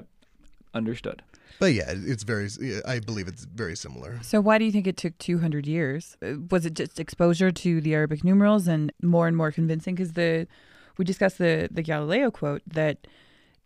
understood. 0.74 1.22
But 1.60 1.74
yeah, 1.74 1.86
it's 1.90 2.24
very. 2.24 2.50
I 2.86 3.00
believe 3.00 3.28
it's 3.28 3.46
very 3.46 3.76
similar. 3.76 4.20
So 4.22 4.40
why 4.40 4.58
do 4.58 4.66
you 4.66 4.72
think 4.72 4.86
it 4.86 4.96
took 4.96 5.18
200 5.18 5.66
years? 5.66 6.16
Uh, 6.22 6.36
was 6.52 6.66
it 6.66 6.76
just 6.76 7.00
exposure 7.00 7.52
to 7.52 7.82
the 7.82 7.96
Arabic 7.96 8.24
numerals 8.24 8.68
and 8.68 8.92
more 9.02 9.28
and 9.28 9.36
more 9.36 9.52
convincing? 9.52 9.96
Because 9.96 10.14
the 10.14 10.48
we 10.98 11.06
discussed 11.06 11.40
the 11.40 11.68
the 11.72 11.82
Galileo 11.82 12.30
quote 12.30 12.62
that 12.68 13.08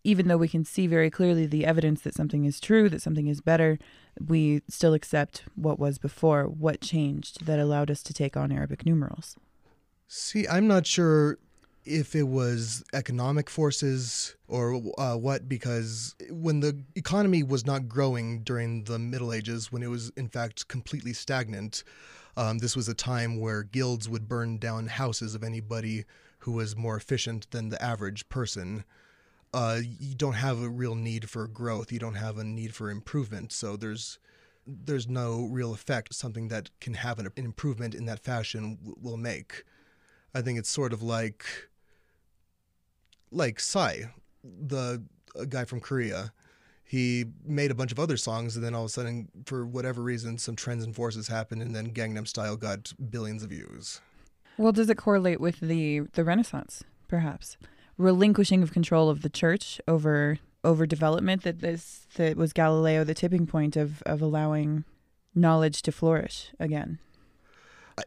even 0.03 0.27
though 0.27 0.37
we 0.37 0.47
can 0.47 0.65
see 0.65 0.87
very 0.87 1.09
clearly 1.09 1.45
the 1.45 1.65
evidence 1.65 2.01
that 2.01 2.15
something 2.15 2.45
is 2.45 2.59
true, 2.59 2.89
that 2.89 3.01
something 3.01 3.27
is 3.27 3.41
better, 3.41 3.77
we 4.19 4.61
still 4.67 4.93
accept 4.93 5.43
what 5.55 5.79
was 5.79 5.97
before. 5.97 6.45
What 6.45 6.81
changed 6.81 7.45
that 7.45 7.59
allowed 7.59 7.91
us 7.91 8.01
to 8.03 8.13
take 8.13 8.35
on 8.35 8.51
Arabic 8.51 8.85
numerals? 8.85 9.35
See, 10.07 10.47
I'm 10.47 10.67
not 10.67 10.85
sure 10.87 11.37
if 11.85 12.15
it 12.15 12.27
was 12.27 12.83
economic 12.93 13.49
forces 13.49 14.35
or 14.47 14.81
uh, 14.97 15.15
what, 15.15 15.47
because 15.47 16.15
when 16.29 16.59
the 16.59 16.83
economy 16.95 17.43
was 17.43 17.65
not 17.65 17.87
growing 17.87 18.43
during 18.43 18.83
the 18.83 18.99
Middle 18.99 19.33
Ages, 19.33 19.71
when 19.71 19.81
it 19.81 19.87
was 19.87 20.11
in 20.17 20.29
fact 20.29 20.67
completely 20.67 21.13
stagnant, 21.13 21.83
um, 22.37 22.59
this 22.59 22.75
was 22.75 22.87
a 22.87 22.93
time 22.93 23.39
where 23.39 23.63
guilds 23.63 24.07
would 24.07 24.27
burn 24.27 24.57
down 24.57 24.87
houses 24.87 25.35
of 25.35 25.43
anybody 25.43 26.05
who 26.39 26.51
was 26.51 26.75
more 26.75 26.95
efficient 26.95 27.49
than 27.51 27.69
the 27.69 27.81
average 27.81 28.27
person. 28.29 28.83
Uh, 29.53 29.79
you 29.99 30.15
don't 30.15 30.33
have 30.33 30.61
a 30.61 30.69
real 30.69 30.95
need 30.95 31.29
for 31.29 31.47
growth. 31.47 31.91
You 31.91 31.99
don't 31.99 32.15
have 32.15 32.37
a 32.37 32.43
need 32.43 32.73
for 32.73 32.89
improvement. 32.89 33.51
So 33.51 33.75
there's 33.75 34.17
there's 34.65 35.07
no 35.07 35.47
real 35.51 35.73
effect. 35.73 36.13
Something 36.13 36.47
that 36.49 36.69
can 36.79 36.93
have 36.93 37.19
an, 37.19 37.29
improvement 37.35 37.93
in 37.93 38.05
that 38.05 38.19
fashion 38.19 38.77
will 39.01 39.17
make. 39.17 39.63
I 40.33 40.41
think 40.41 40.57
it's 40.57 40.69
sort 40.69 40.93
of 40.93 41.01
like 41.01 41.45
like 43.31 43.59
Psy, 43.59 44.03
the 44.43 45.03
guy 45.49 45.65
from 45.65 45.79
Korea. 45.79 46.33
He 46.83 47.25
made 47.45 47.71
a 47.71 47.75
bunch 47.75 47.93
of 47.93 47.99
other 47.99 48.17
songs, 48.17 48.57
and 48.57 48.65
then 48.65 48.75
all 48.75 48.81
of 48.81 48.87
a 48.87 48.89
sudden, 48.89 49.29
for 49.45 49.65
whatever 49.65 50.01
reason, 50.01 50.37
some 50.37 50.57
trends 50.57 50.83
and 50.83 50.93
forces 50.93 51.29
happened, 51.29 51.61
and 51.61 51.73
then 51.73 51.93
Gangnam 51.93 52.27
Style 52.27 52.57
got 52.57 52.91
billions 53.09 53.43
of 53.43 53.49
views. 53.49 54.01
Well, 54.57 54.73
does 54.73 54.89
it 54.89 54.97
correlate 54.97 55.39
with 55.39 55.59
the 55.61 56.01
the 56.13 56.23
Renaissance, 56.23 56.83
perhaps? 57.07 57.57
Relinquishing 58.01 58.63
of 58.63 58.71
control 58.71 59.09
of 59.09 59.21
the 59.21 59.29
church 59.29 59.79
over 59.87 60.39
over 60.63 60.87
development 60.87 61.43
that 61.43 61.59
this 61.59 62.07
that 62.15 62.35
was 62.35 62.51
Galileo 62.51 63.03
the 63.03 63.13
tipping 63.13 63.45
point 63.45 63.75
of 63.75 64.01
of 64.03 64.21
allowing 64.21 64.85
knowledge 65.35 65.83
to 65.83 65.91
flourish 65.91 66.51
again. 66.59 66.97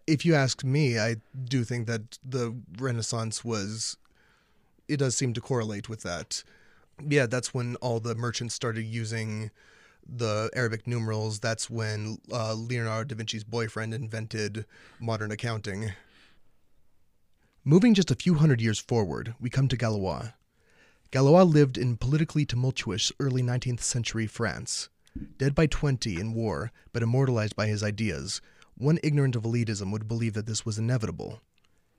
If 0.07 0.27
you 0.27 0.35
ask 0.35 0.65
me, 0.65 0.99
I 0.99 1.17
do 1.45 1.63
think 1.63 1.87
that 1.87 2.19
the 2.25 2.57
Renaissance 2.77 3.45
was 3.45 3.97
it 4.89 4.97
does 4.97 5.17
seem 5.17 5.33
to 5.35 5.41
correlate 5.41 5.89
with 5.89 6.03
that. 6.03 6.43
Yeah, 7.09 7.27
that's 7.27 7.55
when 7.55 7.77
all 7.77 8.01
the 8.01 8.17
merchants 8.17 8.55
started 8.55 8.85
using 8.85 9.53
the 10.07 10.51
Arabic 10.55 10.87
numerals. 10.89 11.39
That's 11.39 11.71
when 11.71 12.19
uh, 12.33 12.55
Leonardo 12.55 13.15
da 13.15 13.17
Vinci's 13.17 13.45
boyfriend 13.45 13.95
invented 13.95 14.67
modern 15.01 15.31
accounting. 15.31 15.93
Moving 17.67 17.95
just 17.95 18.11
a 18.11 18.15
few 18.15 18.35
hundred 18.35 18.61
years 18.61 18.79
forward, 18.79 19.35
we 19.41 19.49
come 19.49 19.69
to 19.69 19.77
Galois. 19.77 20.35
Galois 21.11 21.45
lived 21.45 21.79
in 21.79 21.97
politically 21.97 22.45
tumultuous 22.45 23.11
early 23.19 23.43
19th 23.43 23.81
century 23.81 24.27
France. 24.27 24.91
Dead 25.39 25.55
by 25.55 25.67
20 25.67 26.21
in 26.21 26.35
war, 26.35 26.73
but 26.93 27.03
immortalized 27.03 27.57
by 27.57 27.67
his 27.67 27.83
ideas, 27.83 28.43
one 28.77 28.99
ignorant 29.03 29.35
of 29.35 29.45
elitism 29.45 29.91
would 29.93 30.07
believe 30.07 30.35
that 30.35 30.45
this 30.45 30.67
was 30.67 30.79
inevitable. 30.79 31.41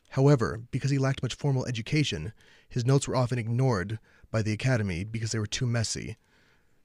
However, 0.10 0.62
because 0.70 0.92
he 0.92 1.00
lacked 1.00 1.24
much 1.24 1.34
formal 1.34 1.66
education, 1.66 2.32
his 2.70 2.86
notes 2.86 3.08
were 3.08 3.16
often 3.16 3.40
ignored 3.40 3.98
by 4.30 4.44
the 4.44 4.54
Academy 4.54 5.04
because 5.04 5.32
they 5.32 5.40
were 5.40 5.48
too 5.48 5.66
messy. 5.66 6.16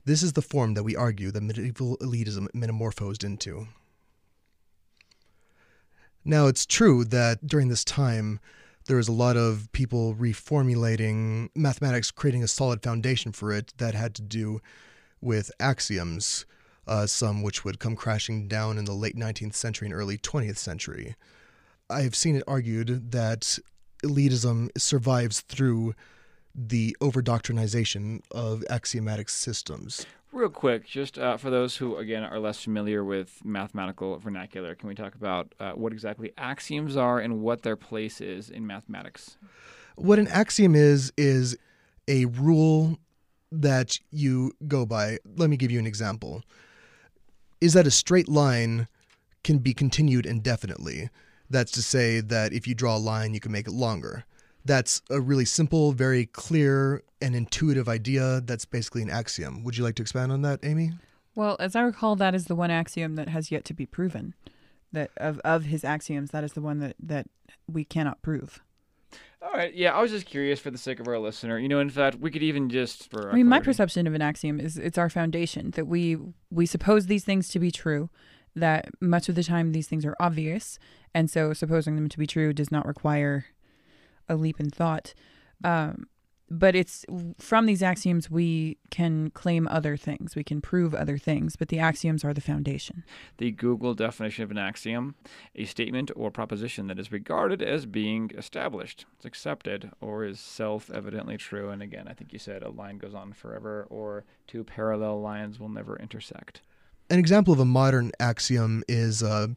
This 0.07 0.23
is 0.23 0.33
the 0.33 0.41
form 0.41 0.73
that 0.73 0.85
we 0.85 0.97
argue 0.97 1.31
that 1.33 1.43
medieval 1.43 1.99
elitism 1.99 2.47
metamorphosed 2.55 3.25
into. 3.25 3.69
Now, 6.25 6.47
it's 6.47 6.65
true 6.65 7.05
that 7.05 7.47
during 7.47 7.69
this 7.69 7.85
time, 7.85 8.41
there 8.91 8.97
was 8.97 9.07
a 9.07 9.13
lot 9.13 9.37
of 9.37 9.69
people 9.71 10.17
reformulating 10.17 11.49
mathematics, 11.55 12.11
creating 12.11 12.43
a 12.43 12.49
solid 12.49 12.83
foundation 12.83 13.31
for 13.31 13.53
it 13.53 13.73
that 13.79 13.95
had 13.95 14.17
to 14.17 14.23
do 14.23 14.61
with 15.21 15.53
axioms, 15.61 16.45
uh, 16.89 17.07
some 17.07 17.41
which 17.41 17.65
would 17.65 17.79
come 17.79 17.95
crashing 17.95 18.49
down 18.49 18.79
in 18.79 18.87
the 18.87 18.93
late 18.93 19.15
19th 19.15 19.55
century 19.55 19.87
and 19.87 19.95
early 19.95 20.19
20th 20.19 20.57
century. 20.57 21.15
I've 21.89 22.17
seen 22.17 22.35
it 22.35 22.43
argued 22.49 23.13
that 23.13 23.61
elitism 24.03 24.71
survives 24.77 25.43
through 25.43 25.95
the 26.53 26.97
overdoctrinization 27.01 28.23
of 28.33 28.65
axiomatic 28.69 29.29
systems. 29.29 30.05
Real 30.33 30.49
quick, 30.49 30.87
just 30.87 31.19
uh, 31.19 31.37
for 31.37 31.51
those 31.51 31.77
who, 31.77 31.97
again, 31.97 32.23
are 32.23 32.39
less 32.39 32.63
familiar 32.63 33.05
with 33.05 33.45
mathematical 33.45 34.17
vernacular, 34.19 34.77
can 34.77 34.89
we 34.89 34.95
talk 34.95 35.17
about 35.17 35.53
uh, 35.59 35.73
what 35.73 35.93
exactly 35.93 36.33
axioms 36.39 36.97
are 36.97 37.19
and 37.19 37.41
what 37.41 37.63
their 37.63 37.75
place 37.75 38.21
is 38.21 38.49
in 38.49 38.65
mathematics? 38.65 39.37
What 39.97 40.21
an 40.21 40.29
axiom 40.29 40.77
is, 40.77 41.13
is 41.17 41.59
a 42.07 42.27
rule 42.27 42.99
that 43.51 43.99
you 44.11 44.53
go 44.69 44.87
by. 44.87 45.19
Let 45.37 45.51
me 45.51 45.57
give 45.57 45.73
you 45.73 45.81
an 45.81 45.87
example. 45.87 46.43
Is 47.61 47.73
that 47.73 47.89
a 47.89 47.91
straight 47.91 48.29
line 48.29 48.87
can 49.43 49.59
be 49.59 49.75
continued 49.75 50.27
indefinitely? 50.27 51.11
That's 51.51 51.73
to 51.73 51.83
say 51.83 52.21
that 52.21 52.53
if 52.53 52.69
you 52.69 52.77
draw 52.77 52.97
a 52.97 52.99
line, 52.99 53.35
you 53.35 53.41
can 53.41 53.51
make 53.51 53.67
it 53.67 53.73
longer. 53.73 54.25
That's 54.65 55.03
a 55.11 55.21
really 55.21 55.45
simple, 55.45 55.93
very 55.93 56.27
clear, 56.27 57.03
and 57.21 57.35
intuitive 57.35 57.89
idea. 57.89 58.41
That's 58.43 58.65
basically 58.65 59.03
an 59.03 59.11
axiom. 59.11 59.65
Would 59.65 59.77
you 59.77 59.85
like 59.85 59.95
to 59.97 60.03
expand 60.03 60.33
on 60.33 60.43
that, 60.43 60.61
Amy? 60.63 60.93
Well, 61.35 61.57
as 61.61 61.75
I 61.77 61.83
recall, 61.83 62.17
that 62.17 62.35
is 62.35 62.47
the 62.47 62.55
one 62.55 62.71
axiom 62.71 63.15
that 63.17 63.29
has 63.29 63.51
yet 63.51 63.65
to 63.67 63.75
be 63.75 63.87
proven. 63.87 64.35
That 64.93 65.11
of, 65.17 65.39
of 65.45 65.65
his 65.67 65.85
axioms, 65.85 66.33
that 66.33 66.43
is 66.43 66.55
the 66.55 66.61
one 66.61 66.81
that, 66.81 66.97
that 67.01 67.29
we 67.71 67.85
cannot 67.85 68.23
prove. 68.23 68.61
All 69.43 69.53
right. 69.53 69.73
Yeah, 69.73 69.97
I 69.97 70.03
was 70.03 70.11
just 70.11 70.27
curious 70.27 70.61
for 70.61 70.71
the 70.71 70.79
sake 70.79 71.01
of 71.01 71.09
our 71.09 71.19
listener. 71.19 71.59
You 71.59 71.69
know, 71.69 71.81
in 71.81 71.89
fact, 71.89 72.19
we 72.19 72.31
could 72.31 72.43
even 72.43 72.69
just 72.69 73.11
for. 73.11 73.31
I 73.31 73.35
mean, 73.35 73.47
my 73.47 73.61
perception 73.61 74.07
of 74.07 74.15
an 74.15 74.21
axiom 74.21 74.61
is 74.61 74.77
it's 74.77 74.99
our 74.99 75.09
foundation 75.09 75.71
that 75.73 75.87
we 75.87 76.19
we 76.51 76.67
suppose 76.67 77.07
these 77.07 77.25
things 77.25 77.49
to 77.51 77.59
be 77.59 77.71
true. 77.71 78.11
That 78.55 78.89
much 79.01 79.29
of 79.29 79.37
the 79.37 79.45
time 79.45 79.73
these 79.73 79.87
things 79.87 80.05
are 80.05 80.17
obvious, 80.21 80.79
and 81.15 81.31
so 81.31 81.53
supposing 81.53 81.95
them 81.95 82.09
to 82.09 82.19
be 82.19 82.27
true 82.27 82.53
does 82.53 82.71
not 82.71 82.85
require 82.85 83.47
a 84.31 84.37
leap 84.37 84.59
in 84.59 84.71
thought. 84.71 85.13
Um, 85.63 86.07
but 86.51 86.75
it's 86.75 87.07
from 87.39 87.67
these 87.67 87.83
axioms 87.83 88.29
we 88.29 88.77
can 88.91 89.31
claim 89.31 89.69
other 89.69 89.97
things, 89.97 90.35
we 90.35 90.43
can 90.43 90.61
prove 90.61 90.95
other 90.95 91.17
things, 91.17 91.55
but 91.55 91.69
the 91.69 91.79
axioms 91.79 92.25
are 92.25 92.35
the 92.35 92.41
foundation. 92.41 93.05
The 93.39 93.53
Google 93.53 93.95
definition 93.95 94.43
of 94.43 94.51
an 94.51 94.59
axiom 94.59 95.15
a 95.55 95.65
statement 95.65 96.11
or 96.17 96.31
proposition 96.33 96.89
that 96.89 96.99
is 96.99 97.13
regarded 97.13 97.63
as 97.63 97.87
being 97.87 98.33
established, 98.37 99.07
it's 99.15 99.25
accepted, 99.25 99.93
or 100.01 100.25
is 100.25 100.41
self 100.41 100.91
evidently 100.91 101.37
true. 101.37 101.71
And 101.71 101.83
again, 101.83 102.09
I 102.09 102.15
think 102.15 102.33
you 102.33 102.41
said 102.41 102.65
a 102.65 102.71
line 102.71 102.99
goes 102.99 103.15
on 103.15 103.33
forever, 103.33 103.87
or 103.89 104.25
two 104.49 104.65
parallel 104.65 105.21
lines 105.21 105.61
will 105.61 105.69
never 105.69 105.97
intersect. 105.97 106.63
An 107.11 107.19
example 107.19 107.53
of 107.53 107.61
a 107.61 107.65
modern 107.65 108.11
axiom 108.19 108.83
is 108.89 109.23
uh, 109.23 109.49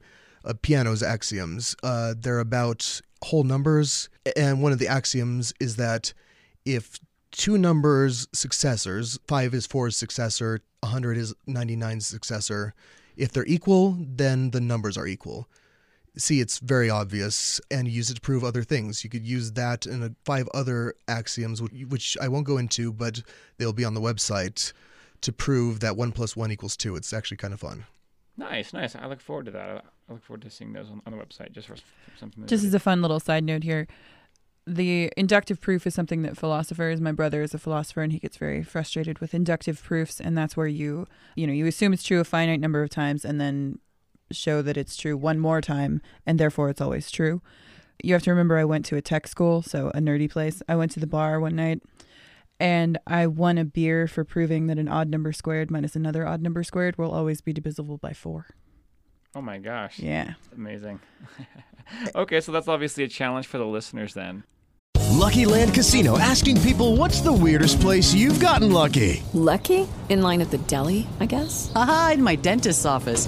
uh, 0.46 0.54
Peano's 0.62 1.04
axioms. 1.04 1.76
Uh, 1.84 2.14
they're 2.18 2.40
about 2.40 3.02
whole 3.24 3.44
numbers, 3.44 4.10
and 4.36 4.62
one 4.62 4.72
of 4.72 4.80
the 4.80 4.88
axioms 4.88 5.54
is 5.60 5.76
that 5.78 6.14
if 6.66 7.00
two 7.32 7.58
numbers 7.58 8.28
successors, 8.34 9.20
5 9.28 9.54
is 9.54 9.68
4's 9.68 9.98
successor, 9.98 10.62
100 10.82 11.18
is 11.18 11.34
99's 11.48 12.06
successor, 12.06 12.74
if 13.16 13.32
they're 13.32 13.46
equal, 13.46 13.98
then 14.00 14.52
the 14.52 14.62
numbers 14.62 14.98
are 14.98 15.08
equal. 15.08 15.48
See, 16.16 16.42
it's 16.42 16.60
very 16.60 16.90
obvious, 16.90 17.60
and 17.72 17.88
use 17.88 18.12
it 18.12 18.16
to 18.16 18.22
prove 18.22 18.44
other 18.44 18.64
things. 18.64 19.04
You 19.04 19.10
could 19.10 19.26
use 19.26 19.54
that 19.54 19.88
in 19.88 20.04
a, 20.04 20.12
five 20.26 20.48
other 20.54 20.94
axioms, 21.08 21.62
which, 21.62 22.18
I 22.22 22.28
won't 22.28 22.46
go 22.46 22.58
into, 22.58 22.94
but 22.94 23.22
they'll 23.58 23.74
be 23.74 23.86
on 23.86 23.96
the 23.96 24.02
website 24.02 24.74
to 25.22 25.32
prove 25.32 25.80
that 25.80 25.98
1 25.98 26.12
plus 26.12 26.36
1 26.36 26.52
equals 26.52 26.78
2. 26.78 26.96
It's 26.96 27.14
actually 27.14 27.38
kind 27.38 27.54
of 27.54 27.60
fun. 27.60 27.86
Nice, 28.38 28.74
nice. 28.74 28.96
I 28.96 29.08
look 29.08 29.22
forward 29.22 29.46
to 29.46 29.52
that. 29.52 29.86
I 30.10 30.14
look 30.14 30.24
forward 30.24 30.42
to 30.42 30.50
seeing 30.50 30.74
those 30.74 30.90
on, 30.90 31.02
on 31.06 31.18
the 31.18 31.24
website 31.24 31.52
just 31.52 31.68
for 31.68 31.76
something. 32.18 32.46
Just 32.46 32.64
as 32.64 32.74
a 32.74 32.80
fun 32.80 33.02
little 33.02 33.20
side 33.20 33.44
note 33.44 33.64
here, 33.64 33.88
the 34.66 35.12
inductive 35.18 35.60
proof 35.60 35.86
is 35.86 35.94
something 35.94 36.22
that 36.22 36.38
philosophers 36.38 37.02
my 37.02 37.12
brother 37.12 37.42
is 37.42 37.54
a 37.54 37.58
philosopher 37.58 38.02
and 38.02 38.14
he 38.14 38.20
gets 38.20 38.38
very 38.38 38.64
frustrated 38.64 39.20
with 39.20 39.34
inductive 39.34 39.84
proofs 39.84 40.22
and 40.22 40.38
that's 40.38 40.56
where 40.56 40.68
you 40.68 41.06
you 41.36 41.46
know 41.46 41.52
you 41.52 41.66
assume 41.68 41.92
it's 41.92 42.04
true 42.04 42.22
a 42.22 42.24
finite 42.24 42.62
number 42.62 42.82
of 42.82 42.90
times 42.90 43.26
and 43.26 43.42
then 43.42 43.78
show 44.32 44.62
that 44.62 44.78
it's 44.78 44.96
true 44.96 45.18
one 45.18 45.38
more 45.38 45.60
time 45.60 46.02
and 46.26 46.40
therefore 46.40 46.70
it's 46.70 46.82
always 46.82 47.12
true. 47.12 47.42
You 48.02 48.14
have 48.14 48.24
to 48.24 48.32
remember 48.32 48.58
i 48.58 48.64
went 48.64 48.86
to 48.86 48.96
a 48.96 49.02
tech 49.02 49.28
school 49.28 49.62
so 49.62 49.90
a 49.90 50.00
nerdy 50.00 50.30
place. 50.30 50.62
I 50.70 50.76
went 50.76 50.92
to 50.92 51.00
the 51.00 51.08
bar 51.08 51.40
one 51.40 51.56
night 51.56 51.82
and 52.60 52.98
i 53.06 53.28
won 53.28 53.58
a 53.58 53.66
beer 53.66 54.08
for 54.08 54.24
proving 54.24 54.68
that 54.68 54.80
an 54.80 54.88
odd 54.88 55.10
number 55.10 55.34
squared 55.34 55.72
minus 55.72 55.96
another 55.96 56.26
odd 56.26 56.42
number 56.42 56.64
squared 56.64 56.98
will 56.98 57.12
always 57.12 57.42
be 57.42 57.52
divisible 57.52 57.98
by 57.98 58.14
four 58.14 58.48
Oh 59.36 59.42
my 59.42 59.58
gosh. 59.58 60.00
Yeah. 60.00 60.34
Amazing. 60.56 61.00
okay, 62.16 62.40
so 62.40 62.52
that's 62.52 62.68
obviously 62.68 63.04
a 63.04 63.08
challenge 63.08 63.48
for 63.48 63.58
the 63.58 63.66
listeners 63.66 64.14
then. 64.14 64.44
Lucky 65.10 65.46
Land 65.46 65.74
Casino 65.74 66.20
asking 66.20 66.62
people 66.62 66.96
what's 66.98 67.22
the 67.22 67.34
weirdest 67.34 67.80
place 67.80 68.14
you've 68.14 68.40
gotten 68.40 68.72
lucky? 68.72 69.24
Lucky? 69.34 69.88
In 70.10 70.22
line 70.22 70.42
at 70.42 70.52
the 70.52 70.58
deli, 70.60 71.08
I 71.20 71.26
guess? 71.26 71.72
Aha, 71.76 72.12
in 72.16 72.24
my 72.24 72.36
dentist's 72.36 72.86
office. 72.86 73.28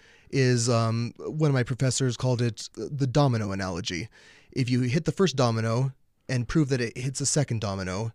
is 0.31 0.69
um, 0.69 1.13
one 1.17 1.49
of 1.49 1.53
my 1.53 1.63
professors 1.63 2.17
called 2.17 2.41
it 2.41 2.69
the 2.75 3.07
domino 3.07 3.51
analogy. 3.51 4.09
If 4.51 4.69
you 4.69 4.81
hit 4.81 5.05
the 5.05 5.11
first 5.11 5.35
domino 5.35 5.93
and 6.27 6.47
prove 6.47 6.69
that 6.69 6.81
it 6.81 6.97
hits 6.97 7.19
the 7.19 7.25
second 7.25 7.61
domino, 7.61 8.11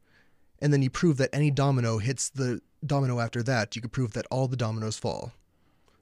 and 0.61 0.73
then 0.73 0.83
you 0.83 0.91
prove 0.91 1.17
that 1.19 1.31
any 1.33 1.51
domino 1.51 1.99
hits 1.99 2.31
the 2.31 2.61
domino 2.85 3.21
after 3.21 3.43
that, 3.43 3.77
you 3.77 3.83
could 3.83 3.93
prove 3.93 4.12
that 4.14 4.27
all 4.31 4.49
the 4.49 4.57
dominoes 4.57 4.99
fall. 4.99 5.33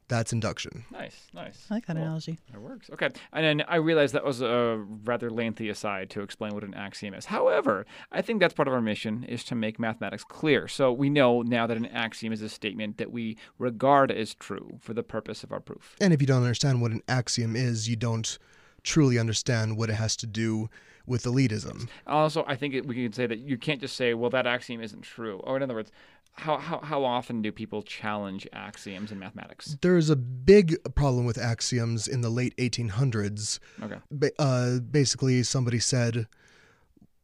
That's 0.08 0.32
induction. 0.32 0.84
Nice, 0.90 1.28
nice. 1.32 1.66
I 1.70 1.74
like 1.74 1.86
that 1.86 1.96
analogy. 1.96 2.38
It 2.52 2.60
works. 2.60 2.90
Okay. 2.90 3.08
And 3.32 3.44
then 3.44 3.66
I 3.66 3.76
realized 3.76 4.14
that 4.14 4.24
was 4.24 4.42
a 4.42 4.84
rather 5.04 5.30
lengthy 5.30 5.70
aside 5.70 6.10
to 6.10 6.20
explain 6.20 6.54
what 6.54 6.62
an 6.62 6.74
axiom 6.74 7.14
is. 7.14 7.26
However, 7.26 7.86
I 8.12 8.20
think 8.20 8.40
that's 8.40 8.52
part 8.52 8.68
of 8.68 8.74
our 8.74 8.82
mission 8.82 9.24
is 9.24 9.44
to 9.44 9.54
make 9.54 9.78
mathematics 9.78 10.24
clear. 10.24 10.68
So 10.68 10.92
we 10.92 11.08
know 11.08 11.40
now 11.42 11.66
that 11.66 11.76
an 11.76 11.86
axiom 11.86 12.32
is 12.32 12.42
a 12.42 12.48
statement 12.48 12.98
that 12.98 13.12
we 13.12 13.38
regard 13.58 14.10
as 14.10 14.34
true 14.34 14.78
for 14.80 14.92
the 14.92 15.02
purpose 15.02 15.42
of 15.42 15.52
our 15.52 15.60
proof. 15.60 15.96
And 16.00 16.12
if 16.12 16.20
you 16.20 16.26
don't 16.26 16.42
understand 16.42 16.82
what 16.82 16.90
an 16.90 17.02
axiom 17.08 17.56
is, 17.56 17.88
you 17.88 17.96
don't 17.96 18.38
truly 18.82 19.18
understand 19.18 19.78
what 19.78 19.88
it 19.88 19.94
has 19.94 20.16
to 20.16 20.26
do 20.26 20.68
with 21.06 21.24
elitism. 21.24 21.88
Also, 22.06 22.44
I 22.46 22.56
think 22.56 22.74
it, 22.74 22.86
we 22.86 22.94
can 22.94 23.12
say 23.12 23.26
that 23.26 23.38
you 23.38 23.58
can't 23.58 23.80
just 23.80 23.96
say, 23.96 24.14
well, 24.14 24.30
that 24.30 24.46
axiom 24.46 24.80
isn't 24.80 25.02
true. 25.02 25.38
Or 25.44 25.56
in 25.56 25.62
other 25.62 25.74
words, 25.74 25.92
how, 26.34 26.58
how, 26.58 26.80
how 26.80 27.04
often 27.04 27.42
do 27.42 27.52
people 27.52 27.82
challenge 27.82 28.46
axioms 28.52 29.12
in 29.12 29.18
mathematics? 29.18 29.76
There's 29.80 30.10
a 30.10 30.16
big 30.16 30.76
problem 30.94 31.26
with 31.26 31.38
axioms 31.38 32.08
in 32.08 32.22
the 32.22 32.30
late 32.30 32.56
1800s. 32.56 33.60
Okay. 33.82 33.96
Ba- 34.10 34.32
uh, 34.38 34.78
basically, 34.80 35.42
somebody 35.44 35.78
said, 35.78 36.26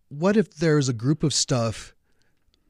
What 0.08 0.36
if 0.36 0.54
there's 0.54 0.88
a 0.88 0.92
group 0.92 1.22
of 1.22 1.34
stuff 1.34 1.94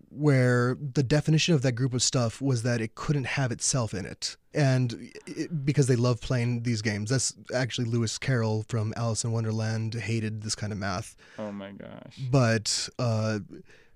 where 0.08 0.76
the 0.80 1.04
definition 1.04 1.54
of 1.54 1.62
that 1.62 1.72
group 1.72 1.94
of 1.94 2.02
stuff 2.02 2.40
was 2.40 2.64
that 2.64 2.80
it 2.80 2.94
couldn't 2.94 3.24
have 3.24 3.52
itself 3.52 3.92
in 3.92 4.06
it? 4.06 4.36
And 4.54 5.12
it, 5.26 5.64
because 5.64 5.88
they 5.88 5.96
love 5.96 6.22
playing 6.22 6.62
these 6.62 6.80
games. 6.80 7.10
That's 7.10 7.34
actually 7.54 7.84
Lewis 7.84 8.16
Carroll 8.16 8.64
from 8.66 8.94
Alice 8.96 9.24
in 9.24 9.32
Wonderland 9.32 9.92
hated 9.94 10.42
this 10.42 10.54
kind 10.54 10.72
of 10.72 10.78
math. 10.78 11.16
Oh 11.38 11.52
my 11.52 11.72
gosh. 11.72 12.18
But 12.30 12.88
uh, 12.98 13.40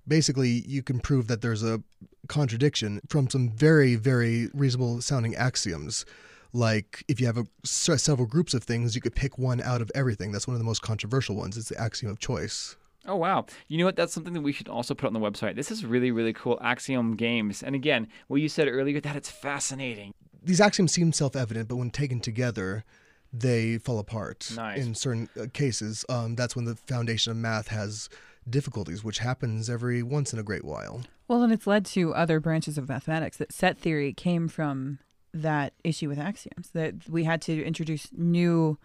basically, 0.07 0.63
you 0.67 0.83
can 0.83 0.99
prove 0.99 1.27
that 1.27 1.41
there's 1.41 1.63
a 1.63 1.81
contradiction 2.27 3.01
from 3.07 3.29
some 3.29 3.49
very, 3.49 3.95
very 3.95 4.49
reasonable 4.53 5.01
sounding 5.01 5.35
axioms. 5.35 6.05
Like 6.53 7.03
if 7.07 7.19
you 7.19 7.25
have 7.27 7.37
a, 7.37 7.45
several 7.63 8.27
groups 8.27 8.53
of 8.53 8.63
things, 8.63 8.95
you 8.95 9.01
could 9.01 9.15
pick 9.15 9.37
one 9.37 9.61
out 9.61 9.81
of 9.81 9.91
everything. 9.93 10.31
That's 10.31 10.47
one 10.47 10.55
of 10.55 10.59
the 10.59 10.65
most 10.65 10.81
controversial 10.81 11.35
ones. 11.35 11.57
It's 11.57 11.69
the 11.69 11.79
axiom 11.79 12.11
of 12.11 12.19
choice. 12.19 12.77
Oh 13.07 13.17
wow! 13.17 13.45
You 13.67 13.77
know 13.77 13.85
what? 13.85 13.95
That's 13.95 14.13
something 14.13 14.33
that 14.33 14.41
we 14.41 14.51
should 14.51 14.67
also 14.67 14.95
put 14.95 15.05
on 15.05 15.13
the 15.13 15.19
website. 15.19 15.55
This 15.55 15.69
is 15.69 15.85
really, 15.85 16.09
really 16.09 16.33
cool. 16.33 16.57
Axiom 16.59 17.15
games, 17.15 17.61
and 17.61 17.75
again, 17.75 18.07
what 18.27 18.41
you 18.41 18.49
said 18.49 18.67
earlier, 18.67 18.99
that 18.99 19.15
it's 19.15 19.29
fascinating. 19.29 20.11
These 20.41 20.59
axioms 20.59 20.91
seem 20.91 21.11
self-evident, 21.13 21.67
but 21.67 21.75
when 21.75 21.91
taken 21.91 22.19
together, 22.19 22.83
they 23.31 23.77
fall 23.77 23.99
apart 23.99 24.51
Nice. 24.55 24.83
in 24.83 24.95
certain 24.95 25.29
uh, 25.39 25.45
cases. 25.53 26.03
Um, 26.09 26.35
that's 26.35 26.55
when 26.55 26.65
the 26.65 26.75
foundation 26.75 27.29
of 27.31 27.37
math 27.37 27.67
has 27.67 28.09
difficulties, 28.49 29.03
which 29.03 29.19
happens 29.19 29.69
every 29.69 30.03
once 30.03 30.33
in 30.33 30.39
a 30.39 30.43
great 30.43 30.63
while. 30.63 31.01
Well, 31.27 31.43
and 31.43 31.51
it's 31.51 31.67
led 31.67 31.85
to 31.87 32.13
other 32.13 32.39
branches 32.39 32.77
of 32.77 32.89
mathematics. 32.89 33.37
That 33.37 33.51
set 33.51 33.77
theory 33.77 34.13
came 34.13 34.47
from 34.47 34.99
that 35.33 35.73
issue 35.83 36.07
with 36.07 36.19
axioms. 36.19 36.69
That 36.73 37.09
we 37.09 37.23
had 37.23 37.41
to 37.43 37.63
introduce 37.63 38.09
new 38.13 38.77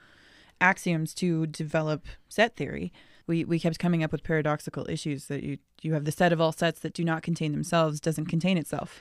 axioms 0.60 1.14
to 1.14 1.46
develop 1.46 2.06
set 2.28 2.56
theory. 2.56 2.92
We 3.26 3.44
we 3.44 3.60
kept 3.60 3.78
coming 3.78 4.02
up 4.02 4.12
with 4.12 4.24
paradoxical 4.24 4.88
issues 4.88 5.26
that 5.26 5.42
you 5.42 5.58
you 5.82 5.94
have 5.94 6.04
the 6.04 6.12
set 6.12 6.32
of 6.32 6.40
all 6.40 6.52
sets 6.52 6.80
that 6.80 6.94
do 6.94 7.04
not 7.04 7.22
contain 7.22 7.52
themselves 7.52 8.00
doesn't 8.00 8.26
contain 8.26 8.58
itself. 8.58 9.00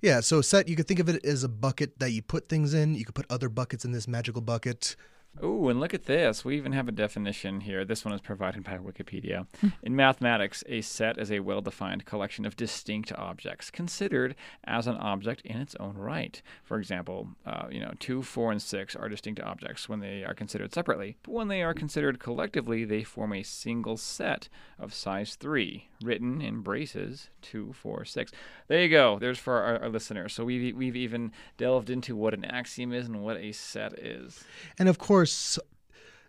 Yeah, 0.00 0.20
so 0.20 0.38
a 0.38 0.42
set, 0.42 0.68
you 0.68 0.76
could 0.76 0.86
think 0.86 1.00
of 1.00 1.08
it 1.08 1.24
as 1.24 1.42
a 1.42 1.48
bucket 1.48 1.98
that 1.98 2.12
you 2.12 2.22
put 2.22 2.48
things 2.48 2.74
in. 2.74 2.94
You 2.94 3.04
could 3.04 3.14
put 3.14 3.26
other 3.30 3.48
buckets 3.48 3.84
in 3.84 3.92
this 3.92 4.06
magical 4.06 4.40
bucket. 4.40 4.96
Oh, 5.40 5.68
and 5.68 5.80
look 5.80 5.94
at 5.94 6.04
this. 6.04 6.44
We 6.44 6.56
even 6.56 6.72
have 6.72 6.88
a 6.88 6.92
definition 6.92 7.62
here. 7.62 7.86
This 7.86 8.04
one 8.04 8.12
is 8.12 8.20
provided 8.20 8.64
by 8.64 8.76
Wikipedia. 8.76 9.46
In 9.82 9.96
mathematics, 9.96 10.62
a 10.66 10.82
set 10.82 11.16
is 11.16 11.32
a 11.32 11.40
well 11.40 11.62
defined 11.62 12.04
collection 12.04 12.44
of 12.44 12.54
distinct 12.54 13.12
objects 13.14 13.70
considered 13.70 14.34
as 14.64 14.86
an 14.86 14.96
object 14.96 15.40
in 15.42 15.58
its 15.58 15.74
own 15.76 15.96
right. 15.96 16.42
For 16.62 16.78
example, 16.78 17.28
uh, 17.46 17.68
you 17.70 17.80
know, 17.80 17.92
2, 17.98 18.22
4, 18.22 18.52
and 18.52 18.62
6 18.62 18.94
are 18.94 19.08
distinct 19.08 19.40
objects 19.40 19.88
when 19.88 20.00
they 20.00 20.22
are 20.22 20.34
considered 20.34 20.74
separately, 20.74 21.16
but 21.22 21.32
when 21.32 21.48
they 21.48 21.62
are 21.62 21.74
considered 21.74 22.20
collectively, 22.20 22.84
they 22.84 23.02
form 23.02 23.32
a 23.32 23.42
single 23.42 23.96
set 23.96 24.50
of 24.78 24.92
size 24.92 25.36
3, 25.36 25.88
written 26.04 26.42
in 26.42 26.60
braces 26.60 27.30
2, 27.40 27.72
4, 27.72 28.04
6. 28.04 28.32
There 28.68 28.82
you 28.82 28.88
go. 28.90 29.18
There's 29.18 29.38
for 29.38 29.54
our, 29.62 29.82
our 29.82 29.88
listeners. 29.88 30.34
So 30.34 30.44
we've, 30.44 30.76
we've 30.76 30.96
even 30.96 31.32
delved 31.56 31.88
into 31.88 32.14
what 32.14 32.34
an 32.34 32.44
axiom 32.44 32.92
is 32.92 33.06
and 33.06 33.22
what 33.22 33.38
a 33.38 33.52
set 33.52 33.98
is. 33.98 34.44
And 34.78 34.88
of 34.88 34.98
course, 34.98 35.21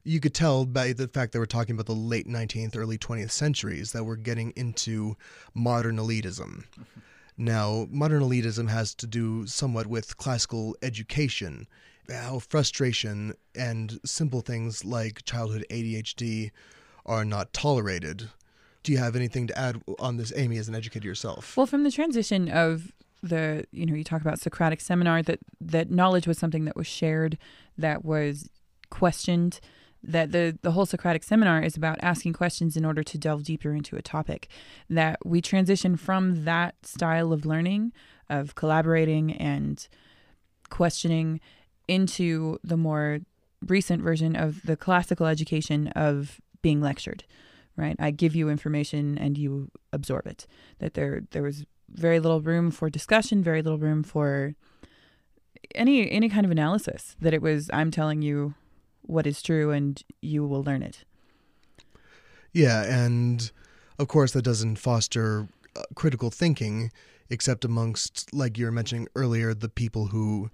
you 0.04 0.20
could 0.20 0.34
tell 0.34 0.66
by 0.66 0.94
the 0.94 1.08
fact 1.08 1.32
that 1.32 1.40
we're 1.40 1.46
talking 1.46 1.76
about 1.76 1.86
the 1.86 1.94
late 1.94 2.28
19th, 2.28 2.76
early 2.76 2.98
20th 2.98 3.32
centuries 3.32 3.92
that 3.94 4.04
we're 4.04 4.16
getting 4.16 4.52
into 4.56 5.16
modern 5.54 5.98
elitism. 5.98 6.66
Now, 7.38 7.88
modern 7.90 8.22
elitism 8.22 8.70
has 8.70 8.94
to 8.96 9.08
do 9.08 9.48
somewhat 9.48 9.88
with 9.88 10.18
classical 10.18 10.76
education, 10.82 11.68
how 12.10 12.40
frustration 12.40 13.34
and 13.56 14.00
simple 14.06 14.42
things 14.42 14.86
like 14.86 15.24
childhood 15.24 15.66
ADHD 15.70 16.52
are 17.06 17.26
not 17.26 17.54
tolerated. 17.54 18.30
Do 18.84 18.92
you 18.92 18.98
have 18.98 19.16
anything 19.16 19.48
to 19.48 19.58
add 19.58 19.82
on 20.00 20.18
this, 20.18 20.34
Amy, 20.36 20.58
as 20.58 20.68
an 20.68 20.76
educator 20.76 21.08
yourself? 21.08 21.56
Well, 21.56 21.66
from 21.66 21.84
the 21.84 21.92
transition 21.92 22.50
of 22.50 22.92
the, 23.24 23.66
you 23.72 23.86
know, 23.86 23.96
you 23.96 24.04
talk 24.04 24.22
about 24.22 24.40
Socratic 24.40 24.82
seminar 24.82 25.24
that 25.24 25.40
that 25.62 25.90
knowledge 25.90 26.28
was 26.28 26.38
something 26.38 26.66
that 26.66 26.76
was 26.76 26.88
shared, 26.88 27.38
that 27.78 28.04
was 28.04 28.50
questioned. 28.94 29.60
That 30.06 30.34
the 30.34 30.58
the 30.62 30.72
whole 30.72 30.86
Socratic 30.86 31.24
seminar 31.24 31.62
is 31.62 31.78
about 31.78 31.98
asking 32.02 32.34
questions 32.34 32.76
in 32.76 32.84
order 32.84 33.04
to 33.04 33.18
delve 33.18 33.44
deeper 33.46 33.72
into 33.74 33.96
a 33.96 34.02
topic. 34.02 34.50
That 34.90 35.18
we 35.26 35.42
transition 35.42 35.96
from 35.96 36.44
that 36.44 36.86
style 36.86 37.32
of 37.32 37.46
learning, 37.46 37.94
of 38.30 38.54
collaborating 38.56 39.32
and 39.32 39.88
questioning, 40.70 41.40
into 41.88 42.60
the 42.64 42.78
more 42.78 43.20
recent 43.68 44.02
version 44.02 44.36
of 44.36 44.62
the 44.64 44.76
classical 44.76 45.26
education 45.26 45.88
of 45.90 46.42
being 46.62 46.82
lectured 46.82 47.24
right 47.76 47.96
i 48.00 48.12
give 48.12 48.36
you 48.36 48.50
information 48.50 49.18
and 49.18 49.38
you 49.38 49.70
absorb 49.92 50.28
it 50.28 50.46
that 50.80 50.94
there 50.94 51.24
there 51.32 51.44
was 51.44 51.66
very 51.90 52.20
little 52.20 52.42
room 52.42 52.72
for 52.72 52.90
discussion 52.90 53.44
very 53.44 53.62
little 53.62 53.80
room 53.80 54.04
for 54.04 54.54
any 55.76 56.10
any 56.12 56.30
kind 56.30 56.46
of 56.46 56.52
analysis 56.52 57.16
that 57.22 57.34
it 57.34 57.42
was 57.42 57.70
i'm 57.74 57.92
telling 57.92 58.22
you 58.22 58.54
what 59.04 59.28
is 59.28 59.42
true 59.42 59.72
and 59.72 60.02
you 60.22 60.46
will 60.46 60.64
learn 60.64 60.84
it. 60.84 61.06
Yeah, 62.52 62.84
and 62.84 63.52
of 64.00 64.08
course, 64.08 64.32
that 64.34 64.44
doesn't 64.44 64.78
foster 64.78 65.48
uh, 65.76 65.82
critical 65.96 66.30
thinking, 66.30 66.92
except 67.30 67.66
amongst, 67.66 68.34
like 68.34 68.58
you 68.58 68.66
were 68.66 68.72
mentioning 68.72 69.08
earlier, 69.16 69.54
the 69.54 69.70
people 69.70 70.08
who 70.08 70.50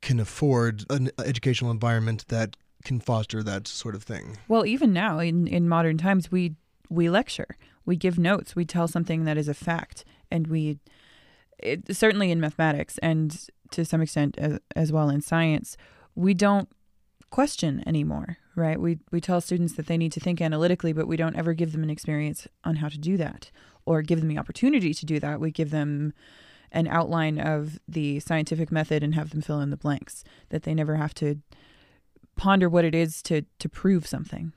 can 0.00 0.18
afford 0.18 0.84
an 0.90 1.10
educational 1.24 1.70
environment 1.70 2.26
that 2.28 2.56
can 2.84 2.98
foster 2.98 3.42
that 3.42 3.68
sort 3.68 3.94
of 3.94 4.02
thing. 4.02 4.38
well 4.48 4.64
even 4.64 4.90
now 4.92 5.18
in 5.18 5.46
in 5.46 5.68
modern 5.68 5.98
times 5.98 6.32
we 6.32 6.54
we 6.88 7.08
lecture. 7.10 7.56
We 7.84 7.96
give 7.96 8.18
notes. 8.18 8.56
We 8.56 8.64
tell 8.64 8.88
something 8.88 9.24
that 9.24 9.38
is 9.38 9.48
a 9.48 9.54
fact. 9.54 10.04
And 10.30 10.46
we 10.46 10.78
it, 11.58 11.94
certainly 11.94 12.30
in 12.30 12.40
mathematics 12.40 12.98
and 12.98 13.46
to 13.70 13.84
some 13.84 14.00
extent 14.00 14.36
as, 14.38 14.58
as 14.74 14.90
well 14.90 15.10
in 15.10 15.20
science 15.20 15.76
we 16.14 16.34
don't 16.34 16.68
question 17.30 17.82
anymore 17.86 18.38
right? 18.60 18.80
We 18.80 18.98
we 19.10 19.20
tell 19.20 19.40
students 19.40 19.74
that 19.74 19.86
they 19.86 19.96
need 19.96 20.12
to 20.12 20.20
think 20.20 20.40
analytically 20.40 20.92
but 20.92 21.08
we 21.08 21.16
don't 21.16 21.36
ever 21.36 21.54
give 21.54 21.72
them 21.72 21.82
an 21.82 21.90
experience 21.90 22.46
on 22.64 22.76
how 22.76 22.88
to 22.88 22.98
do 22.98 23.16
that 23.16 23.50
or 23.86 24.02
give 24.02 24.20
them 24.20 24.28
the 24.28 24.38
opportunity 24.38 24.94
to 24.94 25.06
do 25.06 25.18
that. 25.20 25.40
We 25.40 25.50
give 25.50 25.70
them 25.70 26.12
an 26.70 26.86
outline 26.86 27.40
of 27.40 27.80
the 27.88 28.20
scientific 28.20 28.70
method 28.70 29.02
and 29.02 29.14
have 29.14 29.30
them 29.30 29.40
fill 29.40 29.60
in 29.60 29.70
the 29.70 29.76
blanks 29.76 30.22
that 30.50 30.62
they 30.62 30.74
never 30.74 30.96
have 30.96 31.14
to 31.14 31.40
ponder 32.36 32.68
what 32.68 32.84
it 32.84 32.94
is 32.94 33.22
to 33.22 33.42
to 33.58 33.68
prove 33.68 34.06
something. 34.06 34.52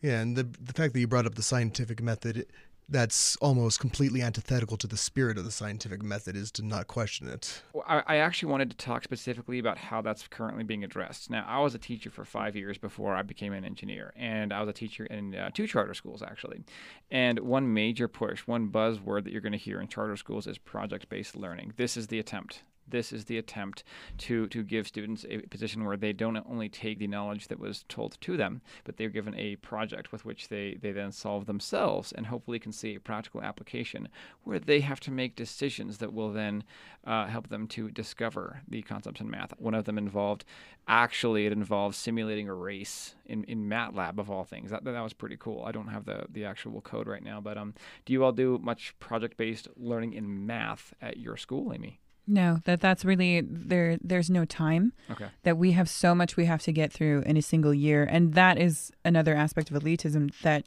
Yeah, 0.00 0.20
and 0.20 0.36
the 0.36 0.44
the 0.44 0.74
fact 0.74 0.92
that 0.92 1.00
you 1.00 1.08
brought 1.08 1.26
up 1.26 1.34
the 1.34 1.42
scientific 1.42 2.02
method, 2.02 2.46
that's 2.88 3.36
almost 3.36 3.80
completely 3.80 4.22
antithetical 4.22 4.76
to 4.76 4.86
the 4.86 4.96
spirit 4.96 5.38
of 5.38 5.44
the 5.44 5.50
scientific 5.50 6.02
method 6.02 6.36
is 6.36 6.50
to 6.52 6.62
not 6.62 6.86
question 6.86 7.28
it. 7.28 7.62
I, 7.86 8.02
I 8.06 8.16
actually 8.16 8.50
wanted 8.50 8.70
to 8.70 8.76
talk 8.76 9.04
specifically 9.04 9.58
about 9.58 9.78
how 9.78 10.02
that's 10.02 10.26
currently 10.28 10.64
being 10.64 10.84
addressed. 10.84 11.30
Now, 11.30 11.44
I 11.48 11.60
was 11.60 11.74
a 11.74 11.78
teacher 11.78 12.10
for 12.10 12.24
five 12.24 12.56
years 12.56 12.78
before 12.78 13.14
I 13.14 13.22
became 13.22 13.52
an 13.52 13.64
engineer, 13.64 14.12
and 14.16 14.52
I 14.52 14.60
was 14.60 14.68
a 14.68 14.72
teacher 14.72 15.06
in 15.06 15.34
uh, 15.34 15.50
two 15.52 15.66
charter 15.66 15.94
schools, 15.94 16.22
actually. 16.22 16.64
And 17.10 17.40
one 17.40 17.72
major 17.72 18.08
push, 18.08 18.40
one 18.40 18.68
buzzword 18.68 19.24
that 19.24 19.32
you're 19.32 19.40
going 19.40 19.52
to 19.52 19.58
hear 19.58 19.80
in 19.80 19.88
charter 19.88 20.16
schools 20.16 20.46
is 20.46 20.58
project 20.58 21.08
based 21.08 21.36
learning. 21.36 21.72
This 21.76 21.96
is 21.96 22.08
the 22.08 22.18
attempt. 22.18 22.62
This 22.88 23.12
is 23.12 23.24
the 23.24 23.38
attempt 23.38 23.84
to, 24.18 24.46
to 24.48 24.62
give 24.62 24.86
students 24.86 25.24
a 25.28 25.38
position 25.38 25.84
where 25.84 25.96
they 25.96 26.12
don't 26.12 26.36
only 26.48 26.68
take 26.68 26.98
the 26.98 27.06
knowledge 27.06 27.48
that 27.48 27.58
was 27.58 27.84
told 27.88 28.18
to 28.20 28.36
them, 28.36 28.60
but 28.84 28.96
they're 28.96 29.08
given 29.08 29.34
a 29.36 29.56
project 29.56 30.12
with 30.12 30.24
which 30.24 30.48
they, 30.48 30.78
they 30.80 30.92
then 30.92 31.12
solve 31.12 31.46
themselves 31.46 32.12
and 32.12 32.26
hopefully 32.26 32.58
can 32.58 32.72
see 32.72 32.94
a 32.94 33.00
practical 33.00 33.42
application 33.42 34.08
where 34.42 34.58
they 34.58 34.80
have 34.80 35.00
to 35.00 35.10
make 35.10 35.36
decisions 35.36 35.98
that 35.98 36.12
will 36.12 36.32
then 36.32 36.64
uh, 37.06 37.26
help 37.26 37.48
them 37.48 37.66
to 37.68 37.90
discover 37.90 38.60
the 38.68 38.82
concepts 38.82 39.20
in 39.20 39.30
math. 39.30 39.52
One 39.58 39.74
of 39.74 39.84
them 39.84 39.98
involved, 39.98 40.44
actually, 40.88 41.46
it 41.46 41.52
involved 41.52 41.96
simulating 41.96 42.48
a 42.48 42.54
race 42.54 43.14
in, 43.26 43.44
in 43.44 43.68
MATLAB 43.68 44.18
of 44.18 44.30
all 44.30 44.44
things. 44.44 44.70
That, 44.70 44.84
that 44.84 45.02
was 45.02 45.12
pretty 45.12 45.36
cool. 45.38 45.64
I 45.64 45.72
don't 45.72 45.88
have 45.88 46.04
the, 46.04 46.26
the 46.30 46.44
actual 46.44 46.80
code 46.80 47.06
right 47.06 47.22
now, 47.22 47.40
but 47.40 47.56
um, 47.56 47.74
do 48.04 48.12
you 48.12 48.24
all 48.24 48.32
do 48.32 48.58
much 48.62 48.94
project 48.98 49.36
based 49.36 49.68
learning 49.76 50.12
in 50.14 50.46
math 50.46 50.94
at 51.00 51.18
your 51.18 51.36
school, 51.36 51.72
Amy? 51.72 52.00
No, 52.26 52.60
that 52.64 52.80
that's 52.80 53.04
really 53.04 53.42
there. 53.42 53.98
There's 54.02 54.30
no 54.30 54.44
time. 54.44 54.92
Okay. 55.10 55.26
That 55.42 55.58
we 55.58 55.72
have 55.72 55.88
so 55.88 56.14
much 56.14 56.36
we 56.36 56.46
have 56.46 56.62
to 56.62 56.72
get 56.72 56.92
through 56.92 57.22
in 57.26 57.36
a 57.36 57.42
single 57.42 57.74
year, 57.74 58.04
and 58.04 58.34
that 58.34 58.58
is 58.58 58.90
another 59.04 59.34
aspect 59.34 59.70
of 59.70 59.82
elitism 59.82 60.32
that 60.42 60.64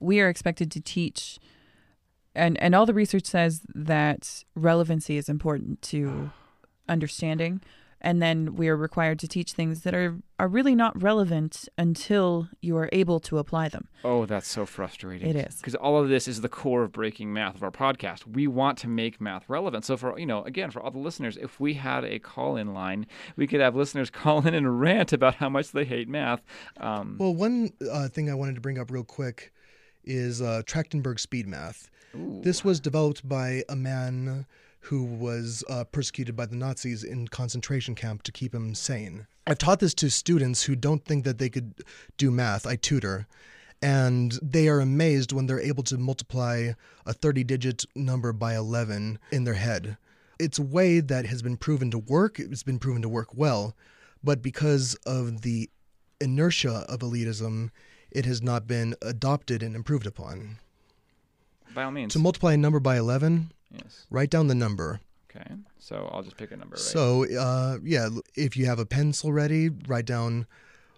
we 0.00 0.20
are 0.20 0.28
expected 0.28 0.70
to 0.72 0.80
teach. 0.80 1.38
And 2.34 2.60
and 2.60 2.74
all 2.74 2.86
the 2.86 2.94
research 2.94 3.26
says 3.26 3.62
that 3.72 4.44
relevancy 4.56 5.16
is 5.16 5.28
important 5.28 5.80
to 5.82 6.30
understanding, 6.88 7.60
and 8.00 8.22
then 8.22 8.56
we 8.56 8.68
are 8.68 8.76
required 8.76 9.18
to 9.20 9.28
teach 9.28 9.52
things 9.52 9.82
that 9.82 9.94
are 9.94 10.18
are 10.38 10.48
really 10.48 10.74
not 10.74 11.00
relevant 11.02 11.68
until 11.76 12.48
you 12.62 12.76
are 12.76 12.88
able 12.92 13.20
to 13.20 13.38
apply 13.38 13.68
them. 13.68 13.88
Oh, 14.02 14.24
that's 14.24 14.48
so 14.48 14.64
frustrating. 14.64 15.28
It 15.28 15.36
is. 15.36 15.56
Because 15.56 15.74
all 15.74 15.98
of 15.98 16.08
this 16.08 16.26
is 16.26 16.40
the 16.40 16.48
core 16.48 16.82
of 16.82 16.92
breaking 16.92 17.32
math 17.32 17.56
of 17.56 17.62
our 17.62 17.70
podcast. 17.70 18.26
We 18.26 18.46
want 18.46 18.78
to 18.78 18.88
make 18.88 19.20
math 19.20 19.48
relevant. 19.48 19.84
So 19.84 19.96
for 19.96 20.18
you 20.18 20.26
know, 20.26 20.42
again, 20.44 20.70
for 20.70 20.80
all 20.80 20.90
the 20.90 20.98
listeners, 20.98 21.36
if 21.36 21.60
we 21.60 21.74
had 21.74 22.04
a 22.04 22.18
call-in 22.18 22.72
line, 22.72 23.06
we 23.36 23.46
could 23.46 23.60
have 23.60 23.76
listeners 23.76 24.10
call 24.20 24.46
in 24.46 24.54
and 24.54 24.80
rant 24.80 25.12
about 25.12 25.34
how 25.36 25.48
much 25.48 25.72
they 25.72 25.84
hate 25.84 26.08
math. 26.08 26.42
Um, 26.78 27.16
Well, 27.18 27.34
one 27.34 27.72
uh, 27.90 28.08
thing 28.08 28.30
I 28.30 28.34
wanted 28.34 28.54
to 28.54 28.60
bring 28.60 28.78
up 28.78 28.90
real 28.90 29.04
quick 29.04 29.52
is 30.04 30.40
uh, 30.40 30.62
Trachtenberg 30.64 31.20
speed 31.20 31.46
math. 31.46 31.90
This 32.14 32.64
was 32.64 32.80
developed 32.80 33.28
by 33.28 33.62
a 33.68 33.76
man 33.76 34.46
who 34.80 35.04
was 35.04 35.62
uh, 35.68 35.84
persecuted 35.84 36.34
by 36.34 36.46
the 36.46 36.56
Nazis 36.56 37.04
in 37.04 37.28
concentration 37.28 37.94
camp 37.94 38.22
to 38.22 38.32
keep 38.32 38.54
him 38.54 38.74
sane. 38.74 39.26
I've 39.46 39.58
taught 39.58 39.80
this 39.80 39.94
to 39.94 40.10
students 40.10 40.62
who 40.64 40.76
don't 40.76 41.04
think 41.04 41.24
that 41.24 41.38
they 41.38 41.48
could 41.48 41.74
do 42.16 42.30
math. 42.30 42.66
I 42.66 42.76
tutor. 42.76 43.26
And 43.82 44.38
they 44.42 44.68
are 44.68 44.80
amazed 44.80 45.32
when 45.32 45.46
they're 45.46 45.60
able 45.60 45.82
to 45.84 45.96
multiply 45.96 46.72
a 47.06 47.12
30 47.12 47.44
digit 47.44 47.84
number 47.94 48.32
by 48.32 48.54
11 48.54 49.18
in 49.32 49.44
their 49.44 49.54
head. 49.54 49.96
It's 50.38 50.58
a 50.58 50.62
way 50.62 51.00
that 51.00 51.26
has 51.26 51.42
been 51.42 51.56
proven 51.56 51.90
to 51.90 51.98
work, 51.98 52.38
it's 52.38 52.62
been 52.62 52.78
proven 52.78 53.02
to 53.02 53.08
work 53.08 53.28
well, 53.34 53.74
but 54.22 54.42
because 54.42 54.94
of 55.06 55.42
the 55.42 55.70
inertia 56.20 56.84
of 56.88 57.00
elitism, 57.00 57.70
it 58.10 58.26
has 58.26 58.42
not 58.42 58.66
been 58.66 58.94
adopted 59.02 59.62
and 59.62 59.74
improved 59.74 60.06
upon. 60.06 60.58
by 61.74 61.84
all 61.84 61.90
means. 61.90 62.12
To 62.12 62.18
multiply 62.18 62.54
a 62.54 62.56
number 62.56 62.80
by 62.80 62.96
11, 62.96 63.52
Yes. 63.72 64.06
write 64.10 64.30
down 64.30 64.48
the 64.48 64.54
number. 64.54 65.00
Okay. 65.30 65.54
So 65.78 66.10
I'll 66.12 66.22
just 66.22 66.36
pick 66.36 66.50
a 66.50 66.56
number. 66.56 66.74
Right? 66.74 66.80
So, 66.80 67.24
uh, 67.38 67.78
yeah, 67.84 68.08
if 68.34 68.56
you 68.56 68.66
have 68.66 68.78
a 68.78 68.86
pencil 68.86 69.32
ready, 69.32 69.68
write 69.68 70.06
down 70.06 70.46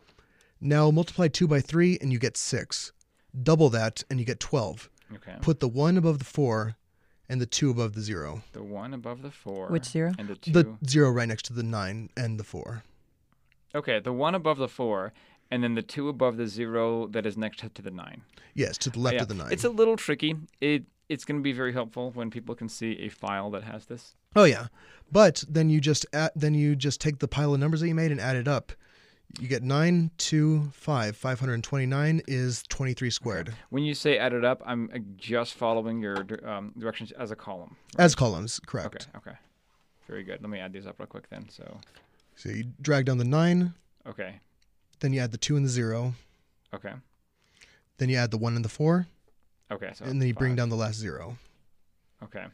Now 0.59 0.89
multiply 0.89 1.28
2 1.28 1.47
by 1.47 1.61
3 1.61 1.99
and 2.01 2.11
you 2.11 2.18
get 2.18 2.38
6. 2.38 2.91
Double 3.43 3.70
that 3.70 4.03
and 4.09 4.20
you 4.20 4.26
get 4.26 4.39
12. 4.39 4.89
Okay. 5.16 5.36
Put 5.41 5.59
the 5.59 5.68
1 5.68 5.97
above 5.97 6.18
the 6.18 6.26
4 6.26 6.76
and 7.30 7.39
the 7.39 7.45
2 7.45 7.70
above 7.70 7.93
the 7.93 8.01
0. 8.01 8.41
The 8.53 8.63
one 8.63 8.93
above 8.93 9.22
the 9.22 9.32
four. 9.32 9.68
Which 9.68 9.86
zero? 9.86 10.13
And 10.18 10.28
the 10.28 10.36
two. 10.36 10.51
The 10.51 10.78
0 10.88 11.11
right 11.11 11.28
next 11.28 11.45
to 11.45 11.53
the 11.53 11.63
9 11.63 12.09
and 12.18 12.39
the 12.39 12.43
4. 12.43 12.84
Okay, 13.76 13.99
the 13.99 14.13
one 14.13 14.34
above 14.36 14.57
the 14.57 14.67
four, 14.69 15.13
and 15.51 15.61
then 15.63 15.76
the 15.76 15.82
two 15.82 16.09
above 16.09 16.38
the 16.38 16.47
zero 16.47 17.07
that 17.07 17.26
is 17.26 17.38
next 17.38 17.59
to 17.76 17.82
the 17.82 17.91
nine. 17.91 18.21
Yes, 18.53 18.78
to 18.80 18.89
the 18.89 18.99
left 18.99 19.15
Yeah. 19.15 19.21
of 19.23 19.28
the 19.28 19.34
9. 19.36 19.51
It's 19.51 19.65
a 19.65 19.69
little 19.69 19.97
tricky. 19.97 20.36
It 20.61 20.86
it's 21.07 21.23
going 21.23 21.39
to 21.39 21.43
be 21.43 21.51
very 21.53 21.71
helpful 21.71 22.09
when 22.15 22.32
people 22.32 22.55
can 22.55 22.67
see 22.67 22.93
a 23.01 23.09
file 23.09 23.51
that 23.51 23.63
has 23.63 23.86
this. 23.86 24.15
Oh 24.36 24.45
yeah, 24.45 24.67
but 25.11 25.43
then 25.47 25.69
you 25.69 25.80
just 25.80 26.05
add, 26.13 26.32
then 26.36 26.55
you 26.55 26.76
just 26.76 26.99
take 26.99 27.19
the 27.19 27.28
pile 27.28 27.53
of 27.53 27.59
numbers 27.59 27.82
that 27.82 27.88
you 27.88 27.93
made 27.93 28.11
and 28.11 28.19
add 28.19 28.36
it 28.36 28.47
up. 28.47 28.71
You 29.39 29.47
get 29.47 29.61
nine, 29.63 30.11
two, 30.17 30.69
five. 30.71 31.15
Five 31.17 31.39
hundred 31.39 31.61
twenty-nine 31.63 32.21
is 32.28 32.63
twenty-three 32.69 33.09
squared 33.09 33.53
When 33.69 33.84
you 33.84 33.93
say 33.93 34.17
add 34.17 34.34
it 34.34 34.45
up, 34.45 34.61
I'm 34.65 34.89
uh, 34.95 34.99
just 35.17 35.53
following 35.55 36.01
your 36.01 36.26
um, 36.47 36.71
directions 36.78 37.11
as 37.11 37.32
a 37.32 37.36
column. 37.36 37.76
as 37.99 38.15
columns. 38.15 38.59
Correct. 38.65 39.07
Okay. 39.15 39.30
Okay. 39.30 39.38
Very 40.07 40.23
good. 40.23 40.41
Let 40.41 40.49
me 40.49 40.59
add 40.59 40.71
these 40.73 40.86
up 40.88 40.99
real 40.99 41.07
quick 41.07 41.30
then. 41.30 41.47
So, 41.49 41.80
So 42.36 42.49
you 42.49 42.65
drag 42.81 43.05
down 43.05 43.17
the 43.17 43.23
nine, 43.23 43.73
okay. 44.05 44.39
then 44.99 45.13
you 45.13 45.21
add 45.21 45.31
the 45.31 45.38
two 45.38 45.55
and 45.55 45.65
the 45.65 45.69
zero, 45.69 46.13
Okay. 46.73 46.93
then 47.97 48.09
you 48.09 48.17
add 48.17 48.31
the 48.31 48.38
one 48.38 48.55
and 48.55 48.65
the 48.65 48.69
four, 48.69 49.07
Okay. 49.71 49.91
So 49.95 50.05
and 50.05 50.21
then 50.21 50.27
you 50.27 50.33
bring 50.36 50.55
down 50.55 50.69
the 50.69 50.75
last 50.75 50.95
zero. 50.97 51.38
Okay. 52.23 52.45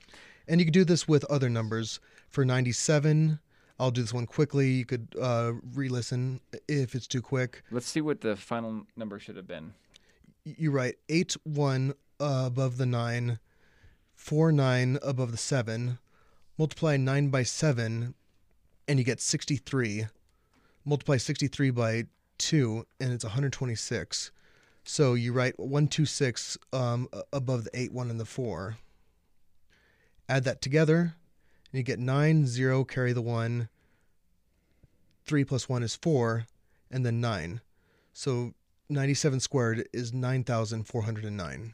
And 0.48 0.60
you 0.62 0.66
could 0.66 0.74
do 0.74 0.86
this 0.86 1.08
with 1.10 1.26
other 1.26 1.50
numbers. 1.50 2.00
For 2.30 2.46
ninety-seven, 2.46 3.40
I'll 3.78 3.92
do 3.92 4.02
this 4.02 4.14
one 4.14 4.26
quickly. 4.28 4.70
You 4.72 4.86
could 4.86 5.08
uh, 5.22 5.54
re-listen 5.74 6.40
if 6.70 6.96
it's 6.96 7.08
too 7.08 7.22
quick. 7.22 7.64
Let's 7.70 7.88
see 7.88 8.00
what 8.02 8.22
the 8.22 8.36
final 8.38 8.86
number 8.96 9.20
should 9.20 9.36
have 9.36 9.48
been. 9.48 9.74
you 10.46 10.72
write 10.72 10.96
eight 11.10 11.36
one 11.44 11.94
uh, 12.22 12.44
above 12.48 12.78
the 12.78 12.86
nine, 12.86 13.40
four 14.16 14.52
nine 14.54 14.98
above 15.04 15.32
the 15.32 15.38
seven, 15.38 16.00
multiply 16.58 16.96
nine 16.96 17.28
by 17.30 17.44
seven, 17.44 18.14
and 18.88 19.00
you 19.00 19.06
get 19.06 19.20
sixty 19.20 19.58
three. 19.58 20.08
Multiply 20.86 21.18
sixty 21.18 21.48
three 21.48 21.70
by 21.70 22.06
two, 22.38 22.86
and 23.00 23.12
it's 23.14 23.24
one 23.24 23.34
hundred 23.34 23.54
twenty 23.54 23.76
six. 23.76 24.32
So 24.84 25.14
you 25.14 25.34
write 25.34 25.60
one 25.60 25.88
two 25.88 26.06
six 26.06 26.58
um, 26.74 27.08
above 27.32 27.66
the 27.66 27.72
eight 27.74 27.94
one 27.94 28.10
and 28.10 28.20
the 28.20 28.26
four. 28.26 28.78
Add 30.28 30.44
that 30.46 30.62
together, 30.62 31.00
and 31.72 31.78
you 31.78 31.84
get 31.84 32.00
nine 32.00 32.48
zero. 32.48 32.84
Carry 32.84 33.14
the 33.14 33.22
one. 33.22 33.70
Three 35.26 35.44
plus 35.44 35.70
one 35.70 35.84
is 35.84 35.96
four, 35.96 36.46
and 36.90 37.06
then 37.06 37.22
nine. 37.22 37.62
So 38.14 38.54
97 38.92 39.40
squared 39.40 39.88
is 39.94 40.14
9,409. 40.14 41.74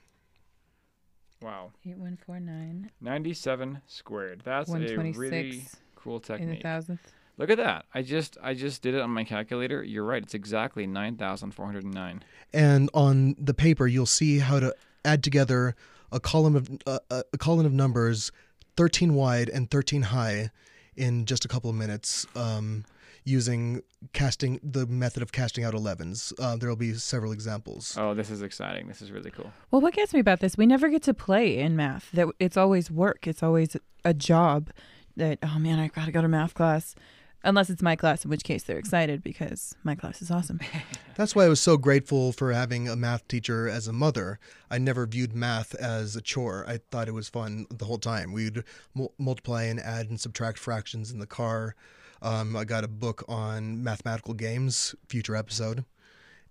Wow. 1.41 1.71
8149 1.83 2.91
97 3.01 3.81
squared. 3.87 4.41
That's 4.43 4.69
a 4.71 4.77
really 4.77 5.67
126 6.07 6.27
cool 6.27 6.35
in 6.35 6.49
the 6.49 6.55
technique. 6.55 6.63
thousandth. 6.63 7.13
Look 7.37 7.51
at 7.51 7.57
that. 7.57 7.85
I 7.93 8.01
just 8.01 8.37
I 8.41 8.53
just 8.55 8.81
did 8.81 8.95
it 8.95 9.01
on 9.01 9.11
my 9.11 9.23
calculator. 9.23 9.83
You're 9.83 10.03
right. 10.03 10.23
It's 10.23 10.33
exactly 10.33 10.87
9,409. 10.87 12.23
And 12.53 12.89
on 12.93 13.35
the 13.39 13.53
paper, 13.53 13.85
you'll 13.87 14.05
see 14.05 14.39
how 14.39 14.59
to 14.59 14.73
add 15.05 15.23
together 15.23 15.75
a 16.11 16.19
column 16.19 16.55
of 16.55 16.69
uh, 16.87 16.99
a 17.11 17.23
a 17.33 17.37
column 17.37 17.65
of 17.65 17.73
numbers, 17.73 18.31
13 18.75 19.13
wide 19.13 19.49
and 19.49 19.69
13 19.69 20.01
high, 20.03 20.49
in 20.95 21.25
just 21.25 21.45
a 21.45 21.47
couple 21.47 21.69
of 21.69 21.75
minutes, 21.75 22.25
um, 22.35 22.83
using 23.23 23.81
casting 24.13 24.59
the 24.63 24.87
method 24.87 25.21
of 25.21 25.31
casting 25.31 25.63
out 25.63 25.73
11s. 25.73 26.33
Uh, 26.39 26.55
there 26.55 26.69
will 26.69 26.75
be 26.75 26.93
several 26.93 27.31
examples. 27.31 27.95
Oh, 27.99 28.13
this 28.15 28.31
is 28.31 28.41
exciting. 28.41 28.87
This 28.87 29.01
is 29.01 29.11
really 29.11 29.31
cool. 29.31 29.51
Well, 29.69 29.81
what 29.81 29.93
gets 29.93 30.13
me 30.13 30.19
about 30.19 30.39
this, 30.39 30.57
we 30.57 30.65
never 30.65 30.89
get 30.89 31.03
to 31.03 31.13
play 31.13 31.57
in 31.59 31.75
math. 31.75 32.09
That 32.13 32.29
it's 32.39 32.57
always 32.57 32.89
work. 32.89 33.27
It's 33.27 33.43
always 33.43 33.77
a 34.03 34.13
job. 34.13 34.71
That 35.17 35.39
oh 35.43 35.59
man, 35.59 35.79
I 35.79 35.87
gotta 35.87 36.11
go 36.11 36.21
to 36.21 36.27
math 36.27 36.53
class, 36.53 36.95
unless 37.43 37.69
it's 37.69 37.81
my 37.81 37.95
class, 37.95 38.23
in 38.23 38.29
which 38.29 38.43
case 38.43 38.63
they're 38.63 38.77
excited 38.77 39.23
because 39.23 39.75
my 39.83 39.95
class 39.95 40.21
is 40.21 40.29
awesome. 40.29 40.59
That's 41.15 41.35
why 41.35 41.45
I 41.45 41.49
was 41.49 41.59
so 41.59 41.75
grateful 41.75 42.31
for 42.31 42.53
having 42.53 42.87
a 42.87 42.95
math 42.95 43.27
teacher 43.27 43.67
as 43.67 43.87
a 43.87 43.93
mother. 43.93 44.39
I 44.69 44.77
never 44.77 45.07
viewed 45.07 45.33
math 45.33 45.73
as 45.75 46.15
a 46.15 46.21
chore. 46.21 46.65
I 46.67 46.79
thought 46.91 47.07
it 47.07 47.15
was 47.15 47.29
fun 47.29 47.65
the 47.69 47.85
whole 47.85 47.97
time. 47.97 48.31
We'd 48.31 48.63
mul- 48.93 49.13
multiply 49.17 49.63
and 49.63 49.79
add 49.79 50.09
and 50.09 50.19
subtract 50.19 50.59
fractions 50.59 51.11
in 51.11 51.19
the 51.19 51.25
car. 51.25 51.75
Um, 52.21 52.55
I 52.55 52.63
got 52.63 52.83
a 52.83 52.87
book 52.87 53.23
on 53.27 53.83
mathematical 53.83 54.35
games, 54.35 54.93
future 55.07 55.35
episode, 55.35 55.83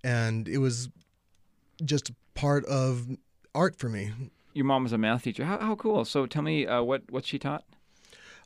and 0.03 0.49
it 0.49 0.59
was 0.59 0.89
just 1.85 2.11
part 2.35 2.65
of 2.67 3.07
art 3.55 3.77
for 3.77 3.89
me. 3.89 4.11
Your 4.55 4.65
mom 4.65 4.85
was 4.85 4.93
a 4.93 4.99
math 4.99 5.23
teacher. 5.23 5.45
How, 5.45 5.59
how 5.59 5.75
cool. 5.77 6.05
So 6.05 6.27
tell 6.27 6.43
me 6.43 6.67
uh, 6.67 6.83
what 6.83 7.03
what 7.11 7.25
she 7.25 7.39
taught. 7.39 7.65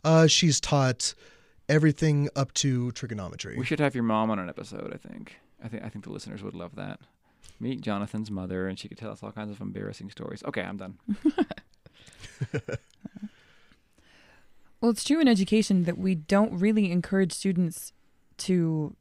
Uh, 0.04 0.26
she's 0.26 0.60
taught 0.60 1.14
everything 1.68 2.28
up 2.34 2.52
to 2.54 2.90
trigonometry. 2.92 3.56
We 3.58 3.64
should 3.64 3.80
have 3.80 3.94
your 3.94 4.04
mom 4.04 4.30
on 4.30 4.38
an 4.38 4.48
episode. 4.48 4.92
I 4.92 5.08
think. 5.08 5.40
I 5.62 5.68
think 5.68 5.84
I 5.84 5.88
think 5.88 6.04
the 6.04 6.12
listeners 6.12 6.42
would 6.42 6.54
love 6.54 6.76
that. 6.76 7.00
Meet 7.58 7.82
Jonathan's 7.82 8.30
mother, 8.30 8.68
and 8.68 8.78
she 8.78 8.88
could 8.88 8.96
tell 8.98 9.10
us 9.10 9.22
all 9.22 9.32
kinds 9.32 9.50
of 9.50 9.60
embarrassing 9.60 10.10
stories. 10.10 10.42
Okay, 10.44 10.62
I'm 10.62 10.78
done. 10.78 10.98
Well, 14.80 14.90
it's 14.90 15.04
true 15.04 15.20
in 15.20 15.28
education 15.28 15.84
that 15.84 15.98
we 15.98 16.14
don't 16.14 16.58
really 16.58 16.90
encourage 16.90 17.32
students 17.32 17.92
to 18.38 18.96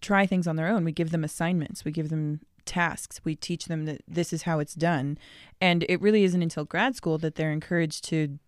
try 0.00 0.26
things 0.26 0.46
on 0.46 0.56
their 0.56 0.68
own. 0.68 0.84
We 0.84 0.92
give 0.92 1.10
them 1.10 1.24
assignments, 1.24 1.84
we 1.84 1.92
give 1.92 2.10
them 2.10 2.40
tasks, 2.66 3.22
we 3.24 3.34
teach 3.34 3.64
them 3.66 3.86
that 3.86 4.02
this 4.06 4.32
is 4.34 4.42
how 4.42 4.58
it's 4.58 4.74
done. 4.74 5.16
And 5.60 5.86
it 5.88 6.00
really 6.02 6.24
isn't 6.24 6.42
until 6.42 6.66
grad 6.66 6.94
school 6.94 7.16
that 7.18 7.36
they're 7.36 7.50
encouraged 7.50 8.04
to 8.10 8.38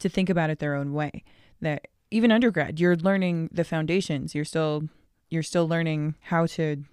to 0.00 0.08
think 0.08 0.28
about 0.28 0.50
it 0.50 0.58
their 0.58 0.74
own 0.74 0.92
way. 0.92 1.24
That 1.60 1.88
even 2.10 2.32
undergrad, 2.32 2.80
you're 2.80 2.96
learning 2.96 3.50
the 3.52 3.64
foundations. 3.64 4.34
You're 4.34 4.44
still 4.44 4.88
you're 5.28 5.42
still 5.44 5.68
learning 5.68 6.16
how 6.22 6.46
to 6.46 6.84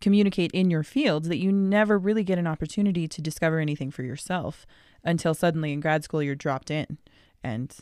communicate 0.00 0.50
in 0.52 0.70
your 0.70 0.82
field 0.82 1.24
that 1.26 1.38
you 1.38 1.52
never 1.52 1.98
really 1.98 2.24
get 2.24 2.38
an 2.38 2.46
opportunity 2.46 3.06
to 3.06 3.22
discover 3.22 3.60
anything 3.60 3.90
for 3.90 4.02
yourself 4.02 4.66
until 5.04 5.34
suddenly 5.34 5.72
in 5.72 5.80
grad 5.80 6.02
school 6.02 6.22
you're 6.22 6.34
dropped 6.34 6.70
in 6.70 6.98
and 7.44 7.76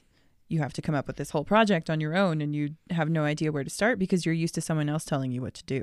you 0.48 0.58
have 0.58 0.72
to 0.72 0.82
come 0.82 0.94
up 0.94 1.06
with 1.06 1.16
this 1.16 1.30
whole 1.30 1.44
project 1.44 1.88
on 1.88 2.00
your 2.00 2.16
own 2.16 2.40
and 2.40 2.54
you 2.54 2.70
have 2.90 3.08
no 3.08 3.24
idea 3.24 3.52
where 3.52 3.64
to 3.64 3.70
start 3.70 3.98
because 3.98 4.26
you're 4.26 4.34
used 4.34 4.54
to 4.54 4.60
someone 4.60 4.88
else 4.88 5.04
telling 5.04 5.30
you 5.30 5.40
what 5.40 5.54
to 5.54 5.64
do. 5.64 5.82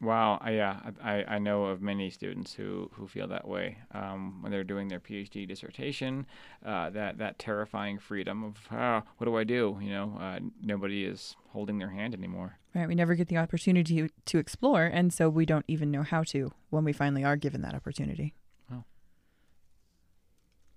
Wow, 0.00 0.38
I, 0.42 0.50
yeah, 0.50 0.76
I, 1.02 1.24
I 1.26 1.38
know 1.38 1.64
of 1.64 1.80
many 1.80 2.10
students 2.10 2.52
who, 2.52 2.90
who 2.92 3.08
feel 3.08 3.26
that 3.28 3.48
way 3.48 3.78
um, 3.92 4.42
when 4.42 4.52
they're 4.52 4.62
doing 4.62 4.88
their 4.88 5.00
PhD 5.00 5.48
dissertation. 5.48 6.26
Uh, 6.64 6.90
that 6.90 7.16
that 7.18 7.38
terrifying 7.38 7.98
freedom 7.98 8.44
of 8.44 8.56
oh, 8.70 9.02
what 9.16 9.24
do 9.24 9.36
I 9.36 9.44
do? 9.44 9.78
You 9.80 9.90
know, 9.90 10.18
uh, 10.20 10.40
nobody 10.62 11.04
is 11.04 11.34
holding 11.48 11.78
their 11.78 11.88
hand 11.88 12.12
anymore. 12.12 12.58
Right, 12.74 12.86
we 12.86 12.94
never 12.94 13.14
get 13.14 13.28
the 13.28 13.38
opportunity 13.38 14.10
to 14.26 14.38
explore, 14.38 14.84
and 14.84 15.14
so 15.14 15.30
we 15.30 15.46
don't 15.46 15.64
even 15.66 15.90
know 15.90 16.02
how 16.02 16.24
to 16.24 16.52
when 16.68 16.84
we 16.84 16.92
finally 16.92 17.24
are 17.24 17.36
given 17.36 17.62
that 17.62 17.74
opportunity. 17.74 18.34
Oh. 18.70 18.84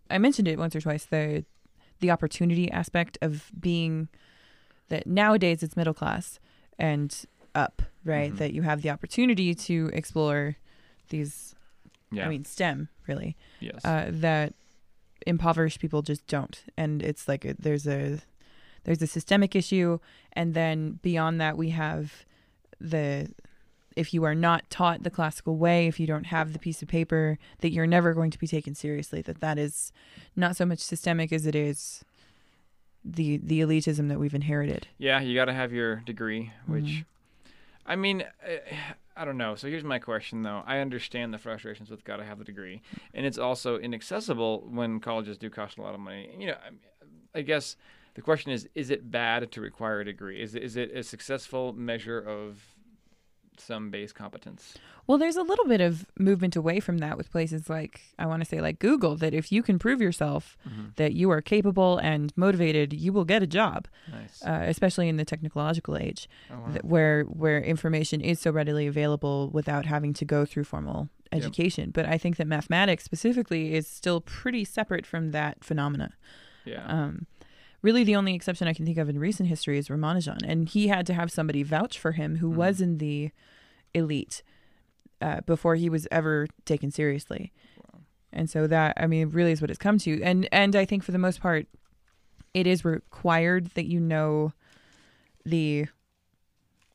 I 0.09 0.17
mentioned 0.17 0.47
it 0.47 0.57
once 0.57 0.78
or 0.78 0.82
twice 0.82 1.03
the 1.03 1.43
the 1.99 2.09
opportunity 2.09 2.72
aspect 2.72 3.17
of 3.22 3.51
being 3.59 4.07
that 4.88 5.05
nowadays 5.05 5.61
it's 5.61 5.76
middle 5.76 5.93
class 5.93 6.39
and 6.78 7.26
up, 7.53 7.82
right? 8.06 8.34
Mhm. 8.34 8.38
That 8.38 8.54
you 8.54 8.62
have 8.64 8.82
the 8.82 8.89
opportunity 8.89 9.54
to 9.56 9.89
explore 9.93 10.56
these. 11.10 11.56
Yeah. 12.12 12.26
I 12.26 12.30
mean, 12.30 12.45
STEM 12.45 12.89
really. 13.08 13.36
Yes. 13.60 13.84
Uh, 13.86 14.08
that 14.12 14.54
impoverished 15.28 15.80
people 15.80 16.02
just 16.02 16.26
don't, 16.28 16.64
and 16.78 17.02
it's 17.04 17.28
like 17.28 17.45
a, 17.45 17.54
there's 17.60 17.88
a 17.88 18.20
there's 18.86 19.02
a 19.02 19.08
systemic 19.08 19.56
issue, 19.56 20.00
and 20.34 20.54
then 20.54 21.00
beyond 21.02 21.39
that 21.41 21.58
we 21.58 21.70
have 21.72 22.26
the 22.80 23.30
if 23.95 24.14
you 24.14 24.24
are 24.24 24.36
not 24.36 24.70
taught 24.70 25.04
the 25.04 25.10
classical 25.10 25.58
way, 25.58 25.88
if 25.88 26.00
you 26.00 26.08
don't 26.08 26.28
have 26.28 26.54
the 26.54 26.60
piece 26.60 26.82
of 26.82 26.88
paper, 26.88 27.38
that 27.60 27.72
you're 27.72 27.88
never 27.88 28.14
going 28.14 28.32
to 28.32 28.39
be 28.39 28.47
taken 28.47 28.74
seriously. 28.74 29.22
That 29.22 29.41
that 29.41 29.58
is 29.58 29.91
not 30.36 30.56
so 30.56 30.66
much 30.66 30.80
systemic 30.80 31.34
as 31.34 31.45
it 31.45 31.56
is 31.56 32.04
the 33.04 33.38
the 33.38 33.60
elitism 33.62 34.08
that 34.10 34.20
we've 34.20 34.34
inherited. 34.36 34.88
Yeah, 34.97 35.20
you 35.20 35.36
got 35.36 35.45
to 35.45 35.54
have 35.54 35.72
your 35.74 35.97
degree, 35.97 36.52
which, 36.66 36.84
Mhm. 36.86 37.06
I 37.89 37.95
mean, 37.95 38.23
I 39.17 39.25
don't 39.25 39.37
know. 39.37 39.55
So 39.55 39.67
here's 39.67 39.83
my 39.83 39.97
question, 39.97 40.43
though. 40.43 40.63
I 40.65 40.77
understand 40.77 41.33
the 41.33 41.39
frustrations 41.39 41.89
with 41.89 42.03
got 42.03 42.17
to 42.17 42.23
have 42.23 42.37
the 42.37 42.45
degree, 42.45 42.83
and 43.15 43.25
it's 43.25 43.39
also 43.39 43.79
inaccessible 43.79 44.67
when 44.69 44.99
colleges 44.99 45.39
do 45.39 45.49
cost 45.49 45.79
a 45.79 45.81
lot 45.81 45.95
of 45.95 45.99
money. 45.99 46.33
You 46.37 46.47
know, 46.47 46.57
I, 47.33 47.41
guess 47.41 47.75
the 48.13 48.21
question 48.21 48.51
is: 48.51 48.69
Is 48.75 48.91
it 48.91 49.09
bad 49.09 49.51
to 49.51 49.59
require 49.59 50.01
a 50.01 50.05
degree? 50.05 50.39
Is 50.39 50.53
is 50.53 50.77
it 50.77 50.95
a 50.95 51.01
successful 51.01 51.73
measure 51.73 52.19
of 52.19 52.61
some 53.62 53.89
base 53.89 54.12
competence? 54.14 54.76
Well, 55.07 55.18
there's 55.18 55.36
a 55.38 55.41
little 55.43 55.66
bit 55.66 55.82
of 55.82 56.05
movement 56.18 56.55
away 56.55 56.80
from 56.80 56.99
that 56.99 57.18
with 57.18 57.32
places 57.32 57.70
like 57.70 58.01
I 58.18 58.26
want 58.26 58.41
to 58.43 58.45
say 58.49 58.62
like 58.62 58.80
Google 58.80 59.16
that 59.18 59.34
if 59.34 59.51
you 59.51 59.64
can 59.64 59.80
prove 59.80 60.01
yourself 60.01 60.55
Mhm. 60.68 60.95
that 60.97 61.14
you 61.14 61.32
are 61.32 61.41
capable 61.41 61.97
and 61.97 62.32
motivated, 62.36 62.93
you 62.93 63.12
will 63.12 63.26
get 63.26 63.41
a 63.43 63.47
job. 63.47 63.88
Nice. 64.12 64.43
Uh, 64.45 64.64
especially 64.68 65.10
in 65.10 65.18
the 65.18 65.26
technological 65.26 65.97
age, 65.97 66.30
Oh, 66.51 66.60
wow. 66.60 66.68
that 66.74 66.86
where 66.86 67.24
where 67.24 67.62
information 67.62 68.22
is 68.22 68.39
so 68.39 68.51
readily 68.51 68.88
available 68.88 69.49
without 69.51 69.86
having 69.86 70.14
to 70.14 70.26
go 70.26 70.45
through 70.45 70.64
formal 70.66 71.10
Yep. 71.32 71.41
education. 71.43 71.91
But 71.91 72.05
I 72.07 72.18
think 72.18 72.38
that 72.38 72.47
mathematics 72.47 73.03
specifically 73.03 73.74
is 73.76 73.88
still 73.88 74.20
pretty 74.22 74.64
separate 74.66 75.05
from 75.05 75.32
that 75.32 75.64
phenomena. 75.64 76.14
Yeah. 76.66 76.86
Um, 76.86 77.26
really, 77.82 78.03
the 78.03 78.15
only 78.15 78.34
exception 78.36 78.67
I 78.67 78.73
can 78.73 78.86
think 78.86 78.97
of 78.97 79.09
in 79.09 79.19
recent 79.19 79.49
history 79.49 79.77
is 79.77 79.88
Ramanujan, 79.89 80.39
and 80.45 80.67
he 80.67 80.88
had 80.88 81.05
to 81.07 81.13
have 81.13 81.32
somebody 81.32 81.63
vouch 81.63 81.97
for 81.99 82.13
him 82.13 82.38
who 82.38 82.49
was 82.49 82.82
in 82.82 82.97
the 82.97 83.32
elite 83.93 84.43
uh, 85.21 85.41
before 85.41 85.75
he 85.75 85.89
was 85.89 86.07
ever 86.11 86.47
taken 86.65 86.91
seriously. 86.91 87.51
And 88.32 88.49
so 88.49 88.67
that 88.67 88.93
I 88.97 89.07
mean, 89.07 89.30
really 89.30 89.51
is 89.51 89.61
what 89.61 89.69
it's 89.71 89.80
come 89.80 89.97
to. 89.99 90.21
And 90.21 90.47
and 90.51 90.75
I 90.75 90.86
think 90.86 91.03
for 91.03 91.11
the 91.11 91.17
most 91.17 91.41
part, 91.41 91.65
it 92.53 92.67
is 92.67 92.86
required 92.86 93.67
that 93.73 93.86
you 93.86 93.99
know 93.99 94.53
the 95.45 95.88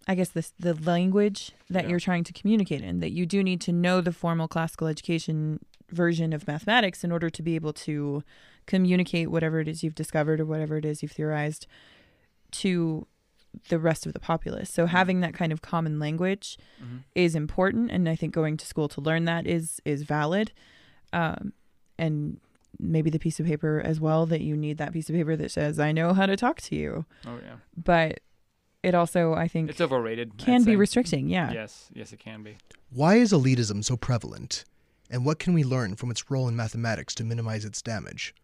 I 0.06 0.14
guess 0.14 0.28
this 0.28 0.52
the 0.60 0.74
language 0.74 1.50
that 1.70 1.84
Yeah. 1.84 1.90
you're 1.90 2.00
trying 2.00 2.24
to 2.24 2.32
communicate 2.32 2.82
in. 2.82 3.00
That 3.00 3.10
you 3.10 3.26
do 3.26 3.42
need 3.42 3.60
to 3.62 3.72
know 3.72 4.00
the 4.00 4.12
formal 4.12 4.46
classical 4.48 4.86
education 4.86 5.58
version 5.90 6.32
of 6.32 6.46
mathematics 6.46 7.02
in 7.04 7.10
order 7.10 7.30
to 7.30 7.42
be 7.42 7.54
able 7.56 7.72
to 7.72 8.22
communicate 8.66 9.30
whatever 9.30 9.60
it 9.60 9.68
is 9.68 9.82
you've 9.82 9.94
discovered 9.94 10.40
or 10.40 10.44
whatever 10.46 10.76
it 10.76 10.84
is 10.84 11.02
you've 11.02 11.12
theorized 11.12 11.66
to 12.52 13.06
the 13.68 13.78
rest 13.78 14.04
of 14.06 14.12
the 14.12 14.18
populace. 14.18 14.68
So 14.70 14.86
having 14.86 15.20
that 15.20 15.32
kind 15.34 15.52
of 15.52 15.62
common 15.62 15.98
language 16.00 16.58
Mhm. 16.82 17.04
is 17.14 17.34
important, 17.36 17.90
and 17.90 18.08
I 18.08 18.16
think 18.16 18.34
going 18.34 18.56
to 18.56 18.66
school 18.66 18.88
to 18.88 19.00
learn 19.00 19.24
that 19.26 19.46
is 19.46 19.80
is 19.84 20.02
valid. 20.02 20.52
Um, 21.12 21.52
and 21.98 22.40
maybe 22.80 23.08
the 23.10 23.20
piece 23.20 23.38
of 23.38 23.46
paper 23.46 23.80
as 23.84 24.00
well 24.00 24.26
that 24.26 24.40
you 24.40 24.56
need 24.56 24.78
that 24.78 24.92
piece 24.92 25.08
of 25.08 25.14
paper 25.14 25.36
that 25.36 25.50
says 25.52 25.78
I 25.78 25.92
know 25.92 26.12
how 26.12 26.26
to 26.26 26.36
talk 26.36 26.60
to 26.62 26.74
you. 26.74 27.06
Oh 27.24 27.38
yeah. 27.40 27.56
But 27.76 28.20
it 28.82 28.94
also 28.96 29.34
I 29.34 29.46
think 29.46 29.70
It's 29.70 29.80
overrated. 29.80 30.32
I'd 30.32 30.38
Can 30.44 30.64
be 30.64 30.72
say. 30.72 30.76
restricting, 30.76 31.28
yeah. 31.28 31.52
Yes. 31.52 31.90
Yes, 31.94 32.12
it 32.12 32.18
can 32.18 32.42
be. 32.42 32.56
Why 32.90 33.16
is 33.16 33.32
elitism 33.32 33.84
so 33.84 33.96
prevalent? 33.96 34.64
And 35.10 35.24
what 35.24 35.38
can 35.38 35.54
we 35.54 35.62
learn 35.62 35.94
from 35.94 36.10
its 36.10 36.28
role 36.30 36.48
in 36.48 36.56
mathematics 36.56 37.14
to 37.16 37.24
minimize 37.24 37.64
its 37.64 37.80
damage? 37.82 38.34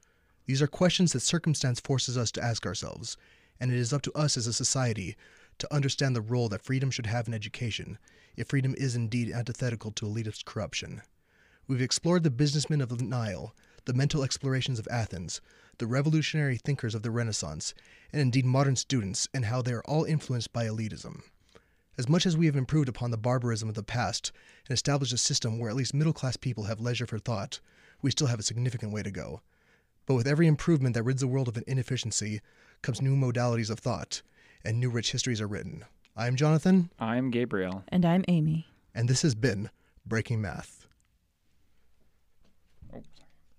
These 0.51 0.62
are 0.62 0.66
questions 0.66 1.12
that 1.12 1.20
circumstance 1.20 1.78
forces 1.78 2.18
us 2.18 2.32
to 2.32 2.42
ask 2.42 2.66
ourselves, 2.66 3.16
and 3.61 3.70
it 3.70 3.78
is 3.78 3.92
up 3.92 4.03
to 4.03 4.12
us 4.18 4.36
as 4.36 4.48
a 4.48 4.53
society 4.53 5.16
to 5.59 5.72
understand 5.72 6.16
the 6.16 6.20
role 6.20 6.48
that 6.48 6.64
freedom 6.64 6.90
should 6.90 7.07
have 7.07 7.28
in 7.28 7.34
education, 7.34 8.01
if 8.34 8.48
freedom 8.48 8.74
is 8.76 8.96
indeed 8.96 9.30
antithetical 9.30 9.92
to 9.92 10.07
elitist 10.07 10.46
corruption. 10.46 11.03
We've 11.68 11.80
explored 11.80 12.24
the 12.24 12.32
businessmen 12.32 12.80
of 12.80 12.88
the 12.88 13.05
Nile, 13.05 13.55
the 13.84 13.94
mental 13.94 14.24
explorations 14.24 14.80
of 14.80 14.88
Athens, 14.90 15.40
the 15.78 15.86
revolutionary 15.86 16.57
thinkers 16.57 16.96
of 16.96 17.05
the 17.05 17.12
Renaissance, 17.12 17.72
and 18.12 18.20
indeed 18.20 18.44
modern 18.44 18.74
students, 18.74 19.28
and 19.32 19.44
how 19.44 19.62
they 19.62 19.72
are 19.72 19.84
all 19.84 20.03
influenced 20.03 20.53
by 20.53 20.64
elitism. 20.64 21.22
As 21.96 22.09
much 22.09 22.26
as 22.26 22.36
we 22.36 22.46
have 22.46 22.57
improved 22.57 22.88
upon 22.88 23.12
the 23.12 23.16
barbarism 23.16 23.68
of 23.68 23.76
the 23.76 23.84
past 23.84 24.32
and 24.66 24.74
established 24.74 25.12
a 25.12 25.16
system 25.16 25.61
where 25.61 25.70
at 25.70 25.76
least 25.76 25.94
middle 25.94 26.12
class 26.12 26.36
people 26.36 26.64
have 26.64 26.80
leisure 26.80 27.07
for 27.07 27.20
thought, 27.20 27.61
we 28.03 28.11
still 28.11 28.26
have 28.26 28.40
a 28.40 28.42
significant 28.42 28.92
way 28.92 29.05
to 29.05 29.12
go. 29.12 29.42
But 30.11 30.17
with 30.17 30.27
every 30.27 30.49
improvement 30.49 30.95
that 30.97 31.05
rids 31.05 31.21
the 31.21 31.29
world 31.29 31.47
of 31.47 31.57
an 31.57 31.63
inefficiency 31.69 32.41
comes 32.83 33.01
new 33.01 33.15
modalities 33.15 33.71
of 33.71 33.79
thought, 33.79 34.23
and 34.65 34.81
new 34.81 34.91
rich 34.91 35.13
histories 35.13 35.41
are 35.41 35.47
written. 35.47 35.85
I 36.17 36.27
am 36.27 36.35
Jonathan, 36.35 36.91
I'm 36.99 37.31
Gabriel. 37.31 37.85
and 37.87 38.05
I'm 38.05 38.25
Amy. 38.27 38.67
and 38.93 39.09
this 39.09 39.23
has 39.23 39.37
been 39.37 39.71
Breaking 40.05 40.41
Math. 40.43 40.89
Oh, 42.93 43.05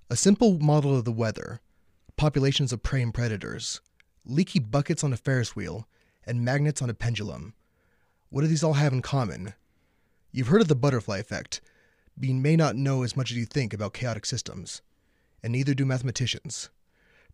A 0.10 0.18
simple 0.18 0.60
model 0.60 0.94
of 0.94 1.06
the 1.06 1.14
weather, 1.14 1.62
populations 2.18 2.74
of 2.74 2.84
prey 2.84 3.02
and 3.02 3.14
predators, 3.14 3.80
leaky 4.26 4.60
buckets 4.60 5.06
on 5.06 5.14
a 5.14 5.18
Ferris 5.18 5.56
wheel, 5.56 5.88
and 6.28 6.44
magnets 6.44 6.82
on 6.82 6.90
a 6.90 6.94
pendulum. 6.94 7.54
What 8.30 8.42
do 8.42 8.48
these 8.48 8.62
all 8.62 8.74
have 8.74 8.92
in 8.92 9.02
common? 9.02 9.54
You've 10.34 10.48
heard 10.48 10.60
of 10.62 10.68
the 10.68 10.76
butterfly 10.76 11.20
effect, 11.20 11.62
but 12.18 12.28
you 12.28 12.34
may 12.36 12.58
not 12.58 12.76
know 12.76 13.04
as 13.04 13.16
much 13.16 13.32
as 13.32 13.38
you 13.38 13.46
think 13.46 13.74
about 13.74 13.94
chaotic 13.94 14.26
systems, 14.26 14.82
and 15.44 15.52
neither 15.54 15.74
do 15.74 15.86
mathematicians. 15.86 16.70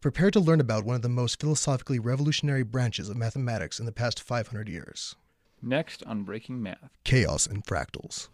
Prepare 0.01 0.31
to 0.31 0.39
learn 0.39 0.59
about 0.61 0.85
one 0.85 0.95
of 0.95 1.01
the 1.01 1.09
most 1.09 1.39
philosophically 1.39 1.99
revolutionary 1.99 2.63
branches 2.63 3.09
of 3.09 3.17
mathematics 3.17 3.79
in 3.79 3.85
the 3.85 3.91
past 3.91 4.21
500 4.21 4.69
years 4.69 5.15
Next 5.61 6.03
on 6.03 6.23
Breaking 6.23 6.61
Math. 6.61 6.91
chaos 7.03 7.47
and 7.47 7.65
fractals. 7.65 8.29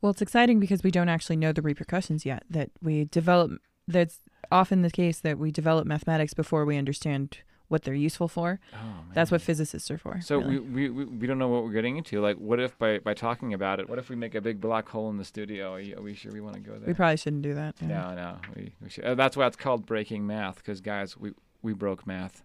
Well, 0.00 0.10
it's 0.10 0.22
exciting 0.22 0.58
because 0.60 0.82
we 0.82 0.90
don't 0.90 1.08
actually 1.08 1.36
know 1.36 1.52
the 1.52 1.62
repercussions 1.62 2.26
yet. 2.26 2.44
That 2.50 2.70
we 2.82 3.04
develop, 3.04 3.52
that's 3.86 4.20
often 4.50 4.82
the 4.82 4.90
case 4.90 5.20
that 5.20 5.38
we 5.38 5.50
develop 5.50 5.86
mathematics 5.86 6.34
before 6.34 6.64
we 6.64 6.76
understand 6.76 7.38
what 7.68 7.82
they're 7.82 7.94
useful 7.94 8.28
for. 8.28 8.60
Oh, 8.74 8.78
That's 9.14 9.30
what 9.30 9.42
physicists 9.42 9.90
are 9.90 9.98
for. 9.98 10.20
So 10.20 10.38
really. 10.38 10.58
we, 10.58 10.88
we, 10.90 11.04
we, 11.04 11.26
don't 11.26 11.38
know 11.38 11.48
what 11.48 11.64
we're 11.64 11.72
getting 11.72 11.96
into. 11.96 12.20
Like, 12.20 12.36
what 12.36 12.58
if 12.58 12.76
by, 12.78 12.98
by 12.98 13.14
talking 13.14 13.54
about 13.54 13.78
it, 13.78 13.88
what 13.88 13.98
if 13.98 14.08
we 14.08 14.16
make 14.16 14.34
a 14.34 14.40
big 14.40 14.60
black 14.60 14.88
hole 14.88 15.10
in 15.10 15.18
the 15.18 15.24
studio? 15.24 15.74
Are, 15.74 15.80
you, 15.80 15.96
are 15.96 16.02
we 16.02 16.14
sure 16.14 16.32
we 16.32 16.40
want 16.40 16.54
to 16.54 16.60
go 16.60 16.72
there? 16.72 16.86
we 16.86 16.94
probably 16.94 17.16
shouldn't 17.16 17.42
do 17.42 17.54
that. 17.54 17.76
yeah. 17.80 17.88
No, 17.88 18.14
no. 18.14 18.36
We, 18.56 18.72
we 18.82 18.88
should. 18.88 19.04
Uh, 19.04 19.14
that's 19.14 19.36
why 19.36 19.46
it's 19.46 19.56
called 19.56 19.86
breaking 19.86 20.26
math, 20.26 20.56
because 20.56 20.80
guys, 20.80 21.16
we 21.16 21.32
we 21.62 21.72
broke 21.72 22.06
math. 22.06 22.42